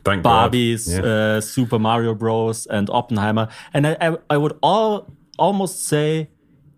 thank. 0.05 0.25
Barbies, 0.25 0.89
Yeah. 0.89 1.37
uh, 1.37 1.41
Super 1.43 1.79
Mario 1.79 2.15
Bros. 2.15 2.67
and 2.71 2.89
Oppenheimer. 2.89 3.49
And 3.75 3.87
I, 3.87 3.97
I, 4.01 4.17
I 4.31 4.37
would 4.39 4.57
all 4.63 5.07
almost 5.39 5.85
say 5.87 6.29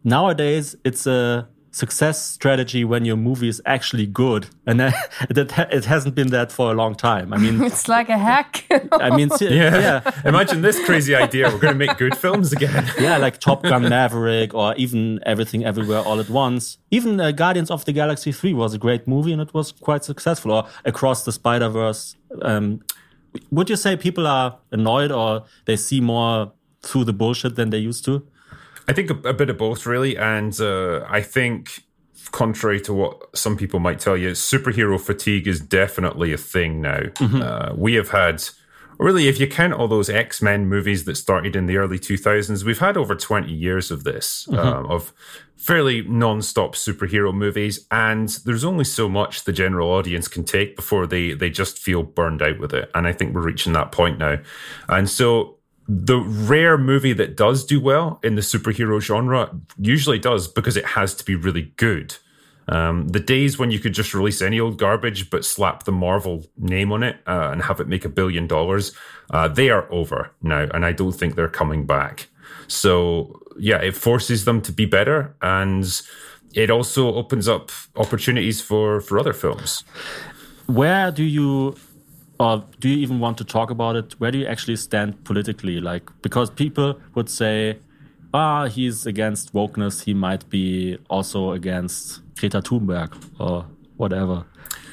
nowadays 0.02 0.74
it's 0.84 1.06
a 1.06 1.46
success 1.74 2.22
strategy 2.24 2.84
when 2.84 3.04
your 3.04 3.16
movie 3.16 3.48
is 3.48 3.60
actually 3.64 4.06
good, 4.06 4.46
and 4.66 4.78
that, 4.78 4.94
that 5.30 5.72
it 5.72 5.84
hasn't 5.86 6.14
been 6.14 6.28
that 6.28 6.52
for 6.52 6.70
a 6.70 6.74
long 6.74 6.94
time. 6.94 7.32
I 7.32 7.38
mean, 7.38 7.62
it's 7.68 7.88
like 7.88 8.08
a 8.08 8.18
hack. 8.18 8.64
I 8.92 9.16
mean, 9.16 9.30
Yeah. 9.40 9.78
yeah, 10.04 10.10
Imagine 10.24 10.62
this 10.62 10.78
crazy 10.84 11.14
idea. 11.14 11.48
We're 11.50 11.58
going 11.58 11.74
to 11.78 11.86
make 11.86 11.96
good 11.98 12.16
films 12.16 12.52
again. 12.52 12.86
yeah, 13.00 13.16
like 13.16 13.38
Top 13.40 13.62
Gun 13.62 13.88
Maverick 13.88 14.54
or 14.54 14.74
even 14.76 15.18
Everything 15.26 15.64
Everywhere 15.64 16.00
All 16.00 16.20
at 16.20 16.28
Once. 16.30 16.78
Even 16.90 17.18
uh, 17.20 17.30
Guardians 17.32 17.70
of 17.70 17.84
the 17.84 17.92
Galaxy 17.92 18.32
3 18.32 18.52
was 18.54 18.74
a 18.74 18.78
great 18.78 19.08
movie 19.08 19.32
and 19.32 19.40
it 19.40 19.52
was 19.54 19.72
quite 19.72 20.04
successful. 20.04 20.52
Or 20.52 20.66
Across 20.84 21.24
the 21.24 21.32
Spider 21.32 21.68
Verse. 21.70 22.16
Um, 22.42 22.82
would 23.50 23.70
you 23.70 23.76
say 23.76 23.96
people 23.96 24.26
are 24.26 24.58
annoyed 24.70 25.10
or 25.10 25.44
they 25.64 25.76
see 25.76 26.00
more 26.00 26.52
through 26.82 27.04
the 27.04 27.12
bullshit 27.14 27.56
than 27.56 27.70
they 27.70 27.78
used 27.78 28.04
to? 28.04 28.26
I 28.88 28.92
think 28.92 29.10
a, 29.10 29.28
a 29.28 29.34
bit 29.34 29.50
of 29.50 29.58
both, 29.58 29.86
really. 29.86 30.16
And 30.16 30.58
uh, 30.60 31.04
I 31.08 31.20
think, 31.20 31.84
contrary 32.32 32.80
to 32.82 32.92
what 32.92 33.36
some 33.36 33.56
people 33.56 33.80
might 33.80 34.00
tell 34.00 34.16
you, 34.16 34.30
superhero 34.30 35.00
fatigue 35.00 35.46
is 35.46 35.60
definitely 35.60 36.32
a 36.32 36.38
thing 36.38 36.80
now. 36.80 37.00
Uh, 37.42 37.72
we 37.76 37.94
have 37.94 38.10
had, 38.10 38.42
really, 38.98 39.28
if 39.28 39.38
you 39.38 39.46
count 39.46 39.74
all 39.74 39.88
those 39.88 40.10
X 40.10 40.42
Men 40.42 40.66
movies 40.66 41.04
that 41.04 41.16
started 41.16 41.54
in 41.54 41.66
the 41.66 41.76
early 41.76 41.98
2000s, 41.98 42.64
we've 42.64 42.78
had 42.78 42.96
over 42.96 43.14
20 43.14 43.52
years 43.52 43.90
of 43.90 44.04
this, 44.04 44.48
um, 44.50 44.86
of 44.86 45.12
fairly 45.56 46.02
non 46.02 46.42
stop 46.42 46.74
superhero 46.74 47.32
movies. 47.32 47.86
And 47.90 48.28
there's 48.44 48.64
only 48.64 48.84
so 48.84 49.08
much 49.08 49.44
the 49.44 49.52
general 49.52 49.90
audience 49.90 50.26
can 50.26 50.42
take 50.44 50.74
before 50.74 51.06
they, 51.06 51.34
they 51.34 51.50
just 51.50 51.78
feel 51.78 52.02
burned 52.02 52.42
out 52.42 52.58
with 52.58 52.74
it. 52.74 52.90
And 52.94 53.06
I 53.06 53.12
think 53.12 53.34
we're 53.34 53.42
reaching 53.42 53.72
that 53.74 53.92
point 53.92 54.18
now. 54.18 54.38
And 54.88 55.08
so 55.08 55.58
the 55.88 56.18
rare 56.20 56.78
movie 56.78 57.12
that 57.12 57.36
does 57.36 57.64
do 57.64 57.80
well 57.80 58.20
in 58.22 58.34
the 58.34 58.40
superhero 58.42 59.00
genre 59.00 59.50
usually 59.78 60.18
does 60.18 60.48
because 60.48 60.76
it 60.76 60.84
has 60.86 61.14
to 61.14 61.24
be 61.24 61.34
really 61.34 61.72
good. 61.76 62.16
Um, 62.68 63.08
the 63.08 63.20
days 63.20 63.58
when 63.58 63.70
you 63.72 63.80
could 63.80 63.92
just 63.92 64.14
release 64.14 64.40
any 64.40 64.60
old 64.60 64.78
garbage 64.78 65.30
but 65.30 65.44
slap 65.44 65.82
the 65.82 65.92
Marvel 65.92 66.46
name 66.56 66.92
on 66.92 67.02
it 67.02 67.16
uh, 67.26 67.50
and 67.52 67.62
have 67.62 67.80
it 67.80 67.88
make 67.88 68.04
a 68.04 68.08
billion 68.08 68.46
dollars, 68.46 68.92
uh, 69.30 69.48
they 69.48 69.68
are 69.70 69.92
over 69.92 70.30
now, 70.42 70.68
and 70.72 70.86
I 70.86 70.92
don't 70.92 71.12
think 71.12 71.34
they're 71.34 71.48
coming 71.48 71.86
back. 71.86 72.28
So 72.68 73.40
yeah, 73.58 73.78
it 73.78 73.96
forces 73.96 74.44
them 74.44 74.62
to 74.62 74.72
be 74.72 74.86
better, 74.86 75.34
and 75.42 75.84
it 76.54 76.70
also 76.70 77.14
opens 77.14 77.48
up 77.48 77.70
opportunities 77.96 78.60
for 78.60 79.00
for 79.00 79.18
other 79.18 79.32
films. 79.32 79.84
where 80.66 81.10
do 81.10 81.24
you 81.24 81.74
or 82.42 82.64
do 82.80 82.88
you 82.88 82.96
even 82.96 83.20
want 83.20 83.38
to 83.38 83.44
talk 83.44 83.70
about 83.70 83.94
it? 83.96 84.14
Where 84.18 84.32
do 84.32 84.38
you 84.38 84.46
actually 84.46 84.76
stand 84.76 85.24
politically? 85.24 85.80
Like 85.80 86.10
because 86.22 86.50
people 86.50 86.98
would 87.14 87.30
say 87.30 87.78
ah 88.34 88.66
he's 88.66 89.06
against 89.06 89.52
wokeness. 89.52 90.02
He 90.04 90.14
might 90.14 90.48
be 90.50 90.98
also 91.08 91.52
against 91.52 92.22
greta 92.38 92.60
thunberg 92.60 93.10
or 93.38 93.66
whatever 93.96 94.44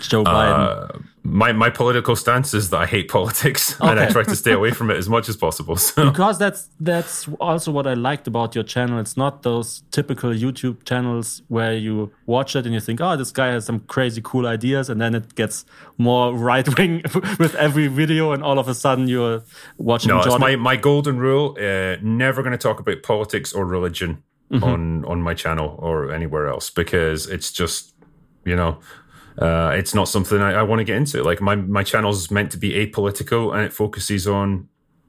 joe 0.01 0.23
biden 0.23 1.03
My 1.23 1.51
my 1.51 1.69
political 1.69 2.15
stance 2.15 2.53
is 2.53 2.69
that 2.69 2.81
I 2.81 2.85
hate 2.85 3.09
politics, 3.09 3.75
and 3.81 3.99
I 3.99 4.09
try 4.09 4.23
to 4.23 4.35
stay 4.35 4.53
away 4.53 4.71
from 4.77 4.89
it 4.89 4.97
as 4.97 5.09
much 5.09 5.29
as 5.29 5.37
possible. 5.37 5.75
So. 5.75 6.09
because 6.09 6.39
that's 6.39 6.69
that's 6.79 7.27
also 7.39 7.71
what 7.71 7.85
I 7.85 7.93
liked 7.93 8.27
about 8.27 8.55
your 8.55 8.63
channel. 8.63 8.99
It's 8.99 9.17
not 9.17 9.43
those 9.43 9.83
typical 9.91 10.31
YouTube 10.31 10.85
channels 10.85 11.41
where 11.49 11.73
you 11.73 12.11
watch 12.25 12.55
it 12.55 12.65
and 12.65 12.73
you 12.73 12.79
think, 12.79 13.01
"Oh, 13.01 13.15
this 13.17 13.31
guy 13.31 13.47
has 13.47 13.65
some 13.65 13.81
crazy 13.81 14.21
cool 14.23 14.47
ideas," 14.47 14.89
and 14.89 14.99
then 14.99 15.13
it 15.13 15.35
gets 15.35 15.65
more 15.97 16.33
right 16.49 16.67
wing 16.77 17.03
with 17.37 17.53
every 17.55 17.87
video, 17.87 18.31
and 18.31 18.41
all 18.41 18.57
of 18.57 18.67
a 18.67 18.73
sudden 18.73 19.07
you're 19.07 19.43
watching. 19.77 20.09
No, 20.09 20.21
it's 20.21 20.39
my, 20.39 20.55
my 20.55 20.77
golden 20.77 21.19
rule. 21.19 21.55
Uh, 21.59 21.97
never 22.01 22.41
going 22.41 22.57
to 22.57 22.57
talk 22.57 22.79
about 22.79 23.03
politics 23.03 23.53
or 23.53 23.65
religion 23.65 24.23
on 24.63 25.05
on 25.05 25.21
my 25.21 25.35
channel 25.35 25.75
or 25.79 26.11
anywhere 26.11 26.47
else 26.47 26.71
because 26.71 27.27
it's 27.27 27.51
just 27.51 27.93
you 28.45 28.55
know 28.55 28.79
uh, 29.39 29.71
it's 29.75 29.93
not 29.95 30.07
something 30.09 30.41
I, 30.41 30.53
I 30.59 30.63
want 30.63 30.79
to 30.79 30.83
get 30.83 30.97
into. 30.97 31.23
Like 31.23 31.41
my 31.41 31.55
my 31.55 31.83
channel 31.83 32.11
is 32.11 32.29
meant 32.31 32.51
to 32.51 32.57
be 32.57 32.71
apolitical 32.71 33.53
and 33.53 33.63
it 33.63 33.73
focuses 33.73 34.27
on 34.27 34.67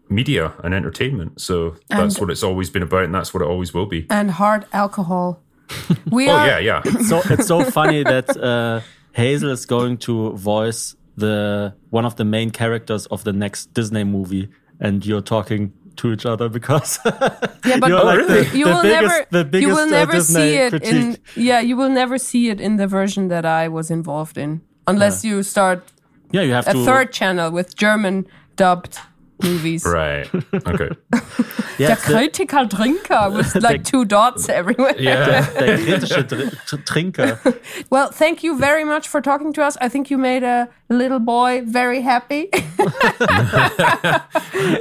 media 0.08 0.52
and 0.64 0.74
entertainment. 0.74 1.40
So 1.40 1.76
that's 1.88 2.14
And- 2.14 2.20
what 2.20 2.30
it's 2.30 2.42
always 2.42 2.70
been 2.70 2.82
about, 2.82 3.04
and 3.04 3.14
that's 3.14 3.32
what 3.34 3.42
it 3.42 3.48
always 3.48 3.72
will 3.74 3.86
be. 3.86 4.06
and 4.10 4.30
hard 4.30 4.64
alcohol. 4.72 5.40
We 6.10 6.28
Oh 6.28 6.32
are. 6.34 6.46
yeah, 6.48 6.58
yeah. 6.58 6.82
so 7.08 7.22
it's 7.30 7.46
so 7.46 7.62
funny 7.80 8.02
that 8.02 8.28
uh, 8.36 8.80
Hazel 9.12 9.50
is 9.50 9.66
going 9.66 9.98
to 9.98 10.32
voice 10.36 10.96
the 11.16 11.74
one 11.90 12.04
of 12.06 12.14
the 12.16 12.24
main 12.24 12.50
characters 12.50 13.06
of 13.06 13.22
the 13.24 13.32
next 13.32 13.72
Disney 13.74 14.04
movie, 14.04 14.48
and 14.80 15.04
you're 15.06 15.22
talking 15.22 15.72
to 16.00 16.12
each 16.12 16.26
other 16.26 16.48
because 16.48 16.98
Yeah, 17.04 17.78
but 17.78 17.88
you're 17.88 18.04
like 18.04 18.26
the, 18.26 18.50
you 18.58 18.64
the 18.64 18.70
will 18.72 18.82
biggest, 18.82 19.02
never, 19.02 19.26
the 19.30 19.44
biggest 19.44 19.68
you 19.68 19.74
will 19.74 19.88
uh, 19.88 19.98
never 20.00 20.12
Disney 20.12 20.34
see 20.40 20.54
it 20.56 20.70
critique. 20.70 20.92
in. 20.92 21.18
Yeah, 21.36 21.60
you 21.60 21.76
will 21.76 21.90
never 21.90 22.16
see 22.18 22.48
it 22.48 22.60
in 22.60 22.76
the 22.76 22.86
version 22.86 23.28
that 23.28 23.44
I 23.44 23.68
was 23.68 23.90
involved 23.90 24.36
in, 24.38 24.60
unless 24.86 25.24
you 25.24 25.42
start 25.42 25.82
yeah, 26.32 26.42
you 26.42 26.52
have 26.52 26.66
a 26.68 26.72
to. 26.72 26.84
third 26.84 27.12
channel 27.12 27.50
with 27.50 27.76
German 27.76 28.26
dubbed 28.56 28.98
movies. 29.42 29.84
Right. 29.84 30.28
Okay. 30.54 30.90
yeah, 31.78 31.88
Der 31.88 31.96
Kritiker 31.96 32.68
Drinker 32.68 33.30
with 33.30 33.54
like 33.56 33.84
two 33.84 34.04
dots 34.04 34.48
everywhere. 34.48 34.94
Yeah. 34.98 35.46
der 35.58 35.78
kritische 35.78 36.24
Dr 36.26 36.78
Trinker. 36.84 37.38
Well, 37.90 38.10
thank 38.10 38.42
you 38.42 38.58
very 38.58 38.84
much 38.84 39.08
for 39.08 39.20
talking 39.20 39.52
to 39.54 39.62
us. 39.62 39.76
I 39.80 39.88
think 39.88 40.10
you 40.10 40.18
made 40.18 40.42
a 40.42 40.68
little 40.88 41.20
boy 41.20 41.62
very 41.64 42.00
happy. 42.02 42.48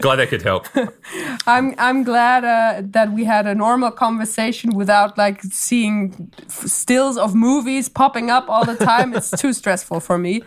Glad 0.02 0.20
I 0.20 0.26
could 0.26 0.42
help. 0.42 0.68
I'm 1.48 1.74
I'm 1.78 2.04
glad 2.04 2.44
uh, 2.44 2.82
that 2.92 3.12
we 3.12 3.26
had 3.26 3.48
a 3.48 3.56
normal 3.56 3.92
conversation 3.92 4.76
without 4.76 5.18
like 5.18 5.42
seeing 5.44 6.32
f- 6.48 6.68
stills 6.68 7.18
of 7.18 7.36
movies 7.36 7.90
popping 7.90 8.30
up 8.30 8.50
all 8.50 8.66
the 8.66 8.76
time. 8.76 9.14
it's 9.14 9.32
too 9.32 9.54
stressful 9.54 10.00
for 10.00 10.18
me. 10.18 10.44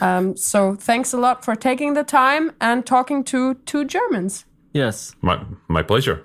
Um, 0.00 0.36
so 0.36 0.74
thanks 0.74 1.12
a 1.12 1.16
lot 1.18 1.44
for 1.44 1.54
taking 1.54 1.94
the 1.94 2.04
time 2.04 2.52
and 2.60 2.84
talking 2.84 3.24
to 3.24 3.54
two 3.66 3.84
Germans. 3.84 4.44
Yes. 4.72 5.14
My 5.22 5.38
my 5.68 5.82
pleasure. 5.82 6.24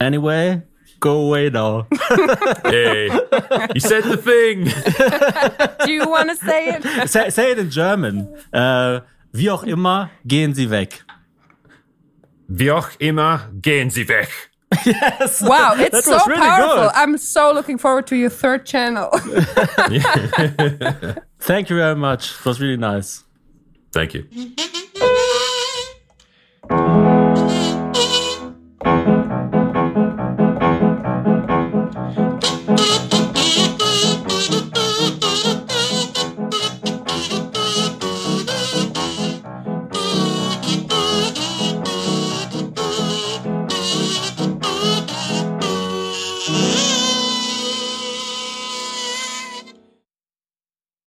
Anyway, 0.00 0.62
go 1.00 1.26
away 1.26 1.50
now. 1.50 1.86
Hey, 2.64 3.08
you 3.74 3.80
said 3.80 4.04
the 4.04 4.16
thing. 4.16 4.64
Do 5.86 5.92
you 5.92 6.08
want 6.08 6.30
to 6.30 6.36
say 6.36 6.68
it? 6.74 7.08
say, 7.10 7.30
say 7.30 7.52
it 7.52 7.58
in 7.58 7.70
German. 7.70 8.28
Uh, 8.52 9.00
wie 9.32 9.50
auch 9.50 9.64
immer, 9.64 10.10
gehen 10.26 10.54
Sie 10.54 10.70
weg. 10.70 11.02
Wie 12.48 12.70
auch 12.70 12.90
immer, 12.98 13.48
gehen 13.60 13.90
Sie 13.90 14.08
weg. 14.08 14.28
Yes. 14.84 15.40
Wow, 15.40 15.74
it's 15.78 16.04
so 16.04 16.18
really 16.26 16.40
powerful. 16.40 16.84
good. 16.84 16.92
I'm 16.94 17.16
so 17.18 17.52
looking 17.52 17.78
forward 17.78 18.06
to 18.08 18.16
your 18.16 18.30
third 18.30 18.66
channel. 18.66 19.10
Thank 21.44 21.68
you 21.68 21.76
very 21.76 21.94
much. 21.94 22.32
It 22.40 22.46
was 22.46 22.58
really 22.58 22.78
nice. 22.78 23.22
Thank 23.92 24.14
you. 24.14 24.26